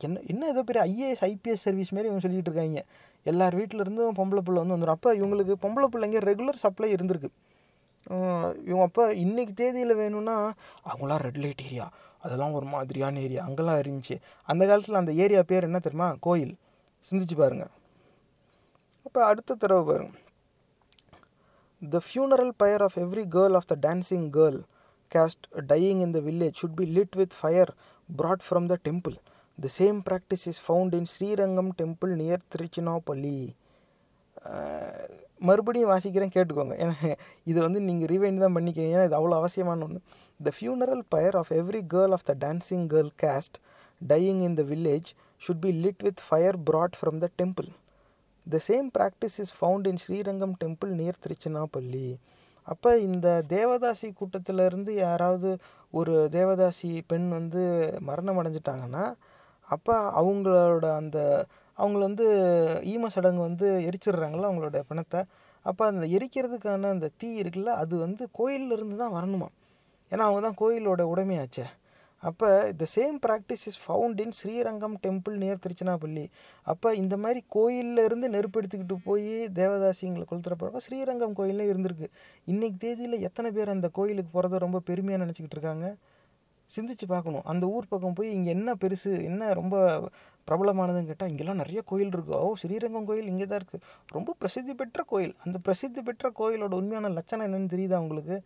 [0.06, 2.82] என்ன என்ன ஏதோ பெரிய ஐஏஎஸ் ஐபிஎஸ் சர்வீஸ் மாரி இவங்க சொல்லிகிட்டு இருக்காங்க.
[3.30, 7.30] எல்லார் வீட்டிலருந்தும் பொம்பளை பிள்ளை வந்து வந்துடும் அப்போ இவங்களுக்கு பொம்பளை பிள்ளைங்க ரெகுலர் சப்ளை இருந்திருக்கு.
[8.68, 10.36] இவங்க அப்போ இன்றைக்கி தேதியில் வேணும்னா
[10.90, 11.86] அவங்களாம் ரெட் லைட் ஏரியா
[12.24, 14.16] அதெல்லாம் ஒரு மாதிரியான ஏரியா அங்கெல்லாம் இருந்துச்சு.
[14.48, 16.08] அந்த காலத்தில் அந்த ஏரியா பேர் என்ன தெரியுமா?
[16.26, 16.54] கோயில்.
[17.10, 17.66] சிந்திச்சு பாருங்க.
[19.06, 20.18] அப்போ அடுத்த தடவை பாருங்கள்
[21.82, 24.58] the funeral pyre of every girl of the dancing girl
[25.12, 27.70] caste dying in the village should be lit with fire
[28.18, 29.16] brought from the temple.
[29.58, 33.34] The same practice is found in Srirangam temple near Trichinopoly
[35.48, 36.74] மறுபடியும் வாசிக்கிறேன் கேட்டுக்கோங்க.
[36.84, 36.96] ஏன்னா
[37.50, 40.00] இது வந்து நீங்கள் rewind தான் பண்ணிக்கங்க ஏன்னா இது அவ்வளோ அவசியமான ஒன்று
[40.40, 43.58] the funeral pyre of every girl of the dancing girl caste
[44.00, 45.10] dying in the village
[45.42, 47.70] should be lit with fire brought from the temple
[48.46, 52.06] the same practice is found in Srirangam temple near Trichinopoly
[52.66, 55.50] அப்போ இந்த தேவதாசி கூட்டத்துல இருந்து யாராவது
[55.92, 57.62] ஒரு தேவதாசி பெண் வந்து
[58.00, 59.04] மரணம் அடைஞ்சிட்டாங்கன்னா
[59.68, 61.18] அப்போ அவங்களோட அந்த
[61.78, 62.26] அவங்கள வந்து
[62.84, 65.20] ஈம சடங்கு வந்து எரிச்சிடுறாங்கல்ல அவங்களோட பிணத்தை.
[65.66, 69.48] அப்போ அந்த எரிக்கிறதுக்கான அந்த தீ இருக்குல்ல அது வந்து கோயில்ல இருந்து தான் வரணுமா?
[70.12, 71.64] ஏன்னா அவங்க தான் கோயிலோட உடைமையாச்சே.
[72.22, 72.48] அப்போ
[72.80, 76.24] the same practice is found in Srirangam temple near Trichinopoly
[76.72, 82.08] அப்போ இந்த மாதிரி கோயிலில் இருந்து நெருப்பு எடுத்துக்கிட்டு போய் தேவதாசிங்களை கொளுத்துற பழக்கம் ஸ்ரீரங்கம் கோயிலே இருந்திருக்கு.
[82.52, 85.88] இன்றைக்கி தேதியில் எத்தனை பேர் அந்த கோயிலுக்கு போகிறத ரொம்ப பெருமையாக நினச்சிக்கிட்டு இருக்காங்க?
[86.70, 87.44] சிந்திச்சு பார்க்கணும்.
[87.52, 89.76] அந்த ஊர் பக்கம் போய் இங்கே என்ன பெருசு என்ன ரொம்ப
[90.48, 92.34] பிரபலமானதுன்னு கேட்டால் இங்கெல்லாம் நிறைய கோயில் இருக்கு.
[92.44, 93.84] ஓ ஸ்ரீரங்கம் கோயில் இங்கே தான் இருக்குது
[94.16, 95.34] ரொம்ப பிரசித்தி பெற்ற கோயில்.
[95.44, 98.38] அந்த பிரசித்தி பெற்ற கோயிலோட உண்மையான லட்சணம் என்னென்னு தெரியுதா உங்களுக்கு?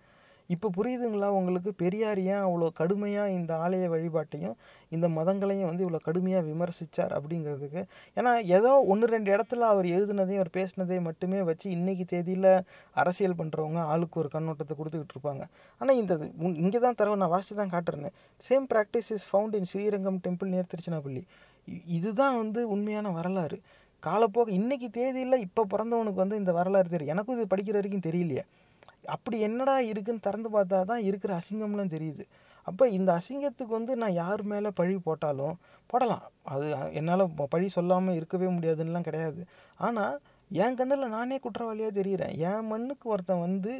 [0.53, 1.71] இப்போ புரியுதுங்களா உங்களுக்கு?
[1.83, 4.57] பெரியார் ஏன் அவ்வளோ கடுமையாக இந்த ஆலய வழிபாட்டையும்
[4.95, 7.83] இந்த மதங்களையும் வந்து இவ்வளோ கடுமையாக விமர்சித்தார் அப்படிங்கிறதுக்கு?
[8.19, 12.51] ஏன்னா ஏதோ ஒன்று ரெண்டு இடத்துல அவர் எழுதுனதையும் அவர் பேசினதையும் மட்டுமே வச்சு இன்றைக்கி தேதியில்
[13.03, 15.45] அரசியல் பண்ணுறவங்க ஆளுக்கு ஒரு கண்ணோட்டத்தை கொடுத்துக்கிட்டு இருப்பாங்க.
[15.81, 16.15] ஆனால் இந்த
[16.65, 18.15] இங்கே தான் தரவை நான் வாசித்து தான் காட்டுறேன்.
[18.49, 21.25] Same practice is found in Srirangam temple near Trichinopoly
[21.99, 23.59] இதுதான் வந்து உண்மையான வரலாறு.
[24.03, 27.13] காலப்போக்கு இன்றைக்கி தேதியில் இப்போ பிறந்தவனுக்கு வந்து இந்த வரலாறு தெரியும்.
[27.15, 28.45] எனக்கும் இது படிக்கிற வரைக்கும் தெரியலையே.
[29.15, 32.25] அப்படி என்னடா இருக்குன்னு திறந்து பார்த்தா தான் இருக்கிற அசிங்கம்லாம் தெரியுது.
[32.67, 35.57] அப்போ இந்த அசிங்கத்துக்கு வந்து நான் யார் மேலே பழி போட்டாலும்
[35.91, 36.25] போடலாம்.
[36.53, 36.67] அது
[36.99, 37.25] என்னால்
[37.55, 39.43] பழி சொல்லாமல் இருக்கவே முடியாதுன்னெலாம் கிடையாது.
[39.81, 40.17] ஆனால்
[40.51, 43.73] என் கண்ணில் நானே குற்றவாளியாக தெரிகிறேன் என் மண்ணுக்கு ஒருத்தன் வந்து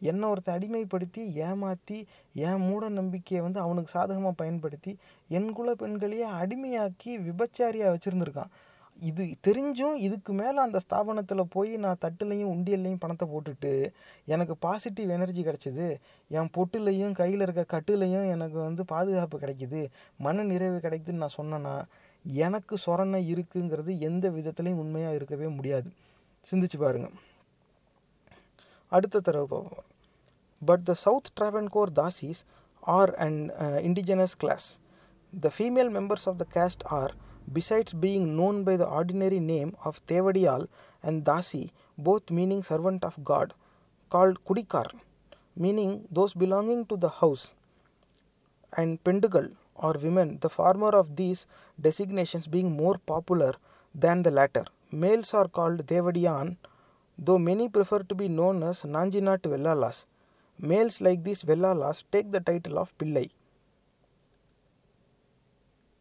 [0.00, 1.98] என்னை ஒருத்தன் அடிமைப்படுத்தி ஏமாற்றி
[2.46, 4.92] என் மூட நம்பிக்கையை வந்து அவனுக்கு சாதகமாக பயன்படுத்தி
[5.30, 8.52] என் குல பெண்களையே அடிமையாக்கி விபச்சாரியாக வச்சுருந்துருக்கான்.
[9.00, 13.92] இது தெரிஞ்சும் இதுக்கு மேலே அந்த ஸ்தாபனத்தில் போய் நான் தட்டுலையும் உண்டியல்லையும் பணத்தை போட்டுட்டு
[14.24, 15.96] எனக்கு பாசிட்டிவ் எனர்ஜி கிடச்சிது.
[16.28, 19.88] என் பொட்டுலையும் கையில் இருக்க கட்டுலையும் எனக்கு வந்து பாதுகாப்பு கிடைக்குது.
[20.18, 21.74] மன நிறைவு கிடைக்குதுன்னு நான் சொன்னேன்னா
[22.24, 25.90] எனக்கு சொரணை இருக்குங்கிறது எந்த விதத்துலையும் உண்மையாக இருக்கவே முடியாது.
[26.46, 27.08] சிந்திச்சு பாருங்க.
[28.88, 29.84] அடுத்த தடவை பார்ப்போம்.
[30.62, 32.42] But the south Travancore dasis
[32.80, 33.50] are and
[33.88, 34.66] indigenous class
[35.32, 37.14] the female members of the caste are
[37.50, 40.68] besides being known by the ordinary name of Tevadiyal
[41.02, 43.54] and Dasi, both meaning servant of God,
[44.10, 44.90] called Kudikar,
[45.56, 47.52] meaning those belonging to the house,
[48.76, 51.46] and Pendugal or women, the former of these
[51.80, 53.54] designations being more popular
[53.94, 54.64] than the latter.
[54.90, 56.56] Males are called Devadiyan,
[57.18, 60.04] though many prefer to be known as Nanjinat Vellalas.
[60.58, 63.30] Males like these Vellalas take the title of Pillai.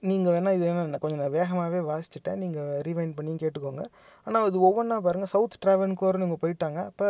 [0.10, 2.40] நீங்கள் வேணால் இது என்ன கொஞ்சம் நான் வேகமாகவே வாசிச்சிட்டேன்.
[2.44, 3.84] நீங்கள் rewind பண்ணி கேட்டுக்கோங்க.
[4.28, 6.80] ஆனால் இது ஒவ்வொன்றா பாருங்கள் சவுத் ட்ராவன்கோர்னு இவங்க போயிட்டாங்க.
[6.92, 7.10] அப்போ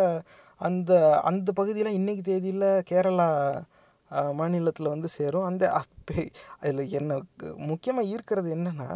[0.68, 0.92] அந்த
[1.30, 3.30] அந்த பகுதியில் இன்றைக்கி தேதியில் கேரளா
[4.40, 5.46] மாநிலத்தில் வந்து சேரும்.
[5.50, 5.64] அந்த
[6.62, 7.20] அதில் என்ன
[7.72, 8.90] முக்கியமாக ஈர்க்கிறது என்னென்னா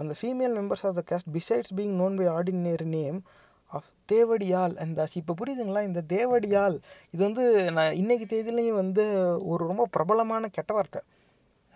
[0.00, 3.18] அந்த female members of the caste besides being known by ordinary name
[3.70, 5.82] of Devadiyal and Das இப்போ புரியுதுங்களா?
[5.90, 6.76] இந்த தேவடியால்
[7.14, 7.44] இது வந்து
[7.78, 9.04] நான் இன்னைக்கு தேதியிலையும் வந்து
[9.52, 11.00] ஒரு ரொம்ப பிரபலமான கெட்ட வார்த்தை.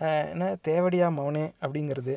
[0.00, 0.56] என்ன?
[0.62, 2.14] தேவடியா மவனே அப்படிங்கிறது.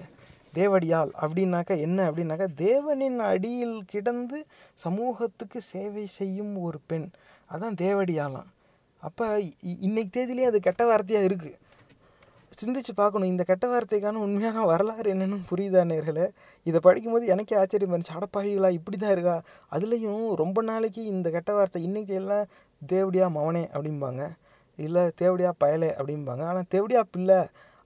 [0.53, 1.99] தேவடியால் அப்படின்னாக்கா என்ன?
[2.09, 7.07] அப்படின்னாக்கா தேவனின் அடியில் கிடந்து சமூகத்துக்கு சேவை செய்யும் ஒரு பெண்.
[7.53, 8.49] அதான் தேவடியாலாம்.
[9.03, 9.25] அப்போ
[9.85, 11.59] இன்னைக்கு தேதியிலே அது கெட்ட வார்த்தையாக இருக்குது
[12.61, 13.29] சிந்திச்சு பார்க்கணும்.
[13.31, 16.25] இந்த கெட்ட வார்த்தைக்கான உண்மையான வரலாறு என்னென்னு புரியுதா நேர்களே?
[16.63, 19.41] இதை படிக்கும்போது எனக்கே ஆச்சரியம் இருந்துச்சு அடப்பாவிகளா இப்படி தான் இருக்கா?
[19.71, 22.45] அதுலேயும் ரொம்ப நாளைக்கு இந்த கெட்ட வார்த்தை இன்னைக்கு எல்லாம்
[22.81, 24.23] தேவடியா மவனே அப்படிம்பாங்க.
[24.75, 26.43] இல்லை தேவடியா பயலே அப்படிம்பாங்க.
[26.51, 27.39] ஆனால் தேவடியா பிள்ளை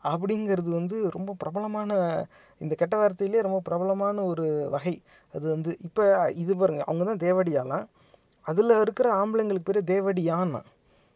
[0.07, 1.91] அப்படிங்கிறது வந்து ரொம்ப பிரபலமான
[2.57, 5.01] இந்த கெட்ட வார்த்தையிலே ரொம்ப பிரபலமான ஒரு வகை.
[5.33, 7.85] அது வந்து இப்போ இது பாருங்கள் அவங்க தான் தேவடியாலாம்.
[8.41, 10.61] அதில் இருக்கிற ஆம்பளைங்களுக்கு பேர் தேவடியான்னா.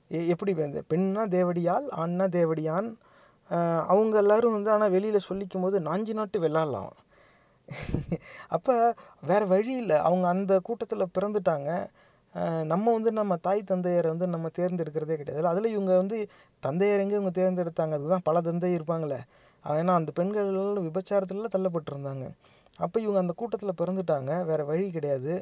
[0.09, 2.97] எ- எப்படி இந்த பெண்ணா தேவடியால் ஆண்னா தேவடியான்?
[3.87, 6.89] அவங்க எல்லாரும் வந்து ஆனால் வெளியில் சொல்லிக்கும் போது நாஞ்சி நாட்டு வெள்ளாடலாம்
[8.47, 9.97] அப்போ வேறு வழி இல்லை.
[9.97, 11.87] அவங்க அந்த கூட்டத்தில் பிறந்துட்டாங்க.
[12.65, 15.47] நம்ம வந்து நம்ம தாய் தந்தையரை வந்து நம்ம தேர்ந்தெடுக்கிறதே கிடையாது.
[15.47, 16.17] அதில் இவங்க வந்து
[16.63, 17.93] தந்தையர் எங்கே இவங்க தேர்ந்தெடுத்தாங்க?
[17.93, 19.19] அதுதான் பல தந்தை இருப்பாங்களே.
[19.65, 20.51] ஏன்னா அந்த பெண்கள்
[20.87, 22.25] விபச்சாரத்தில் தள்ளப்பட்டிருந்தாங்க.
[22.79, 24.45] அப்போ இவங்க அந்த கூட்டத்தில் பிறந்துட்டாங்க.
[24.45, 25.33] வேறு வழி கிடையாது.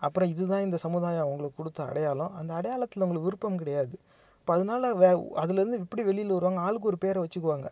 [0.00, 2.32] அப்புறம் இதுதான் இந்த சமுதாயம் அவங்களுக்கு கொடுத்த அடையாளம்.
[2.34, 3.94] அந்த அடையாளத்தில் அவங்களுக்கு விருப்பம் கிடையாது.
[4.40, 5.10] அப்போ அதனால வே
[5.42, 6.60] அதுலேருந்து இப்படி வெளியில் வருவாங்க.
[6.60, 7.68] ஆளுக்கு ஒரு பேரை வச்சுக்குவாங்க.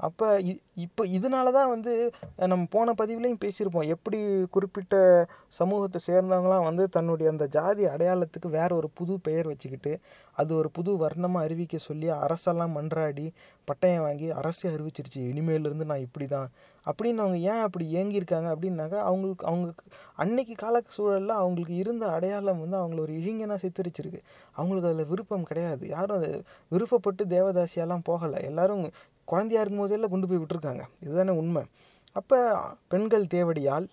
[0.00, 1.92] அப்போ இ இப்போ இதனால தான் வந்து
[2.36, 3.88] நம்ம போன பதிவுலேயும் பேசியிருப்போம்.
[3.88, 4.18] எப்படி
[4.50, 4.94] குறிப்பிட்ட
[5.48, 9.92] சமூகத்தை சேர்ந்தவங்களாம் வந்து தன்னுடைய அந்த ஜாதி அடையாளத்துக்கு வேற ஒரு புது பெயர் வச்சுக்கிட்டு
[10.32, 13.26] அது ஒரு புது வர்ணமாக அறிவிக்க சொல்லி அரசெல்லாம் மன்றாடி
[13.68, 15.22] பட்டயம் வாங்கி அரசே அறிவிச்சிருச்சு.
[15.32, 16.48] இனிமேலிருந்து நான் இப்படி தான்
[16.88, 19.66] அப்படின்னு அவங்க ஏன் அப்படி ஏங்கியிருக்காங்க அப்படின்னாக்கா அவங்களுக்கு அவங்க
[20.22, 24.20] அன்னைக்கு கால சூழலில் அவங்களுக்கு இருந்த அடையாளம் வந்து அவங்கள ஒரு இழிங்கனாக சித்தரிச்சிருக்கு.
[24.58, 25.84] அவங்களுக்கு அதில் விருப்பம் கிடையாது.
[25.94, 26.30] யாரும் அதை
[26.74, 28.40] விருப்பப்பட்டு தேவதாசியெல்லாம் போகலை.
[28.50, 28.82] எல்லாரும்
[29.28, 30.82] குழந்தையா இருக்கும் போதெல்லாம் கொண்டு போய் விட்டுருக்காங்க.
[31.04, 31.62] இதுதானே உண்மை.
[32.16, 32.38] அப்போ
[32.92, 33.88] பெண்கள் தேவடியால்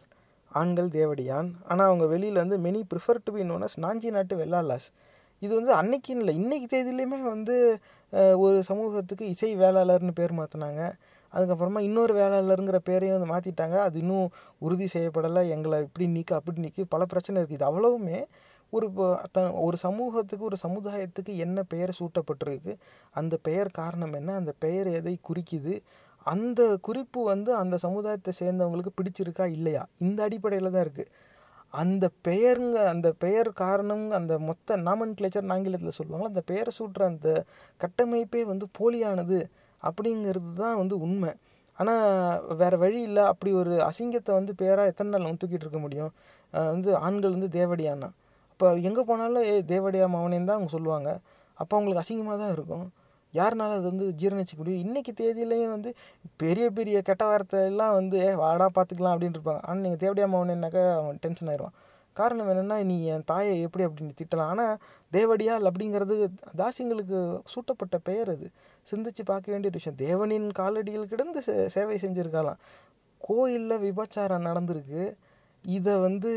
[0.52, 1.48] ஆண்கள் தேவடியான்.
[1.70, 4.88] ஆனால் அவங்க வெளியில் வந்து many prefer to be known as Nanchi Nattu Vellalas
[5.42, 7.56] இது வந்து அன்னைக்குன்னு இல்லை இன்றைக்கி தேதியிலையுமே வந்து
[8.44, 10.82] ஒரு சமூகத்துக்கு இசை வேளாளர்னு பேர் மாற்றினாங்க
[11.34, 14.28] அதுக்கப்புறமா இன்னொரு வேளாளருங்கிற பேரையும் வந்து மாற்றிட்டாங்க அது இன்னும்
[14.66, 15.44] உறுதி செய்யப்படலை.
[15.56, 17.60] எங்களை இப்படி நீக்க அப்படி நீக்கி பல பிரச்சனை இருக்குது.
[17.60, 18.20] இது அவ்வளவுமே
[18.74, 18.88] ஒரு
[19.32, 22.74] த ஒரு சமூகத்துக்கு ஒரு சமுதாயத்துக்கு என்ன பெயர் சூட்டப்பட்டிருக்கு?
[23.12, 24.36] அந்த பெயர் காரணம் என்ன?
[24.36, 25.76] அந்த பெயர் எதை குறிக்குது?
[26.26, 29.46] அந்த குறிப்பு வந்து அந்த சமுதாயத்தை சேர்ந்தவங்களுக்கு பிடிச்சிருக்கா?
[29.58, 29.84] இல்லையா?
[30.00, 31.12] இந்த அடிப்படையில் தான் இருக்குது
[31.74, 37.30] அந்த பெயருங்க அந்த பெயர் காரணம் அந்த மொத்த நாமன் கிளேச்சர் ஆங்கிலத்தில் சொல்லுவாங்களோ அந்த பெயரை சூட்டுற அந்த
[37.82, 39.40] கட்டமைப்பே வந்து போலியானது.
[39.84, 41.32] அப்படிங்கிறது தான் வந்து உண்மை.
[41.78, 42.04] ஆனால்
[42.62, 43.24] வேறு வழி இல்லை.
[43.32, 46.12] அப்படி ஒரு அசிங்கத்தை வந்து பேராக எத்தனை நாள் வந்து தூக்கிட்டு இருக்க முடியும்?
[46.74, 48.10] வந்து ஆண்கள் வந்து தேவடியானா
[48.54, 51.10] அப்போ எங்கே போனாலும் ஏ தேவடியா மவனேன்னு தான் அவங்க சொல்லுவாங்க.
[51.58, 52.84] அப்போ அவங்களுக்கு அசிங்கமாக தான் இருக்கும்.
[53.34, 54.84] யாருனால அது வந்து ஜீரணிச்சிக்க முடியும்?
[54.86, 55.90] இன்றைக்கி தேதியிலையும் வந்து
[56.42, 59.62] பெரிய பெரிய கெட்ட வார்த்தை எல்லாம் வந்து "ஏ, வாடா பார்த்துக்கலாம் அப்படின்னு இருப்பாங்க.
[59.68, 61.76] ஆனால் நீங்கள் தேவடியா மவனேனாக்கா அவன் டென்ஷன் ஆயிடுவான்
[62.16, 64.52] காரணம் என்னென்னா நீ என் தாயை எப்படி அப்படின்னு திட்டலாம்?
[64.54, 64.74] ஆனால்
[65.14, 68.50] தேவடியால் அப்படிங்கிறது தாசிங்களுக்கு சூட்டப்பட்ட பெயர் அது.
[68.92, 70.00] சிந்திச்சு பார்க்க வேண்டிய விஷயம்.
[70.00, 72.56] தேவனின் காலடியில் கிடந்து சே- சேவை செஞ்சுருக்கலாம்
[73.20, 75.14] கோயிலில் விபச்சாரம் நடந்திருக்கு.
[75.66, 76.32] இதை வந்து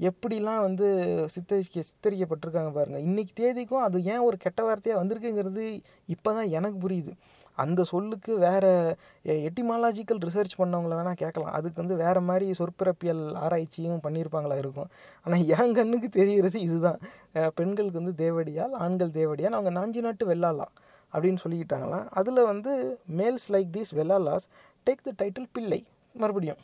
[0.00, 6.48] எப்படிலாம் வந்து சித்தரிக்க சித்தரிக்கப்பட்டிருக்காங்க பாருங்கள் இன்றைக்கி தேதிக்கும் அது ஏன் ஒரு கெட்ட வார்த்தையாக வந்திருக்குங்கிறது இப்போ தான்
[6.48, 7.12] எனக்கு புரியுது.
[7.64, 8.70] அந்த சொல்லுக்கு வேறு
[9.48, 11.54] எட்டிமாலாஜிக்கல் ரிசர்ச் பண்ணவங்கள வேணால் கேட்கலாம்.
[11.58, 14.90] அதுக்கு வந்து வேறு மாதிரி சொற்பிறப்பியல் ஆராய்ச்சியும் பண்ணியிருப்பாங்களா இருக்கும்.
[15.24, 17.00] ஆனால் என் கண்ணுக்கு தெரிகிறது இதுதான்.
[17.60, 20.72] பெண்களுக்கு வந்து தேவடியால் ஆண்கள் தேவடியால் அவங்க நாஞ்சி நாட்டு வெள்ளாலாம்
[21.12, 22.06] அப்படின்னு சொல்லிக்கிட்டாங்களாம்.
[22.20, 22.72] அதில் வந்து
[23.20, 24.48] males like these Vellalas
[24.86, 25.80] take the title Pillai
[26.14, 26.62] மறுபடியும்.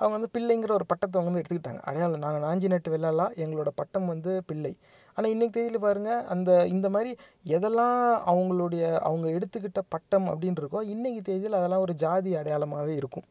[0.00, 1.80] அவங்க வந்து பிள்ளைங்கிற ஒரு பட்டத்தை அவங்க வந்து எடுத்துக்கிட்டாங்க.
[1.88, 4.72] அடையாளம் நாங்கள் நாஞ்சி நட்டு வெள்ளாலா எங்களோட பட்டம் வந்து பிள்ளை.
[5.16, 7.10] ஆனால் இன்றைக்கி தேதியில் பாருங்கள் அந்த இந்த மாதிரி
[7.56, 7.98] எதெல்லாம்
[8.32, 13.26] அவங்களுடைய அவங்க எடுத்துக்கிட்ட பட்டம் அப்படின்னு இருக்கோ இன்றைக்கி தேதியில் அதெல்லாம் ஒரு ஜாதி அடையாளமாகவே இருக்கும்.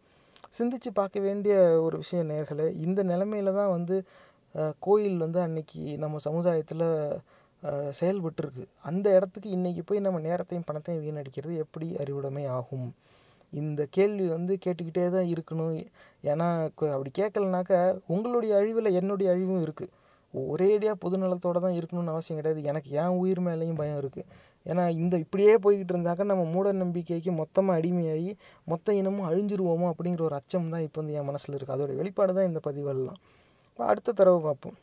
[0.57, 1.55] சிந்திச்சு பார்க்க வேண்டிய
[1.85, 3.97] ஒரு விஷயம் நேர்களை இந்த நிலமையில தான் வந்து
[4.85, 6.87] கோயில் வந்து அன்னைக்கு நம்ம சமுதாயத்தில்
[7.99, 8.63] செயல்பட்டுருக்கு.
[8.89, 12.87] அந்த இடத்துக்கு இன்றைக்கி போய் நம்ம நேரத்தையும் பணத்தையும் வீணடிக்கிறது எப்படி அறிவுடைமை ஆகும்?
[13.53, 15.77] இந்த கேள்வி வந்து கேட்டுக்கிட்டே தான் இருக்கணும்.
[16.31, 16.47] ஏன்னா
[16.95, 17.71] அப்படி கேட்கலனாக்க
[18.15, 19.95] உங்களுடைய அழிவில் என்னுடைய அழிவும் இருக்குது
[20.33, 22.61] ஒரேடியாக பொதுநலத்தோடு தான் இருக்கணும்னு அவசியம் கிடையாது.
[22.71, 24.27] எனக்கு என் உயிர் மேலேயும் பயம் இருக்குது
[24.65, 28.31] ஏன்னா இந்த இப்படியே போய்கிட்டு இருந்தாக்க நம்ம மூட நம்பிக்கைக்கு மொத்தமாக அடிமையாகி
[28.71, 32.49] மொத்த இனமும் அழிஞ்சிருவோமோ அப்படிங்கிற ஒரு அச்சம் தான் இப்போ வந்து என் மனசில் இருக்குது அதோட வெளிப்பாடு தான்
[32.49, 33.19] இந்த பதிவெல்லாம்.
[33.79, 34.77] அடுத்த தடவை பார்ப்போம்.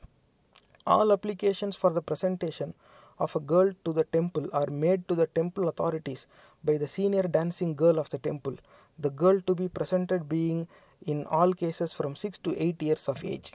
[0.94, 2.72] All applications for the presentation
[3.18, 6.22] of a girl to the temple are made to the temple authorities
[6.64, 8.56] by the senior dancing girl of the temple,
[8.98, 10.60] the girl to be presented being
[11.02, 13.50] in all cases from six to eight years of age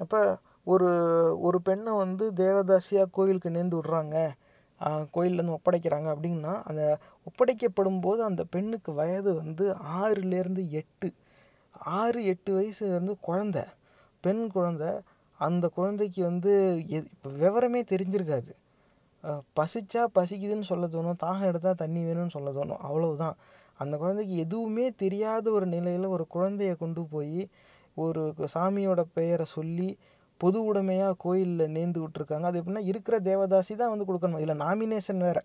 [0.00, 0.20] அப்போ
[0.66, 0.88] ஒரு
[1.46, 4.16] ஒரு பெண்ணை வந்து தேவதாசியாக கோயிலுக்கு நேர்ந்து விடுறாங்க.
[5.14, 6.82] கோயிலேருந்து ஒப்படைக்கிறாங்க அப்படின்னா அந்த
[7.26, 9.64] ஒப்படைக்கப்படும் போது அந்த பெண்ணுக்கு வயது வந்து
[10.00, 11.08] ஆறுலேருந்து எட்டு.
[11.98, 13.58] ஆறு எட்டு வயசு வந்து குழந்த.
[14.24, 14.84] பெண் குழந்த.
[15.40, 16.52] அந்த குழந்தைக்கு வந்து
[16.96, 18.50] எ இப்போ விவரமே தெரிஞ்சிருக்காது.
[19.24, 22.76] பசித்தா பசிச்சா பசிக்குதுன்னு சொல்ல தோணும் தாகம் எடுத்தால் தண்ணி வேணும்னு சொல்ல தோணும்.
[22.76, 23.34] அவ்வளவுதான்.
[23.78, 27.48] அந்த குழந்தைக்கு எதுவுமே தெரியாத ஒரு நிலையில் ஒரு குழந்தைய கொண்டு போய்
[27.94, 29.98] ஒரு சாமியோட பெயரை சொல்லி
[30.36, 32.40] பொது உடைமையாக கோயிலில் நேர்ந்து விட்டுருக்காங்க.
[32.40, 34.40] அது எப்படின்னா இருக்கிற தேவதாசி தான் வந்து கொடுக்கணும்.
[34.40, 35.42] இதில் நாமினேஷன் வேறு.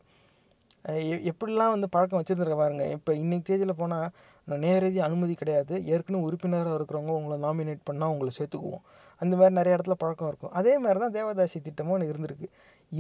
[0.87, 2.87] எ- எப்படிலாம் வந்து பழக்கம் வச்சுருந்துருக்க பாருங்க.
[2.87, 4.09] இப்போ இன்னைக்கு தேதியில் போனால்
[4.45, 5.85] நேரடி அனுமதி கிடையாது.
[5.85, 8.81] ஏற்கனவே உறுப்பினராக இருக்கிறவங்க உங்களை நாமினேட் பண்ணால் உங்களை சேர்த்துக்குவோம்.
[9.17, 10.51] அந்த மாதிரி நிறைய இடத்துல பழக்கம் இருக்கும்.
[10.51, 12.47] அதே மாதிரி தான் தேவதாசி திட்டமும் ஒன்று இருந்திருக்கு.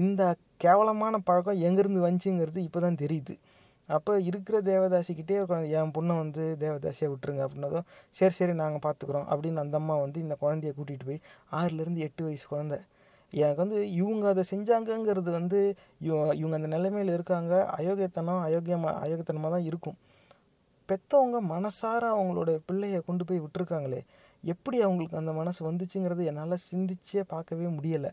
[0.01, 0.21] இந்த
[0.63, 3.35] கேவலமான பழக்கம் எங்கேருந்து வந்துச்சுங்கிறது இப்போ தான் தெரியுது.
[3.89, 9.63] அப்போ இருக்கிற தேவதாசிக்கிட்டே உட்காந்து என் பொண்ணை வந்து தேவதாசியாக விட்டுருங்க அப்படின்னதும் சரி சரி நாங்கள் பார்த்துக்குறோம் அப்படின்னு
[9.63, 11.21] அந்த அம்மா வந்து இந்த குழந்தைய கூட்டிகிட்டு போய்
[11.59, 12.79] ஆறுலேருந்து எட்டு வயசு குழந்தை.
[13.33, 15.59] எனக்கு வந்து இவங்க அதை செஞ்சாங்கங்கிறது வந்து
[16.07, 17.53] இவங்க அந்த நிலைமையில் இருக்காங்க.
[17.77, 19.97] அயோக்கியத்தனம் அயோக்கியமாக அயோக்கியத்தனமாக தான் இருக்கும்.
[20.89, 24.01] பெற்றவங்க மனசார அவங்களோட பிள்ளைய கொண்டு போய் விட்டுருக்காங்களே
[24.43, 28.11] எப்படி அவங்களுக்கு அந்த மனசு வந்துச்சுங்கிறது என்னால் சிந்திச்சே பார்க்கவே முடியலை.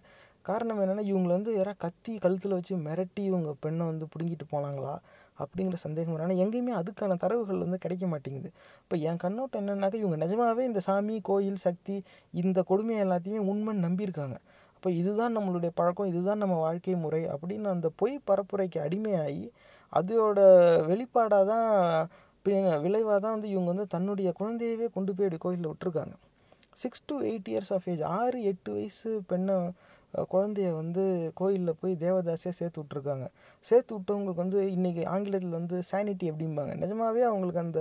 [0.51, 4.95] காரணம் என்னென்னா இவங்களை வந்து யாராவது கத்தி கழுத்தில் வச்சு மிரட்டி இவங்க பெண்ணை வந்து பிடுங்கிட்டு போனாங்களா?
[5.43, 6.25] அப்படிங்கிற சந்தேகம் வரும்.
[6.27, 8.49] ஆனால் எங்கேயுமே அதுக்கான தரவுகள் வந்து கிடைக்க மாட்டேங்குது.
[8.85, 11.97] இப்போ என் கண்ணோட்டம் என்னென்னாக்கா இவங்க நிஜமாகவே இந்த சாமி கோயில் சக்தி
[12.43, 14.37] இந்த கொடுமையை எல்லாத்தையுமே உண்மைன்னு நம்பியிருக்காங்க.
[14.77, 19.45] அப்போ இதுதான் நம்மளுடைய பழக்கம் இதுதான் நம்ம வாழ்க்கை முறை அப்படின்னு அந்த பொய் பரப்புரைக்கு அடிமையாகி
[19.93, 20.41] அதோட
[20.91, 21.69] வெளிப்பாடாக தான்
[22.85, 26.15] விளைவாக தான் வந்து இவங்க வந்து தன்னுடைய குழந்தையவே கொண்டு போய் கோயிலில் விட்டுருக்காங்க.
[26.83, 29.57] Six to eight years of age ஆறு எட்டு வயசு பெண்ணை
[30.15, 31.03] குழந்தைய வந்து
[31.35, 33.27] கோயிலில் போய் தேவதாசியாக சேர்த்து விட்ருக்காங்க
[33.65, 36.73] சேர்த்து விட்டவங்களுக்கு வந்து இன்றைக்கி ஆங்கிலத்தில் வந்து சானிட்டி அப்படிம்பாங்க.
[36.83, 37.81] நிஜமாவே அவங்களுக்கு அந்த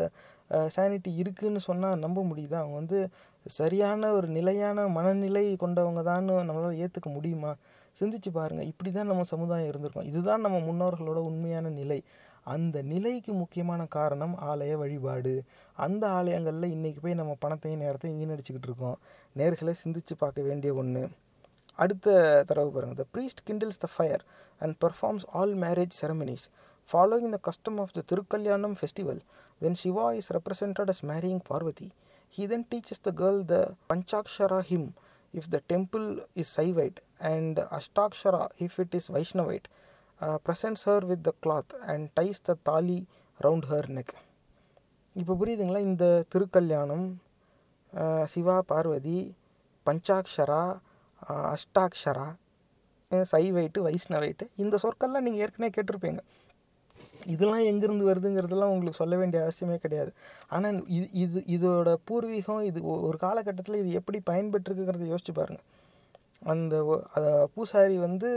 [0.76, 2.58] சானிட்டி இருக்குதுன்னு சொன்னால் நம்ப முடியுதா?
[2.62, 3.00] அவங்க வந்து
[3.46, 7.56] சரியான ஒரு நிலையான மனநிலை கொண்டவங்க தான்னு நம்மளால் ஏற்றுக்க முடியுமா?
[8.02, 10.10] சிந்திச்சு பாருங்கள் இப்படி தான் நம்ம சமுதாயம் இருந்திருக்கோம்.
[10.12, 12.04] இதுதான் நம்ம முன்னோர்களோட உண்மையான நிலை.
[12.44, 15.34] அந்த நிலைக்கு முக்கியமான காரணம் ஆலய வழிபாடு.
[15.76, 18.98] அந்த ஆலயங்களில் இன்றைக்கி போய் நம்ம பணத்தையும் நேரத்தையும் வீணடிச்சுக்கிட்டு இருக்கோம்.
[19.36, 21.04] நேர்களை சிந்திச்சு பார்க்க வேண்டிய ஒன்று
[21.80, 22.08] அடுத்த
[22.44, 24.22] தரவு பாருங்க த priest kindles the fire
[24.62, 26.44] and performs all marriage ceremonies
[26.90, 29.18] following the custom of the திருக்கல்யாணம் festival
[29.62, 31.88] when Shiva is represented as marrying Parvati
[32.34, 34.88] he then teaches the girl the Panchakshara hymn
[35.34, 37.00] if the temple is Saivite
[37.30, 39.68] and Ashtakshara if it is Vaishnavite
[40.22, 43.00] uh, presents her with the cloth and ties the tali
[43.40, 44.12] round her neck
[45.16, 47.06] இப்போ புரியுதுங்களா இந்த திருக்கல்யாணம்
[47.94, 49.20] அஹ், சிவா பார்வதி
[49.86, 50.78] பஞ்சாக்ஷரா அஹ்,
[51.54, 52.28] அஷ்டாக்ஷரா
[53.32, 56.22] சைவைட்டு வைஷ்ணவைட்டு இந்த சொற்கள்லாம் நீங்கள் ஏற்கனவே கேட்டிருப்பீங்க.
[57.34, 60.12] இதெல்லாம் எங்கேருந்து வருதுங்கிறதெல்லாம் உங்களுக்கு சொல்ல வேண்டிய அவசியமே கிடையாது.
[60.56, 65.68] ஆனால் இது இது இதோட பூர்வீகம் இது ஒரு காலகட்டத்தில் இது எப்படி பயன்பெற்றிருக்குங்கிறத யோசிச்சு பாருங்கள்
[66.52, 66.76] அந்த
[67.54, 68.30] பூசாரி வந்து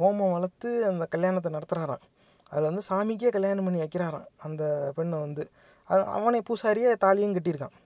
[0.00, 2.04] ஹோமம் வளர்த்து அந்த கல்யாணத்தை நடத்துகிறாராம்
[2.52, 4.62] அதில் வந்து சாமிக்கே கல்யாணம் பண்ணி வைக்கிறாராம் அந்த
[4.96, 5.44] பெண்ணை வந்து.
[5.90, 7.76] அது அவனே பூசாரியே தாலியும் கட்டியிருக்கான்.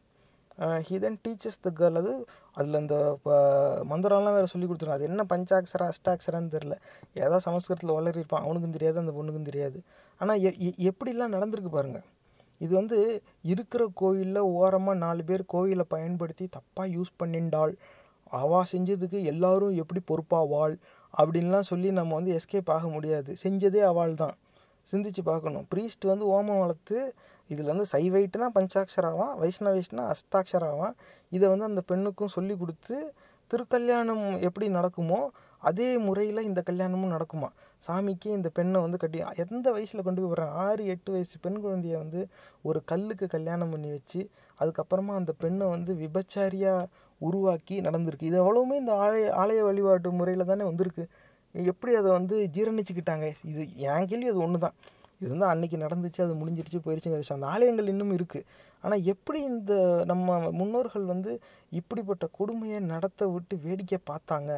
[0.61, 2.13] He then teachers the girl அது
[2.53, 4.99] அதில் அந்த ப- மந்திரம்லாம் வேறு சொல்லி கொடுத்துருக்கான்.
[4.99, 6.75] அது என்ன பஞ்சாட்சரா அஷ்டாட்சரான்னு தெரில
[7.15, 9.79] ஏதோ சமஸ்கிருதத்தில் வளரிருப்பான் அவனுக்கும் தெரியாது அந்த பொண்ணுக்கும் தெரியாது.
[10.19, 10.51] ஆனால் எ
[10.91, 12.07] எப்படிலாம் நடந்திருக்கு பாருங்கள்
[12.59, 12.99] இது வந்து
[13.43, 17.73] இருக்கிற கோயிலில் ஓரமாக நாலு பேர் கோயிலை பயன்படுத்தி தப்பாக யூஸ் பண்ணிண்டாள்.
[18.31, 20.75] அவா செஞ்சதுக்கு எல்லாரும் எப்படி பொறுப்பாவாள்
[21.15, 23.37] அப்படின்லாம் சொல்லி நம்ம வந்து எஸ்கேப் ஆக முடியாது.
[23.43, 24.37] செஞ்சதே அவள் தான்
[24.93, 25.66] சிந்திச்சு பார்க்கணும்.
[25.74, 26.99] ப்ரீஸ்ட் வந்து ஓமம் வளர்த்து
[27.51, 30.95] இதில் வந்து சைவைட்டுனா பஞ்சாட்சராவான் வைஷ்ணவைஷ்னா அஸ்தாட்சராவான்.
[31.37, 32.97] இதை வந்து அந்த பெண்ணுக்கும் சொல்லி கொடுத்து
[33.51, 35.20] திருக்கல்யாணம் எப்படி நடக்குமோ
[35.62, 37.49] அதே முறையில் இந்த கல்யாணமும் நடக்குமா?
[37.87, 40.55] சாமிக்கு இந்த பெண்ணை வந்து கட்டி எந்த வயசில் கொண்டு போய் விடுறாங்க?
[40.66, 42.20] ஆறு எட்டு வயசு பெண் குழந்தைய வந்து
[42.62, 44.20] ஒரு கல்லுக்கு கல்யாணம் பண்ணி வச்சு
[44.61, 46.89] அதுக்கப்புறமா அந்த பெண்ணை வந்து விபச்சாரியாக
[47.20, 48.28] உருவாக்கி நடந்திருக்கு.
[48.31, 51.05] இது எவ்வளவுமே இந்த ஆலய ஆலய வழிபாட்டு முறையில் தானே வந்திருக்கு.
[51.55, 53.28] எப்படி அதை வந்து ஜீரணிச்சுக்கிட்டாங்க?
[53.51, 54.76] இது என் கேள்வி அது ஒன்று தான்
[55.20, 57.38] இது வந்து அன்றைக்கி நடந்துச்சு அது முடிஞ்சிருச்சு போயிடுச்சுங்கிற விஷயம்.
[57.38, 58.46] அந்த ஆலயங்கள் இன்னும் இருக்குது
[58.84, 59.72] ஆனால் எப்படி இந்த
[60.11, 61.32] நம்ம முன்னோர்கள் வந்து
[61.80, 64.53] இப்படிப்பட்ட கொடுமையை நடத்த விட்டு வேடிக்கை பார்த்தாங்க?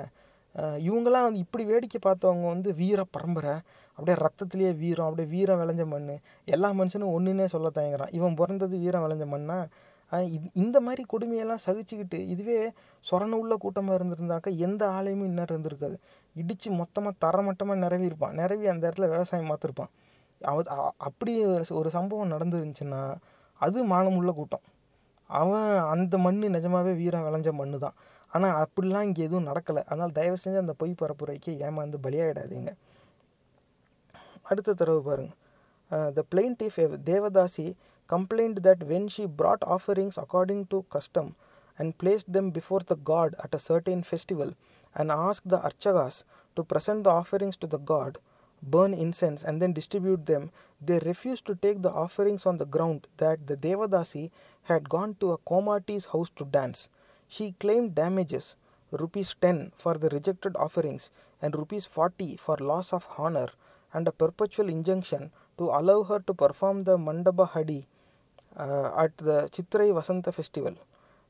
[0.54, 3.54] இவங்களாம் இவங்கெல்லாம் வந்து இப்படி வேடிக்கை பார்த்தவங்க வந்து வீர பரம்பரை.
[3.98, 6.12] அப்படியே ரத்தத்திலேயே வீரம் அப்படியே வீரம் விளைஞ்ச மண்
[6.54, 8.12] எல்லா மனுஷனும் ஒன்றுனே சொல்ல தயங்குறான்.
[8.18, 9.58] இவன் பிறந்தது வீரம் விளைஞ்ச மண்ணா?
[10.62, 12.56] இந்த மாதிரி கொடுமையெல்லாம் சகிச்சுக்கிட்டு இதுவே
[13.06, 15.96] சொரண உள்ள கூட்டமாக இருந்திருந்தாக்கா எந்த ஆலயமும் இன்னும் இருந்திருக்காது.
[16.34, 19.88] இடித்து மொத்தமாக தரமட்டமாக நிரவி இருப்பான் நிரவி அந்த இடத்துல விவசாயம் பார்த்துருப்பான்.
[20.40, 23.16] அவ அப்படி ஒரு- சம்பவம் நடந்துருந்துச்சுன்னா
[23.52, 24.60] அது மானமுள்ள கூட்டம்.
[25.26, 27.94] அவன் அந்த மண் நிஜமாவே வீரம் விளைஞ்ச மண்ணு தான்
[28.28, 29.84] ஆனால் அப்படிலாம் இங்கே எதுவும் நடக்கலை.
[29.84, 32.72] அதனால் தயவு செஞ்சு அந்த பொய் பரப்புரைக்கு ஏமாந்து பலியாகிடாதீங்க
[34.42, 35.32] அடுத்த தடவை பாருங்க.
[35.88, 37.74] The plaintiff devadasi
[38.12, 41.36] complained that when she brought offerings according to custom
[41.76, 44.52] and place them before the god at a certain festival
[44.94, 46.24] and asked the archagas
[46.56, 48.18] to present the offerings to the god
[48.62, 53.06] burn incense and then distribute them they refused to take the offerings on the ground
[53.16, 54.30] that the devadasi
[54.64, 56.88] had gone to a komati's house to dance
[57.28, 58.56] she claimed damages
[58.92, 63.48] rupees 10 for the rejected offerings and rupees 40 for loss of honor
[63.92, 67.86] and a perpetual injunction to allow her to perform the mandaba hadi
[68.56, 70.74] uh, at the Chitrai Vasanta festival.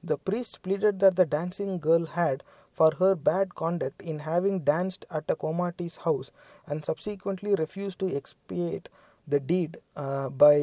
[0.02, 2.42] The priest pleaded that the dancing girl had,
[2.72, 6.30] for her bad conduct in having danced at a Komati's house,
[6.66, 8.88] and subsequently refused to expiate
[9.26, 10.56] the deed uh, by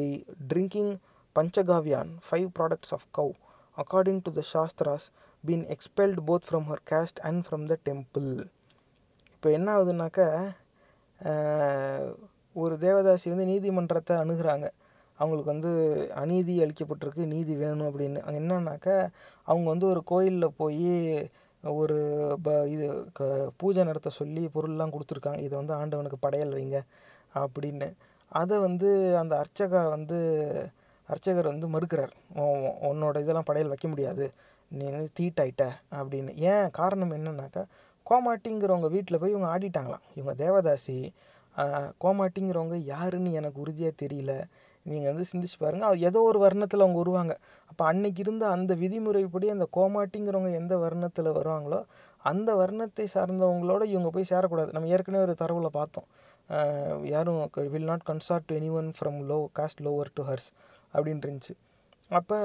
[0.48, 0.90] drinking
[1.36, 3.36] Panchagavyan, five products of cow,
[3.78, 5.12] according to the Shastras,
[5.44, 8.32] been expelled both from her caste and from the temple.
[9.36, 10.26] இப்போ என்ன ஆகுதுனாக்கா
[12.56, 14.68] ஒரு தேவதாசி வந்து நீதிமன்றத்தை அணுகிறாங்க
[15.20, 15.72] அவங்களுக்கு வந்து
[16.22, 18.98] அநீதி அளிக்கப்பட்டிருக்கு நீதி வேணும் அப்படின்னு அங்கே என்னன்னாக்கா
[19.48, 20.92] அவங்க வந்து ஒரு கோயிலில் போய்
[21.64, 21.98] ஒரு
[22.44, 23.24] ப இது க
[23.58, 25.40] பூஜை நடத்த சொல்லி பொருள்லாம் கொடுத்துருக்காங்க.
[25.40, 26.78] இதை வந்து ஆண்டவனுக்கு படையல் வைங்க
[27.36, 27.94] அப்படின்னு.
[28.32, 30.18] அதை வந்து அந்த அர்ச்சகா வந்து
[31.10, 32.14] அர்ச்சகர் வந்து மறுக்கிறார்.
[32.36, 34.26] உன் உன்னோட இதெல்லாம் படையல் வைக்க முடியாது.
[34.72, 36.36] நீ வந்து தீட்டாயிட்ட அப்படின்னு.
[36.36, 36.70] ஏன்?
[36.72, 37.64] காரணம் என்னன்னாக்கா
[38.06, 40.06] கோமாட்டிங்கிறவங்க வீட்டில் போய் இவங்க ஆடிட்டாங்களாம்.
[40.16, 40.98] இவங்க தேவதாசி.
[42.04, 44.34] கோமாட்டிங்கிறவங்க யாருன்னு எனக்கு உறுதியாக தெரியல.
[44.86, 47.34] நீங்கள் வந்து சிந்திச்சு பாருங்கள் அது ஏதோ ஒரு வர்ணத்தில் அவங்க வருவாங்க
[47.72, 51.80] அப்போ அன்னைக்கு இருந்த அந்த விதிமுறைப்படி அந்த கோமாட்டிங்கிறவங்க எந்த வர்ணத்தில் வருவாங்களோ
[52.30, 54.72] அந்த வர்ணத்தை சார்ந்தவங்களோட இவங்க போய் சேரக்கூடாது.
[54.76, 56.08] நம்ம ஏற்கனவே ஒரு தரவில் பார்த்தோம்.
[57.14, 57.40] யாரும்
[57.74, 60.50] will not consort to any one from low caste lower to hers
[60.94, 61.54] அப்படின்னு இருந்துச்சு.
[62.12, 62.38] அப்போ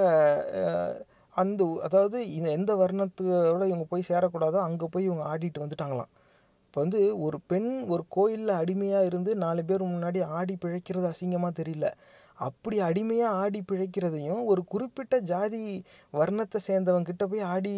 [1.37, 6.11] அந்த அதாவது இந்த எந்த வர்ணத்தோட இவங்க போய் சேரக்கூடாதோ அங்கே போய் இவங்க ஆடிட்டு வந்துட்டாங்களாம்.
[6.67, 11.89] இப்போ வந்து ஒரு பெண் ஒரு கோயிலில் அடிமையாக இருந்து நாலு பேர் முன்னாடி ஆடி பிழைக்கிறது அசிங்கமாக தெரியல.
[12.35, 17.75] அப்படி அடிமையாக ஆடி பிழைக்கிறதையும் ஒரு குறிப்பிட்ட ஜாதி வர்ணத்தை சேர்ந்தவங்க கிட்ட போய் ஆடி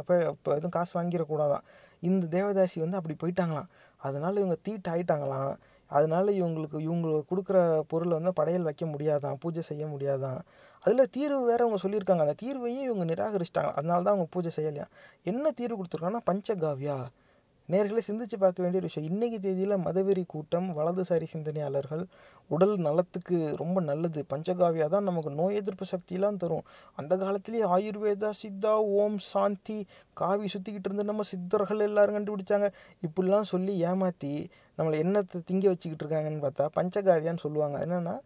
[0.00, 1.64] இப்போ இப்போ எதுவும் காசு வாங்கிடக்கூடாதான்
[2.00, 3.70] இந்த தேவதாசி வந்து அப்படி போயிட்டாங்களாம்.
[4.00, 5.56] அதனால் இவங்க தீட்டு அதனால்
[5.90, 10.38] அதனால இவங்களுக்கு இவங்க கொடுக்குற பொருளை வந்து படையல் வைக்க முடியாதான் பூஜை செய்ய முடியாதான்
[10.84, 12.24] அதில் தீர்வு வேறு அவங்க சொல்லியிருக்காங்க.
[12.26, 14.86] அந்த தீர்வையும் இவங்க நிராகரிச்சிட்டாங்க அதனால தான் அவங்க பூஜை செய்யலையா
[15.24, 17.06] என்ன தீர்வு கொடுத்துருக்காங்கன்னா பஞ்சகாவியா.
[17.72, 19.06] நேர்களை சிந்திச்சு பார்க்க வேண்டிய ஒரு விஷயம்.
[19.10, 22.02] இன்றைக்கி தேதியில் மதவெறி கூட்டம் வலதுசாரி சிந்தனையாளர்கள்
[22.54, 24.20] உடல் நலத்துக்கு ரொம்ப நல்லது.
[24.32, 26.64] பஞ்சகாவியா தான் நமக்கு நோய் எதிர்ப்பு சக்தியெல்லாம் தரும்.
[27.00, 29.78] அந்த காலத்திலேயே ஆயுர்வேதா சித்தா ஓம் சாந்தி
[30.20, 32.68] காவி சுற்றிக்கிட்டு இருந்து நம்ம சித்தர்கள் எல்லாரும் கண்டுபிடிச்சாங்க.
[33.06, 34.32] இப்படிலாம் சொல்லி ஏமாற்றி
[34.78, 37.78] நம்மளை என்னத்தை திங்க வச்சுக்கிட்டு இருக்காங்கன்னு பார்த்தா பஞ்சகாவியான்னு சொல்லுவாங்க.
[37.86, 38.16] என்னென்னா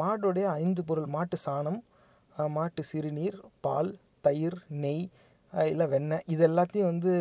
[0.00, 1.08] மாடோடைய ஐந்து பொருள்.
[1.16, 1.80] மாட்டு சாணம்
[2.56, 3.92] மாட்டு சிறுநீர் பால்
[4.26, 5.04] தயிர் நெய்
[5.72, 6.24] இல்லை வெண்ணெய்.
[6.34, 7.12] இது எல்லாத்தையும் வந்து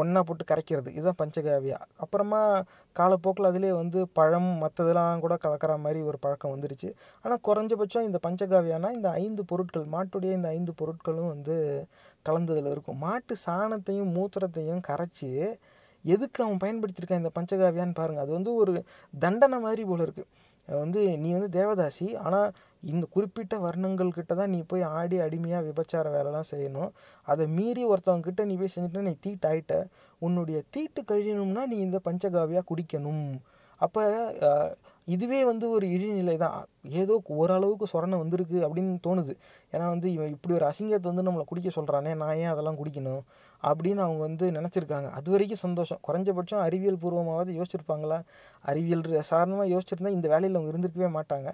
[0.00, 0.88] ஒன்றா போட்டு கரைக்கிறது.
[0.96, 1.78] இதுதான் பஞ்சகாவியா.
[2.04, 2.40] அப்புறமா
[2.96, 6.90] காலப்போக்கில் அதிலே வந்து பழம் மற்றதெல்லாம் கூட கலக்கிற மாதிரி ஒரு பழக்கம் வந்துருச்சு.
[7.24, 11.56] ஆனால் குறைஞ்சபட்சம் இந்த பஞ்சகாவியானா இந்த ஐந்து பொருட்கள் மாட்டுடைய இந்த ஐந்து பொருட்களும் வந்து
[12.26, 13.00] கலந்ததில் இருக்கும்.
[13.06, 15.30] மாட்டு சாணத்தையும் மூத்திரத்தையும் கரைச்சி
[16.04, 18.72] எதுக்கு அவன் பயன்படுத்தியிருக்கான் இந்த பஞ்சகாவியான்னு பாருங்கள் அது வந்து ஒரு
[19.14, 20.28] தண்டனை மாதிரி போல இருக்குது
[20.68, 22.48] வந்து நீ வந்து தேவதாசி ஆனால்
[22.92, 26.90] இந்த குறிப்பிட்ட வர்ணங்கள் கிட்ட தான் நீ போய் ஆடி அடிமையாக விபச்சார வேலைலாம் செய்யணும்.
[27.32, 29.76] அதை மீறி ஒருத்தவங்க கிட்ட நீ போய் செஞ்சுட்டு நீ தீட்டாயிட்ட.
[30.22, 33.24] உன்னுடைய தீட்டு கழியணும்னா நீ இந்த பஞ்சகாவியாக குடிக்கணும்.
[33.80, 34.02] அப்போ
[35.14, 36.56] இதுவே வந்து ஒரு இழிநிலை தான்.
[37.00, 39.34] ஏதோ ஓரளவுக்கு சொரணை வந்திருக்கு அப்படின்னு தோணுது.
[39.74, 43.22] ஏன்னா வந்து இவன் இப்படி ஒரு அசிங்கத்தை வந்து நம்மளை குடிக்க சொல்கிறானே நான் ஏன் அதெல்லாம் குடிக்கணும்?
[43.62, 45.08] அப்படின்னு அவங்க வந்து நினச்சிருக்காங்க.
[45.18, 46.00] அது வரைக்கும் சந்தோஷம்.
[46.08, 48.18] குறைஞ்சபட்சம் அறிவியல் பூர்வமாவது யோசிச்சிருப்பாங்களா?
[48.72, 51.50] அறிவியல் சாரணமாக யோசிச்சிருந்தா இந்த வேலையில் அவங்க இருந்திருக்கவே மாட்டாங்க.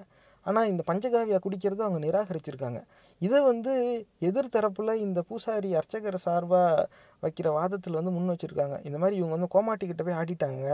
[0.47, 2.81] ஆனால் இந்த பஞ்சகாவியா குடிக்கிறத அவங்க நிராகரிச்சிருக்காங்க.
[3.20, 3.73] இதை வந்து
[4.28, 6.86] எதிர்த்தரப்பில் இந்த பூசாரி அர்ச்சகர் சார்பாக
[7.24, 8.77] வைக்கிற வாதத்தில் வந்து முன் வச்சுருக்காங்க.
[8.85, 10.64] இந்த மாதிரி இவங்க வந்து கோமாட்டிக்கிட்ட போய் ஆடிட்டாங்க.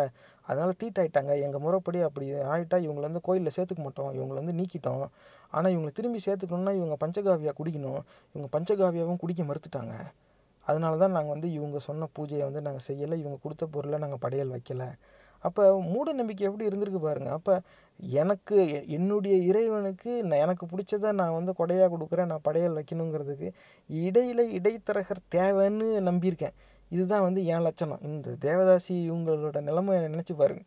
[0.49, 1.33] அதனால் தீட்டாயிட்டாங்க.
[1.47, 4.11] எங்கள் முறைப்படி அப்படி ஆகிட்டா இவங்களை வந்து கோயிலில் சேர்த்துக்க மாட்டோம்.
[4.19, 5.05] இவங்களை வந்து நீக்கிட்டோம்.
[5.51, 8.01] ஆனால் இவங்களை திரும்பி சேர்த்துக்கணுன்னா இவங்க பஞ்சகாவியா குடிக்கணும்.
[8.35, 9.95] இவங்க பஞ்சகாவியாவும் குடிக்க மறுத்துட்டாங்க.
[10.67, 13.17] அதனால தான் நாங்கள் வந்து இவங்க சொன்ன பூஜையை வந்து நாங்கள் செய்யலை.
[13.23, 14.89] இவங்க கொடுத்த பொருளை நாங்கள் படையல் வைக்கலை.
[15.39, 17.61] அப்போ மூட நம்பிக்கை எப்படி இருந்திருக்கு பாருங்கள் அப்போ
[18.01, 23.49] எனக்கு என்னுடைய இறைவனுக்கு நான் எனக்கு பிடிச்சத நான் வந்து கொடையாக கொடுக்குறேன் நான் படையல் வைக்கணுங்கிறதுக்கு
[23.91, 26.55] இடையில இடைத்தரகர் தேவைன்னு நம்பியிருக்கேன்.
[26.91, 28.03] இதுதான் வந்து என் லட்சணம்.
[28.03, 30.63] இந்த தேவதாசி இவங்களோட நிலைமை நினச்சி பாருங்க.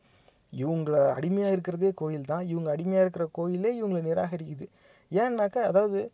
[0.53, 2.43] இவங்கள அடிமையாக இருக்கிறதே கோயில் தான்.
[2.47, 4.67] இவங்க அடிமையாக இருக்கிற கோயிலே இவங்களை நிராகரிக்குது.
[5.11, 6.11] ஏன்னாக்கா அதாவது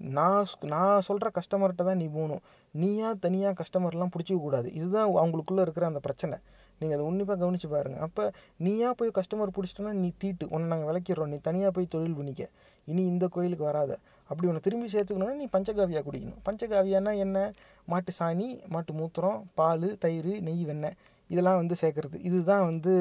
[0.00, 2.42] நான் நான் சொல்கிற கஸ்டமர்கிட்ட தான் நீ போகணும்.
[2.70, 4.68] நீயா தனியாக கஸ்டமர்லாம் பிடிச்சிக்க கூடாது.
[4.72, 6.36] இதுதான் அவங்களுக்குள்ளே இருக்கிற அந்த பிரச்சனை.
[6.80, 8.24] நீங்கள் அதை உன்னிப்பாக கவனித்து பாருங்கள் அப்போ
[8.66, 10.44] நீயா போய் கஸ்டமர் பிடிச்சிட்டோன்னா நீ தீட்டு.
[10.54, 11.32] உன்னை நாங்கள் விளக்கிடுறோம்.
[11.34, 12.44] நீ தனியாக போய் தொழில் பண்ணிக்க.
[12.88, 13.92] இனி இந்த கோயிலுக்கு வராத.
[14.30, 16.40] அப்படி உன்னை திரும்பி சேர்த்துக்கணும்னா நீ பஞ்சகாவியாக குடிக்கணும்.
[16.48, 17.38] பஞ்சகாவியானா என்ன?
[17.92, 20.96] மாட்டு சாணி மாட்டு மூத்திரம் பால் தயிர் நெய் வெண்ணெய்
[21.30, 22.16] இதெல்லாம் வந்து சேர்க்குறது.
[22.28, 22.92] இதுதான் வந்து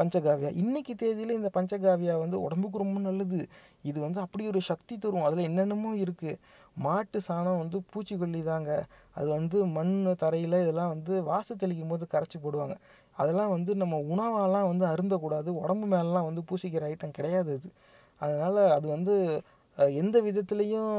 [0.00, 0.50] பஞ்சகாவியா.
[0.62, 3.40] இன்றைக்கி தேதியில் இந்த பஞ்சகாவியா வந்து உடம்புக்கு ரொம்ப நல்லது.
[3.90, 5.26] இது வந்து அப்படி ஒரு சக்தி தரும்.
[5.28, 6.38] அதில் என்னென்னமோ இருக்குது
[6.84, 8.70] மாட்டு சாணம் வந்து பூச்சிக்கொல்லி தாங்க.
[9.18, 9.94] அது வந்து மண்
[10.24, 12.76] தரையில் இதெல்லாம் வந்து வாசு தெளிக்கும் போது கரைச்சி போடுவாங்க.
[13.16, 15.50] அதெல்லாம் வந்து நம்ம உணவாலாம் வந்து அருந்தக்கூடாது.
[15.62, 17.70] உடம்பு மேலெலாம் வந்து பூசிக்கிற ஐட்டம் கிடையாது அது.
[18.20, 19.14] அதனால் அது வந்து
[20.00, 20.92] எந்த விதத்துலேயும்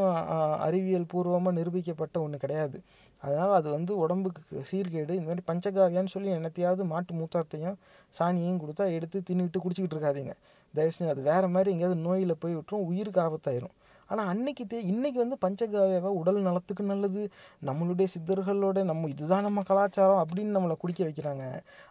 [0.67, 2.77] அறிவியல் பூர்வமாக நிரூபிக்கப்பட்ட ஒன்று கிடையாது.
[3.23, 7.77] அதனால் அது வந்து உடம்புக்கு சீர்கேடு இந்த மாதிரி பஞ்சகாவியான்னு சொல்லி என்னத்தையாவது மாட்டு மூத்திரத்தையும்
[8.19, 10.33] சாணியையும் கொடுத்தா எடுத்து தின்னுக்கிட்டு குடிச்சிக்கிட்டு இருக்காதீங்க.
[10.73, 13.75] தயவு செஞ்சு அது வேறு மாதிரி எங்கேயாவது நோயில் போய் விட்டுரும் உயிருக்கு ஆபத்தாயிரும்.
[14.09, 17.21] ஆனால் அன்னைக்கு தே இன்றைக்கி வந்து பஞ்சகாவியாவை உடல் நலத்துக்கு நல்லது
[17.67, 21.43] நம்மளுடைய சித்தர்களோட நம்ம இதுதான் நம்ம கலாச்சாரம் அப்படின்னு நம்மளை குடிக்க வைக்கிறாங்க.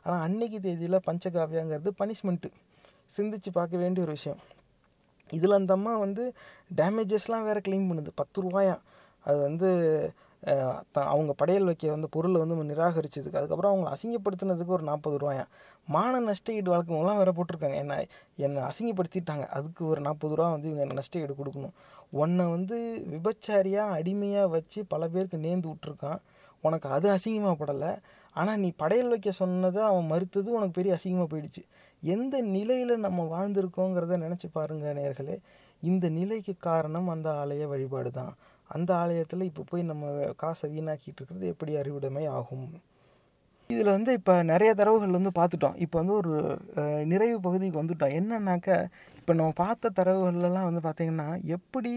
[0.04, 2.50] ஆனால் அன்னைக்கு தேதியில் பஞ்சகாவியாங்கிறது பனிஷ்மெண்ட்டு.
[3.16, 4.40] சிந்திச்சு பார்க்க வேண்டிய ஒரு விஷயம்.
[5.30, 6.24] இதில் அந்த அம்மா வந்து
[6.80, 8.12] டேமேஜஸ்லாம் வேறு க்ளைம் பண்ணுது.
[8.14, 8.76] பத்து ரூபாயா.
[9.24, 9.70] அது வந்து
[11.12, 15.44] அவங்க படையல் வைக்க வந்த பொருளை வந்து நிராகரிச்சதுக்கு அதுக்கப்புறம் அவங்கள அசிங்கப்படுத்தினதுக்கு ஒரு நாற்பது ரூபாயா?
[15.94, 17.78] மான நஷ்ட ஈடு வழக்கமெல்லாம் வேறு போட்டிருக்காங்க.
[17.84, 17.94] என்ன
[18.46, 19.46] என்னை அசிங்கப்படுத்திட்டாங்க.
[19.56, 21.74] அதுக்கு ஒரு நாற்பது ரூபா வந்து இவங்க நஷ்ட ஈடு கொடுக்கணும்.
[22.22, 22.76] உன்னை வந்து
[23.14, 26.20] விபச்சாரியாக அடிமையாக வச்சு பல பேருக்கு நேர்ந்து விட்ருக்கான்
[26.64, 27.92] உனக்கு அது அசிங்கமாக படலை.
[28.36, 31.62] ஆனால் நீ படையல் வைக்க சொன்னதை அவன் மறுத்தது உனக்கு பெரிய அசிங்கமாக போயிடுச்சு.
[32.02, 35.36] எந்த நிலையில் நம்ம வாழ்ந்திருக்கோங்கிறத நினச்சி பாருங்கள் நேர்களே
[35.82, 38.32] இந்த நிலைக்கு காரணம் அந்த ஆலய வழிபாடு தான்
[38.76, 40.04] அந்த ஆலயத்தில் இப்போ போய் நம்ம
[40.42, 42.66] காசை வீணாக்கிட்டு இருக்கிறது எப்படி அறிவுடைமை ஆகும்?
[43.70, 46.32] இதில் வந்து இப்போ நிறைய தரவுகள் வந்து பார்த்துட்டோம் இப்போ வந்து ஒரு
[47.12, 48.14] நிறைவு பகுதிக்கு வந்துட்டோம்.
[48.20, 48.68] என்னன்னாக்க
[49.20, 51.92] இப்போ நம்ம பார்த்த தரவுகள்லாம் வந்து பார்த்திங்கன்னா எப்படி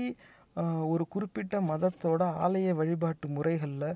[0.94, 3.88] ஒரு குறிப்பிட்ட மதத்தோட ஆலய வழிபாட்டு முறைகளில்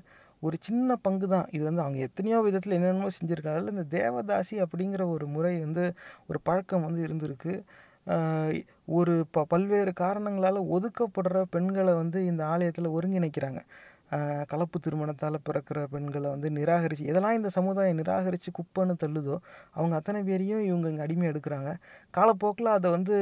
[0.46, 5.26] ஒரு சின்ன பங்கு தான் இது வந்து அவங்க எத்தனையோ விதத்தில் என்னென்னமோ செஞ்சுருக்காங்க இந்த தேவதாசி அப்படிங்கிற ஒரு
[5.34, 5.84] முறை வந்து
[6.30, 7.54] ஒரு பழக்கம் வந்து இருந்திருக்கு.
[8.98, 13.62] ஒரு ப பல்வேறு காரணங்களால் ஒதுக்கப்படுற பெண்களை வந்து இந்த ஆலயத்தில் ஒருங்கிணைக்கிறாங்க.
[14.50, 19.36] கலப்பு திருமணத்தால் பிறக்கிற பெண்களை வந்து நிராகரித்து எதெல்லாம் இந்த சமுதாயம் நிராகரித்து குப்பைன்னு தள்ளுதோ
[19.78, 21.72] அவங்க அத்தனை பேரையும் இவங்க இங்கே அடிமை எடுக்கிறாங்க.
[22.18, 23.16] காலப்போக்கில் அதை வந்து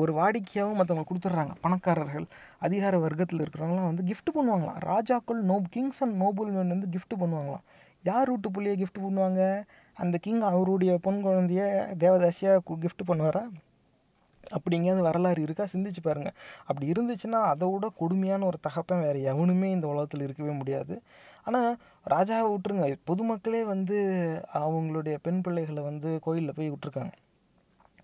[0.00, 1.54] ஒரு வாடிக்கையாகவும் மற்றவங்க கொடுத்துட்றாங்க.
[1.64, 2.26] பணக்காரர்கள்
[2.66, 4.80] அதிகார வர்க்கத்தில் இருக்கிறவங்களாம் வந்து கிஃப்ட் பண்ணுவாங்களாம்.
[4.92, 7.64] ராஜாக்கள் no kings and noble men வந்து கிஃப்ட் பண்ணுவாங்களாம்.
[8.10, 9.42] யார் வீட்டு பிள்ளைய கிஃப்ட் பண்ணுவாங்க?
[9.94, 11.62] அந்த கிங் அவருடைய பொன் குழந்தைய
[11.98, 13.42] தேவதாசியாக கிஃப்ட் பண்ணுவாரா?
[14.50, 15.64] அப்படி எங்கேயாவது வரலாறு இருக்கா?
[15.72, 16.34] சிந்திச்சு பாருங்கள்
[16.64, 21.02] அப்படி இருந்துச்சுன்னா அதை விட கொடுமையான ஒரு தகப்பன் வேறு எவனுமே இந்த உலகத்தில் இருக்கவே முடியாது.
[21.44, 21.76] ஆனால்
[22.10, 22.96] ராஜாவை விட்டுருங்க.
[23.06, 23.98] பொதுமக்களே வந்து
[24.54, 27.14] அவங்களுடைய பெண் பிள்ளைகளை வந்து கோயிலில் போய் விட்ருக்காங்க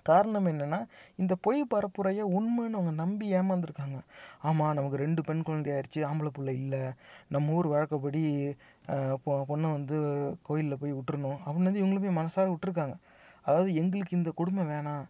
[0.03, 0.81] காரணம் என்னென்னா
[1.17, 3.99] இந்த பொய் பரப்புரையை உண்மைன்னு அவங்க நம்பி ஏமாந்துருக்காங்க.
[4.49, 6.83] ஆமாம் நமக்கு ரெண்டு பெண் குழந்தையாயிருச்சு ஆம்பளை பிள்ளை இல்லை
[7.35, 8.23] நம்ம ஊர் வழக்கப்படி
[9.25, 9.99] பொ பொண்ணை வந்து
[10.49, 12.97] கோயிலில் போய் விட்டுறணும் அப்படின்னு வந்து இவங்களுமே மனசார விட்டுருக்காங்க.
[13.47, 15.07] அதாவது எங்களுக்கு இந்த கொடுமை வேணாம்.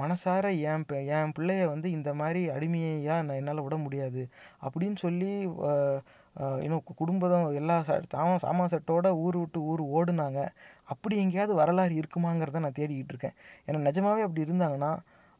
[0.00, 0.84] மனசார என்
[1.16, 4.22] என் பிள்ளைய வந்து இந்த மாதிரி அடிமையாக நான் என்னால் விட முடியாது
[4.66, 5.32] அப்படின்னு சொல்லி
[6.64, 10.40] இன்னும் குடும்பம் எல்லா ச சாமா சாமா செட்டோட ஊர் விட்டு ஊர் ஓடுனாங்க.
[10.84, 13.36] அப்படி எங்கேயாவது வரலாறு இருக்குமாங்கிறத நான் தேடிக்கிட்டு இருக்கேன்.
[13.66, 14.92] ஏன்னா நிஜமாவே அப்படி இருந்தாங்கன்னா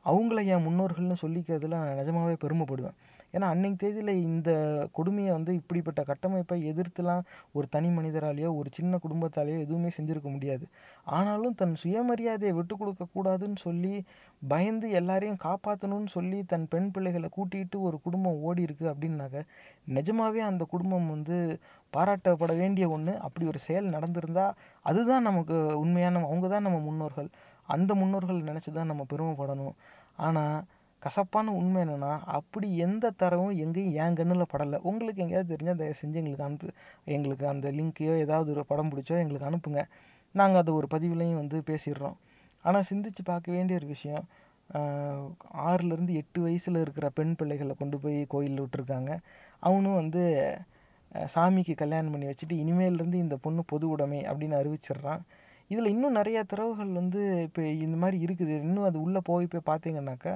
[0.05, 2.97] அவங்கள என் முன்னோர்கள்னு சொல்லிக்கிறதுல நான் நிஜமாவே பெருமைப்படுவேன்.
[3.35, 4.51] ஏன்னா அன்னைக்கு தேதியில் இந்த
[4.93, 10.65] கொடுமையை வந்து இப்படிப்பட்ட கட்டமைப்பை எதிர்த்துலாம் ஒரு தனி மனிதராலேயோ ஒரு சின்ன குடும்பத்தாலேயோ எதுவுமே செஞ்சுருக்க முடியாது.
[11.05, 13.95] ஆனாலும் தன் சுயமரியாதையை விட்டு கொடுக்கக்கூடாதுன்னு சொல்லி
[14.43, 19.39] பயந்து எல்லாரையும் காப்பாற்றணும்னு சொல்லி தன் பெண் பிள்ளைகளை கூட்டிகிட்டு ஒரு குடும்பம் ஓடி இருக்குது அப்படின்னாக்க
[19.97, 21.37] நிஜமாவே அந்த குடும்பம் வந்து
[21.93, 27.29] பாராட்டப்பட வேண்டிய ஒன்று அப்படி ஒரு செயல் நடந்திருந்தால் அதுதான் நமக்கு உண்மையான அவங்க தான் நம்ம முன்னோர்கள்.
[27.69, 29.75] அந்த முன்னோர்கள் நினச்சி தான் நம்ம பெருமைப்படணும்.
[30.27, 30.57] ஆனால்
[31.03, 34.79] கசப்பான உண்மை என்னென்னா அப்படி எந்த தரவும் எங்கேயும் என் கண்ணில் படலை.
[34.91, 36.69] உங்களுக்கு எங்கேயாவது தெரிஞ்சால் தயவு செஞ்சு எங்களுக்கு அனுப்பு
[37.15, 39.83] எங்களுக்கு அந்த லிங்க்கையோ ஏதாவது ஒரு படம் பிடிச்சோ எங்களுக்கு அனுப்புங்க.
[40.35, 42.17] நாங்கள் அதை ஒரு பதிவுலையும் வந்து பேசிடுறோம்.
[42.67, 44.25] ஆனால் சிந்திச்சு பார்க்க வேண்டிய ஒரு விஷயம்
[45.71, 49.13] ஆறுலேருந்து எட்டு வயசில் இருக்கிற பெண் பிள்ளைகளை கொண்டு போய் கோயிலில் விட்டுருக்காங்க.
[49.67, 50.23] அவனும் வந்து
[51.35, 55.23] சாமிக்கு கல்யாணம் பண்ணி வச்சுட்டு இனிமேல்ருந்து இந்த பொண்ணு பொது உடைமை அப்படின்னு அறிவிச்சிடுறான்.
[55.71, 58.55] இதில் இன்னும் நிறையா திறவுகள் வந்து இப்போ இந்த மாதிரி இருக்குது.
[58.67, 60.35] இன்னும் அது உள்ளே போய் போய் பார்த்தீங்கன்னாக்கா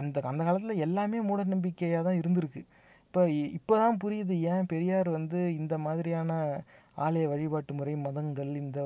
[0.00, 2.62] அந்த அந்த காலத்தில் எல்லாமே மூட நம்பிக்கையாக தான் இருந்திருக்கு.
[3.06, 3.22] இப்போ
[3.58, 6.32] இப்போ தான் புரியுது ஏன் பெரியார் வந்து இந்த மாதிரியான
[7.04, 8.80] ஆலய வழிபாட்டு முறை மதங்கள் இந்த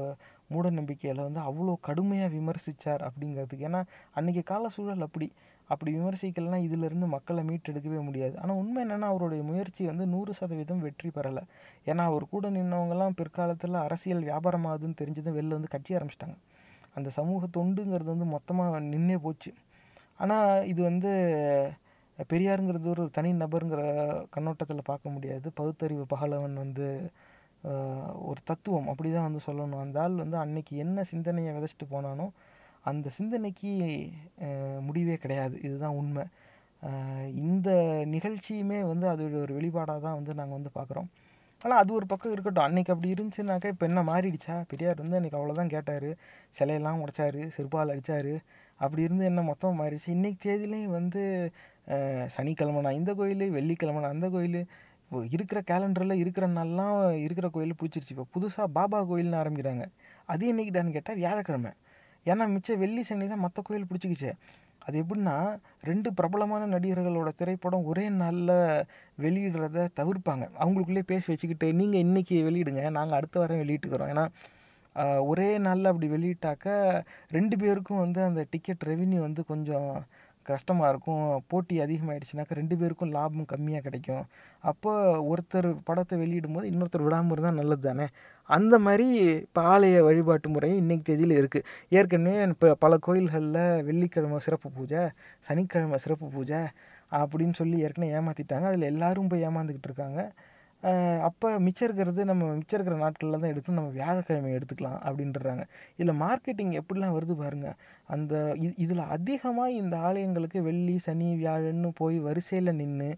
[0.49, 3.67] மூட நம்பிக்கையில் வந்து அவ்வளோ கடுமையாக விமர்சித்தார் அப்படிங்கிறதுக்கு.
[3.69, 3.81] ஏன்னா
[4.19, 5.29] அன்றைக்கி கால சூழல் அப்படி.
[5.71, 8.35] அப்படி விமர்சிக்கலைன்னா இதிலிருந்து மக்களை மீட்டெடுக்கவே முடியாது.
[8.39, 11.43] ஆனால் உண்மை என்னென்னா அவருடைய முயற்சி வந்து நூறு சதவீதம் வெற்றி பெறலை.
[11.87, 16.37] ஏன்னா அவர் கூட நின்றவங்கலாம் பிற்காலத்தில் அரசியல் வியாபாரமாகுதுன்னு தெரிஞ்சதும் வெளில வந்து கட்சி ஆரம்பிச்சிட்டாங்க.
[16.95, 19.51] அந்த சமூக தொண்டுங்கிறது வந்து மொத்தமாக நின்னே போச்சு.
[20.17, 21.11] ஆனால் இது வந்து
[22.31, 23.81] பெரியாருங்கிறது ஒரு தனி நபருங்கிற
[24.35, 25.47] கண்ணோட்டத்தில் பார்க்க முடியாது.
[25.51, 26.87] பகுத்தறிவு பகலவன் வந்து
[28.31, 29.83] ஒரு தத்துவம் அப்படி தான் வந்து சொல்லணும்.
[29.85, 32.27] அந்த ஆள் வந்து அன்னைக்கு என்ன சிந்தனையை விதைச்சிட்டு போனானோ
[32.91, 33.71] அந்த சிந்தனைக்கு
[34.89, 35.57] முடிவே கிடையாது.
[35.67, 36.25] இதுதான் உண்மை.
[37.47, 37.69] இந்த
[38.15, 41.09] நிகழ்ச்சியுமே வந்து அது ஒரு வெளிப்பாடாக தான் வந்து நாங்கள் வந்து பார்க்குறோம்
[41.65, 42.67] ஆனால் அது ஒரு பக்கம் இருக்கட்டும்.
[42.69, 44.57] அன்றைக்கி அப்படி இருந்துச்சுனாக்கா இப்போ என்ன மாறிடுச்சா?
[44.71, 46.09] பெரியார் வந்து அன்றைக்கி அவ்வளோதான் கேட்டார்.
[46.57, 48.33] சிலையெல்லாம் உடைச்சாரு செருப்பால் அடித்தார்
[48.85, 50.09] அப்படி இருந்து என்ன மொத்தம் மாறிடுச்சு?
[50.17, 51.23] இன்றைக்கி தேதியிலையும் வந்து
[52.37, 54.61] சனிக்கிழமைனா இந்த கோயில் வெள்ளிக்கிழமைனா அந்த கோயில்
[55.37, 56.95] இருக்கிற கேலண்டரில் இருக்கிற நாள்லாம்
[57.27, 58.15] இருக்கிற கோயில் பிடிச்சிருச்சு.
[58.17, 59.85] இப்போ புதுசாக பாபா கோயில்னு ஆரம்பிக்கிறாங்க.
[60.33, 61.73] அது என்னைக்கிட்டான்னு கேட்டால் வியாழக்கிழமை.
[62.27, 64.31] ஏன்னா மிச்சம் வெள்ளி சனி தான் மற்ற கோயில் பிடிச்சிக்கிச்சு.
[64.87, 65.37] அது எப்படின்னா
[65.89, 68.53] ரெண்டு பிரபலமான நடிகர்களோட திரைப்படம் ஒரே நாளில்
[69.25, 70.45] வெளியிடுறத தவிர்ப்பாங்க.
[70.63, 74.27] அவங்களுக்குள்ளே பேசி வச்சுக்கிட்டு நீங்கள் இன்றைக்கி வெளியிடுங்க நாங்கள் அடுத்த வாரம் வெளியிட்டுக்கிறோம் ஏன்னா
[75.31, 76.67] ஒரே நாளில் அப்படி வெளியிட்டாக்க
[77.37, 79.91] ரெண்டு பேருக்கும் வந்து அந்த டிக்கெட் ரெவின்யூ வந்து கொஞ்சம்
[80.51, 81.25] கஷ்டமாக இருக்கும்.
[81.53, 84.25] போட்டி அதிகமாகிடுச்சுனாக்கா ரெண்டு பேருக்கும் லாபம் கம்மியாக கிடைக்கும்.
[84.71, 84.93] அப்போ
[85.33, 88.07] ஒருத்தர் படத்தை வெளியிடும் போது இன்னொருத்தர் விடாமல் இருந்தால் நல்லது தானே
[88.51, 89.07] அந்த மாதிரி
[89.45, 91.67] இப்போ ஆலய வழிபாட்டு முறை இன்றைக்கி தேதியில் இருக்குது
[91.99, 95.03] ஏற்கனவே இப்போ பல கோயில்களில் வெள்ளிக்கிழமை சிறப்பு பூஜை
[95.49, 96.61] சனிக்கிழமை சிறப்பு பூஜை
[97.21, 100.21] அப்படின்னு சொல்லி ஏற்கனவே ஏமாற்றிட்டாங்க அதில் எல்லோரும் போய் ஏமாந்துக்கிட்டு இருக்காங்க.
[101.29, 103.79] அப்போ மிச்சம் இருக்கிறது நம்ம மிச்சம் இருக்கிற நாட்களில் தான் எடுக்கணும்.
[103.81, 105.63] நம்ம வியாழக்கிழமை எடுத்துக்கலாம் அப்படின்றாங்க.
[105.99, 107.77] இதில் மார்க்கெட்டிங் எப்படிலாம் வருது பாருங்கள்
[108.15, 108.35] அந்த
[108.65, 113.09] இது இதில் அதிகமாக இந்த ஆலயங்களுக்கு வெள்ளி சனி வியாழன்னு போய் வரிசையில் நின்று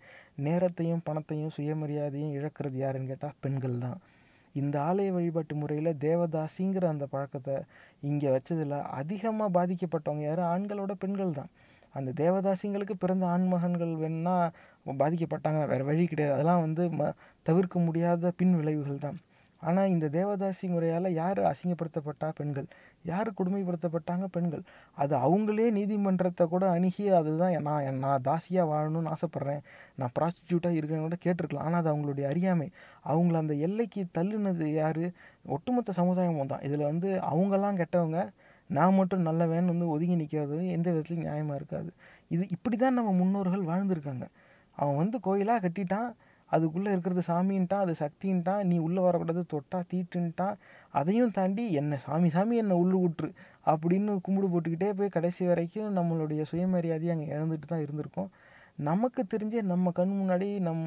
[0.47, 3.99] நேரத்தையும் பணத்தையும் சுயமரியாதையும் இழக்கிறது யாருன்னு கேட்டால் பெண்கள் தான்.
[4.55, 7.57] இந்த ஆலய வழிபாட்டு முறையில் தேவதாசிங்கிற அந்த பழக்கத்தை
[8.11, 11.51] இங்கே வச்சதில் அதிகமாக பாதிக்கப்பட்டவங்க யாரும் ஆண்களோட பெண்கள் தான்.
[11.99, 14.53] அந்த தேவதாசிங்களுக்கு பிறந்த ஆண்மகன்கள் வேணால்
[15.03, 16.37] பாதிக்கப்பட்டாங்க வேறு வழி கிடையாது.
[16.37, 17.11] அதெல்லாம் வந்து ம
[17.47, 19.19] தவிர்க்க முடியாத பின் விளைவுகள் தான்.
[19.63, 22.29] ஆனால் இந்த தேவதாசி முறையால் யார் அசிங்கப்படுத்தப்பட்டா?
[22.41, 22.67] பெண்கள்.
[23.05, 24.27] யார் கொடுமைப்படுத்தப்பட்டாங்க?
[24.37, 24.63] பெண்கள்.
[25.03, 29.63] அது அவங்களே நீதிமன்றத்தை கூட அணுகி அதுதான் நான் நான் தாசியாக வாழணும்னு ஆசைப்பட்றேன்.
[30.01, 31.67] நான் ப்ராஸ்டியூட்டாக இருக்கேன்னு கூட கேட்டிருக்கலாம்.
[31.69, 32.69] ஆனால் அது அவங்களுடைய அறியாமை.
[33.13, 35.05] அவங்கள அந்த எல்லைக்கு தள்ளுனது யார்?
[35.57, 36.65] ஒட்டுமொத்த சமுதாயமும் தான்.
[36.69, 38.21] இதில் வந்து அவங்கெல்லாம் கெட்டவங்க
[38.71, 41.91] நான் மட்டும் நல்லவன் வந்து ஒதுங்கி நிற்காது எந்த விதத்துலையும் நியாயமாக இருக்காது.
[42.35, 44.25] இது இப்படி தான் நம்ம முன்னோர்கள் வாழ்ந்திருக்காங்க.
[44.79, 46.11] அவன் வந்து கோயிலாக கட்டிட்டான்
[46.51, 50.55] அதுக்குள்ளே இருக்கிறது சாமின்ட்டான் அது சக்தின்ட்டான் நீ உள்ளே வரக்கூடாது தொட்டா தீட்டுன்ட்டான்
[50.99, 53.31] அதையும் தாண்டி என்னை சாமி சாமி என்னை உள்ளு விட்டுரு
[53.73, 58.31] அப்படின்னு கும்பிடு போட்டுக்கிட்டே போய் கடைசி வரைக்கும் நம்மளுடைய சுயமரியாதையை அங்கே இழந்துட்டு தான் இருந்திருக்கோம்.
[58.89, 60.83] நமக்கு தெரிஞ்சே நம்ம கண் முன்னாடி நம்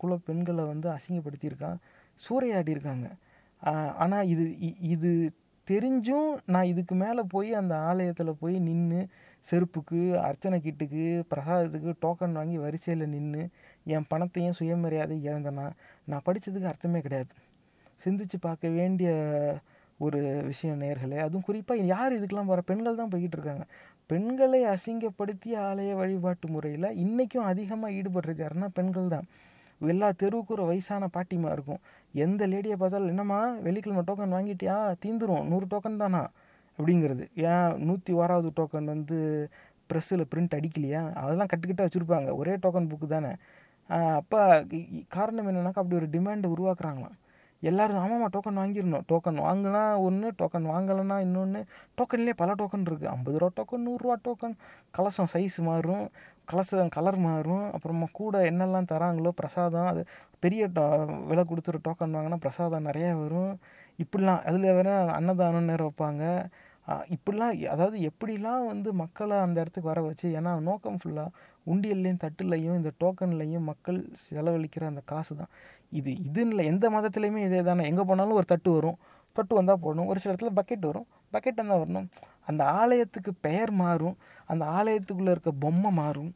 [0.00, 1.78] குல பெண்களை வந்து அசிங்கப்படுத்தியிருக்கான்
[2.20, 3.06] சூறையாடி இருக்காங்க
[4.02, 4.44] ஆனால் இது
[4.94, 5.10] இது
[5.70, 9.00] தெரிஞ்சும் நான் இதுக்கு மேலே போய் அந்த ஆலயத்தில் போய் நின்று
[9.46, 13.42] செருப்புக்கு அர்ச்சனை கிட்டுக்கு பிரசாதத்துக்கு டோக்கன் வாங்கி வரிசையில் நின்று
[13.94, 15.66] என் பணத்தையும் சுயமரியாதை இழந்தேன்னா
[16.10, 17.34] நான் படித்ததுக்கு அர்த்தமே கிடையாது.
[18.04, 19.10] சிந்திச்சு பார்க்க வேண்டிய
[20.00, 20.20] ஒரு
[20.50, 21.18] விஷயம் நேர்களே.
[21.24, 23.64] அதுவும் குறிப்பாக யார் இதுக்கெல்லாம் வர பெண்கள் தான் போய்கிட்டு இருக்காங்க.
[24.10, 29.28] பெண்களை அசிங்கப்படுத்தி ஆலய வழிபாட்டு முறையில் இன்றைக்கும் அதிகமாக ஈடுபடுறது யாருன்னா பெண்கள் தான்.
[29.88, 31.80] எல்லா தெருவுக்கு ஒரு வயசான பாட்டிமா இருக்கும்.
[32.12, 34.94] எந்த லேடியை பார்த்தாலும் என்னம்மா வெள்ளிக்கிழமை டோக்கன் வாங்கிட்டியா?
[35.06, 35.44] தீந்துரும்.
[35.44, 36.28] நூறு டோக்கன் தானா?
[36.78, 37.24] அப்படிங்கிறது.
[37.34, 39.48] ஏன் நூற்றி ஓராவது டோக்கன் வந்து
[39.92, 41.12] ப்ரெஸ்ஸில் பிரிண்ட் அடிக்கலையா?
[41.12, 42.36] அதெல்லாம் கட்டுக்கிட்ட வச்சுருப்பாங்க.
[42.36, 43.32] ஒரே டோக்கன் புக்கு தானே.
[44.16, 44.64] அப்போ
[45.08, 47.18] காரணம் என்னென்னாக்கா அப்படி ஒரு டிமாண்டை உருவாக்குறாங்களாம்.
[47.60, 49.04] எல்லோரும் ஆமாம்மா டோக்கன் வாங்கிடணும்.
[49.12, 51.64] டோக்கன் வாங்கினா ஒன்று டோக்கன் வாங்கலைன்னா இன்னொன்று
[51.98, 54.54] டோக்கன்லேயே பல டோக்கன் இருக்குது ஐம்பது ரூபா டோக்கன் நூறுரூவா டோக்கன்
[54.90, 56.10] கலசம் சைஸ் மாறும்.
[56.50, 57.64] கலசம் கலர் மாறும்.
[57.76, 60.02] அப்புறமா கூட என்னெல்லாம் தராங்களோ பிரசாதம் அது
[60.44, 60.84] பெரிய டோ
[61.30, 63.54] விலை கொடுத்துரு டோக்கன் வாங்கினா பிரசாதம் நிறையா வரும்.
[64.02, 66.24] இப்படிலாம் அதில் வேற அன்னதானம் நேரம் வைப்பாங்க.
[67.14, 71.30] இப்படிலாம் அதாவது எப்படிலாம் வந்து மக்களை அந்த இடத்துக்கு வர வச்சு ஏன்னா நோக்கம் ஃபுல்லாக
[71.72, 75.52] உண்டியல்லையும் தட்டுலையும் இந்த டோக்கன்லையும் மக்கள் செலவழிக்கிற அந்த காசு தான்
[75.98, 78.98] இது இதுன்னு இல்லை எந்த மதத்துலேயுமே இதே தானே எங்கே போனாலும் ஒரு தட்டு வரும்.
[79.36, 80.08] தட்டு வந்தால் போடணும்.
[80.10, 81.06] ஒரு சில இடத்துல பக்கெட் வரும்.
[81.34, 82.08] பக்கெட் தான் வரணும்.
[82.50, 84.16] அந்த ஆலயத்துக்கு பெயர் மாறும்.
[84.52, 86.30] அந்த ஆலயத்துக்குள்ளே இருக்க பொம்மை மாறும்.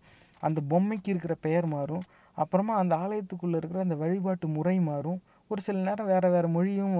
[0.46, 2.04] அந்த பொம்மைக்கு இருக்கிற பெயர் மாறும்.
[2.42, 5.20] அப்புறமா அந்த ஆலயத்துக்குள்ளே இருக்கிற அந்த வழிபாட்டு முறை மாறும்.
[5.50, 6.94] ஒரு சில நேரம் வேறு வேறு மொழியும்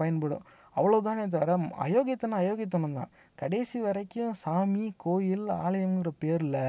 [0.00, 0.44] பயன்படும்.
[0.76, 1.56] அவ்வளோதானே தவிர
[1.86, 3.10] அயோக்கியத்தனம் அயோக்கியத்தனம் தான்.
[3.34, 6.60] கடைசி வரைக்கும் சாமி கோயில் ஆலயங்கிற பேரில்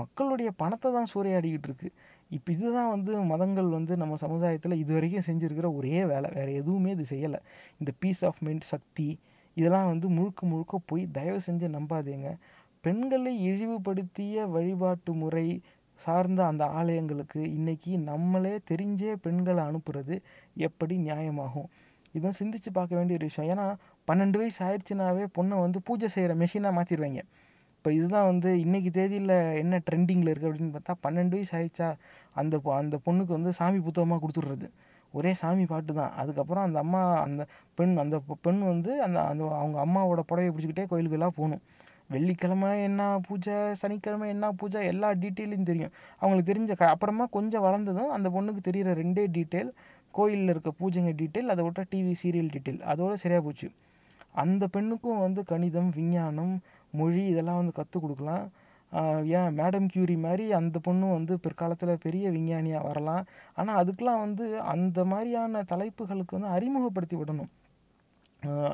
[0.00, 1.88] மக்களுடைய பணத்தை தான் சூறையாடிக்கிட்டு இருக்கு.
[2.36, 6.28] இப்போ இதுதான் வந்து மதங்கள் வந்து நம்ம சமுதாயத்தில் இது வரைக்கும் செஞ்சுருக்கிற ஒரே வேலை.
[6.34, 7.40] வேறு எதுவுமே இது செய்யலை.
[7.80, 9.08] இந்த பீஸ் ஆஃப் மைண்ட் சக்தி
[9.56, 12.28] இதெல்லாம் வந்து முழுக்க முழுக்க போய் தயவு செஞ்சு நம்பாதீங்க.
[12.84, 15.46] பெண்களை இழிவுபடுத்திய வழிபாட்டு முறை
[16.00, 20.14] சார்ந்த அந்த ஆலயங்களுக்கு இன்னைக்கு நம்மளே தெரிஞ்சே பெண்களை அனுப்புறது
[20.68, 21.68] எப்படி நியாயமாகும்?
[22.14, 23.50] இதான் சிந்திச்சு பார்க்க வேண்டிய ஒரு விஷயம்.
[23.54, 23.66] ஏன்னா
[24.08, 27.22] பன்னெண்டு வயசு ஆயிடுச்சுனாவே பொண்ணை வந்து பூஜை செய்கிற மெஷினாக மாற்றிடுவாங்க
[27.76, 29.32] இப்போ இதுதான் வந்து இன்னைக்கு தேதியில்
[29.62, 31.88] என்ன ட்ரெண்டிங்கில் இருக்குது அப்படின்னு பார்த்தா பன்னெண்டு வயசு ஆயிடுச்சா
[32.40, 34.68] அந்த அந்த பொண்ணுக்கு வந்து சாமி புத்தகமாக கொடுத்துட்றது.
[35.18, 36.12] ஒரே சாமி பாட்டு தான்.
[36.20, 37.42] அதுக்கப்புறம் அந்த அம்மா அந்த
[37.78, 38.16] பெண் அந்த
[38.46, 41.62] பெண் வந்து அந்த அந்த அவங்க அம்மாவோட புடவைய பிடிச்சிக்கிட்டே கோயிலுக்கெல்லாம் போகணும்.
[42.14, 45.92] வெள்ளிக்கிழமை என்ன பூஜை சனிக்கிழமை என்ன பூஜை எல்லா டீட்டெயிலும் தெரியும்.
[46.20, 49.70] அவங்களுக்கு தெரிஞ்ச க அப்புறமா கொஞ்சம் வளர்ந்ததும் அந்த பொண்ணுக்கு தெரிகிற ரெண்டே டீட்டெயில்
[50.18, 52.82] கோயிலில் இருக்க பூஜைங்க டீட்டெயில் அதை விட்டால் டிவி சீரியல் டீட்டெயில்.
[52.92, 53.68] அதோட சரியாக போச்சு.
[54.42, 56.54] அந்த பெண்ணுக்கும் வந்து கணிதம் விஞ்ஞானம்
[57.00, 58.44] மொழி இதெல்லாம் வந்து கற்றுக் கொடுக்கலாம்.
[59.38, 63.24] ஏன் மேடம் கியூரி மாதிரி அந்த பொண்ணும் வந்து பிற்காலத்தில் பெரிய விஞ்ஞானியாக வரலாம்.
[63.54, 67.50] ஆனால் அதுக்கெலாம் வந்து அந்த மாதிரியான தலைப்புகளுக்கு வந்து அறிமுகப்படுத்தி விடணும்.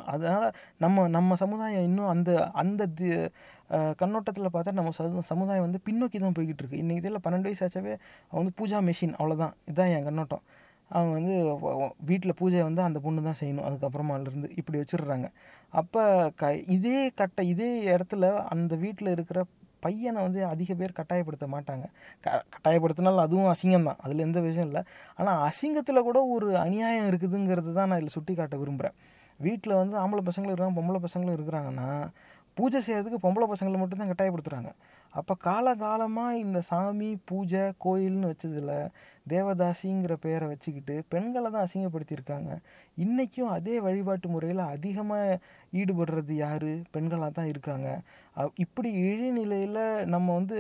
[0.05, 0.47] அதனால்
[0.79, 2.31] நம்ம நம்ம சமுதாயம் இன்னும் அந்த
[2.63, 3.09] அந்த தி
[3.97, 6.81] கண்ணோட்டத்தில் பார்த்தா நம்ம சமு- சமுதாயம் வந்து பின்னோக்கி தான் போய்கிட்டு இருக்கு.
[6.83, 7.95] இன்றைக்கி இதில் பன்னெண்டு வயசு ஆச்சாவே
[8.31, 10.43] அவன் வந்து பூஜா மெஷின் அவ்வளோதான் இதுதான் என் கண்ணோட்டம்.
[10.91, 11.37] அவங்க வந்து
[12.05, 13.67] வீட்டில் பூஜை வந்து அந்த பொண்ணு தான் செய்யணும்.
[13.69, 15.27] அதுக்கப்புறமாலேருந்து இப்படி வச்சிடுறாங்க.
[15.73, 16.05] அப்போ
[16.37, 19.45] க இதே கட்ட இதே இடத்துல அந்த வீட்டில் இருக்கிற
[19.87, 21.85] பையனை வந்து அதிக பேர் கட்டாயப்படுத்த மாட்டாங்க.
[22.25, 24.83] க கட்டாயப்படுத்தினாலும் அதுவும் அசிங்கம் தான் அதில் எந்த விஷயம் இல்லை.
[25.19, 28.97] ஆனால் அசிங்கத்தில் கூட ஒரு அநியாயம் இருக்குதுங்கிறது தான் நான் இதில் சுட்டி காட்ட விரும்புகிறேன்
[29.41, 31.89] வீட்டில் வந்து ஆம்பளை பசங்களும் இருக்கிறாங்க பொம்பளை பசங்களும் இருக்கிறாங்கன்னா
[32.57, 34.71] பூஜை செய்கிறதுக்கு பொம்பளை பசங்களை மட்டும்தான் கட்டாயப்படுத்துகிறாங்க
[35.19, 38.75] அப்போ காலகாலமாக இந்த சாமி பூஜை கோயில்னு வச்சதில்
[39.33, 42.51] தேவதாசிங்கிற பெயரை வச்சுக்கிட்டு பெண்களை தான் அசிங்கப்படுத்தியிருக்காங்க.
[43.05, 45.39] இன்றைக்கும் அதே வழிபாட்டு முறையில் அதிகமாக
[45.81, 46.71] ஈடுபடுறது யார்?
[46.95, 47.89] பெண்களாக தான் இருக்காங்க.
[48.65, 49.83] இப்படி இழிநிலையில்
[50.15, 50.59] நம்ம வந்து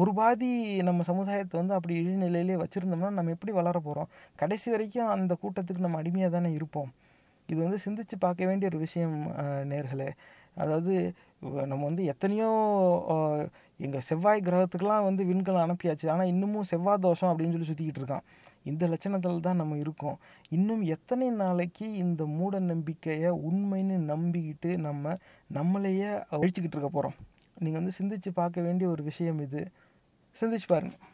[0.00, 0.50] ஒரு பாதி
[0.88, 4.10] நம்ம சமுதாயத்தை வந்து அப்படி இழிநிலையிலே வச்சுருந்தோம்னா நம்ம எப்படி வளர போகிறோம்
[4.42, 6.90] கடைசி வரைக்கும் அந்த கூட்டத்துக்கு நம்ம அடிமையாக தானே இருப்போம்.
[7.48, 9.16] இது வந்து சிந்திச்சு பார்க்க வேண்டிய ஒரு விஷயம்
[9.72, 10.10] நேர்களே.
[10.62, 10.94] அதாவது
[11.42, 12.48] நம்ம வந்து எத்தனையோ
[13.84, 16.06] எங்கள் செவ்வாய் கிரகத்துக்கெலாம் வந்து விண்கலம் அனுப்பியாச்சு.
[16.14, 18.24] ஆனால் இன்னமும் செவ்வாய் தோஷம் அப்படின்னு சொல்லி சுற்றிக்கிட்டு இருக்கான்.
[18.70, 20.16] இந்த லட்சணத்தில் தான் நம்ம இருக்கோம்.
[20.56, 25.14] இன்னும் எத்தனை நாளைக்கு இந்த மூட நம்பிக்கையை உண்மைன்னு நம்பிக்கிட்டு நம்ம
[25.58, 27.16] நம்மளையே அழிச்சிக்கிட்டு இருக்க போகிறோம்
[27.62, 29.62] நீங்கள் வந்து சிந்திச்சு பார்க்க வேண்டிய ஒரு விஷயம் இது.
[30.36, 31.04] சிந்திச்சு பாருங்கள்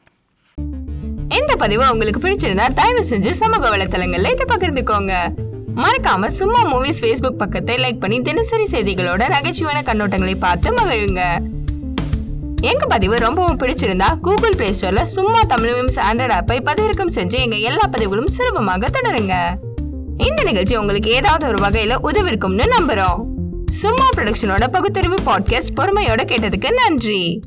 [1.38, 5.14] இந்த பதிவு உங்களுக்கு பிடிச்சிருந்தா தயவு செஞ்சு சமூக வலைத்தளங்கள்ல இதை பகிர்ந்துக்கோங்க.
[5.76, 11.38] மறக்காம சும்மா மூவிஸ் ஃபேஸ்புக் பக்கத்தை லைக் பண்ணி தினசரி செய்திகளோட நகைச்சுவையான கண்ணோட்டங்களை பார்த்து மகிழுங்க.
[12.60, 17.56] எங்க பதிவு ரொம்பவும் பிடிச்சிருந்தா கூகுள் பிளே ஸ்டோர்ல சும்மா தமிழ் மீம்ஸ் ஆண்ட்ராய்ட் ஆப்பை பதிவிறக்கம் செஞ்சு எங்க
[17.56, 19.34] எல்லா பதிவுகளும் சுலபமாக தொடருங்க.
[20.18, 23.24] இந்த நிகழ்ச்சி உங்களுக்கு ஏதாவது ஒரு வகையில உதவிருக்கும்னு நம்புறோம்.
[23.70, 27.42] சும்மா ப்ரொடக்ஷனோட பகுத்தறிவு பாட்காஸ்ட் பொறுமையோட கேட்டதுக்கு நன்றி.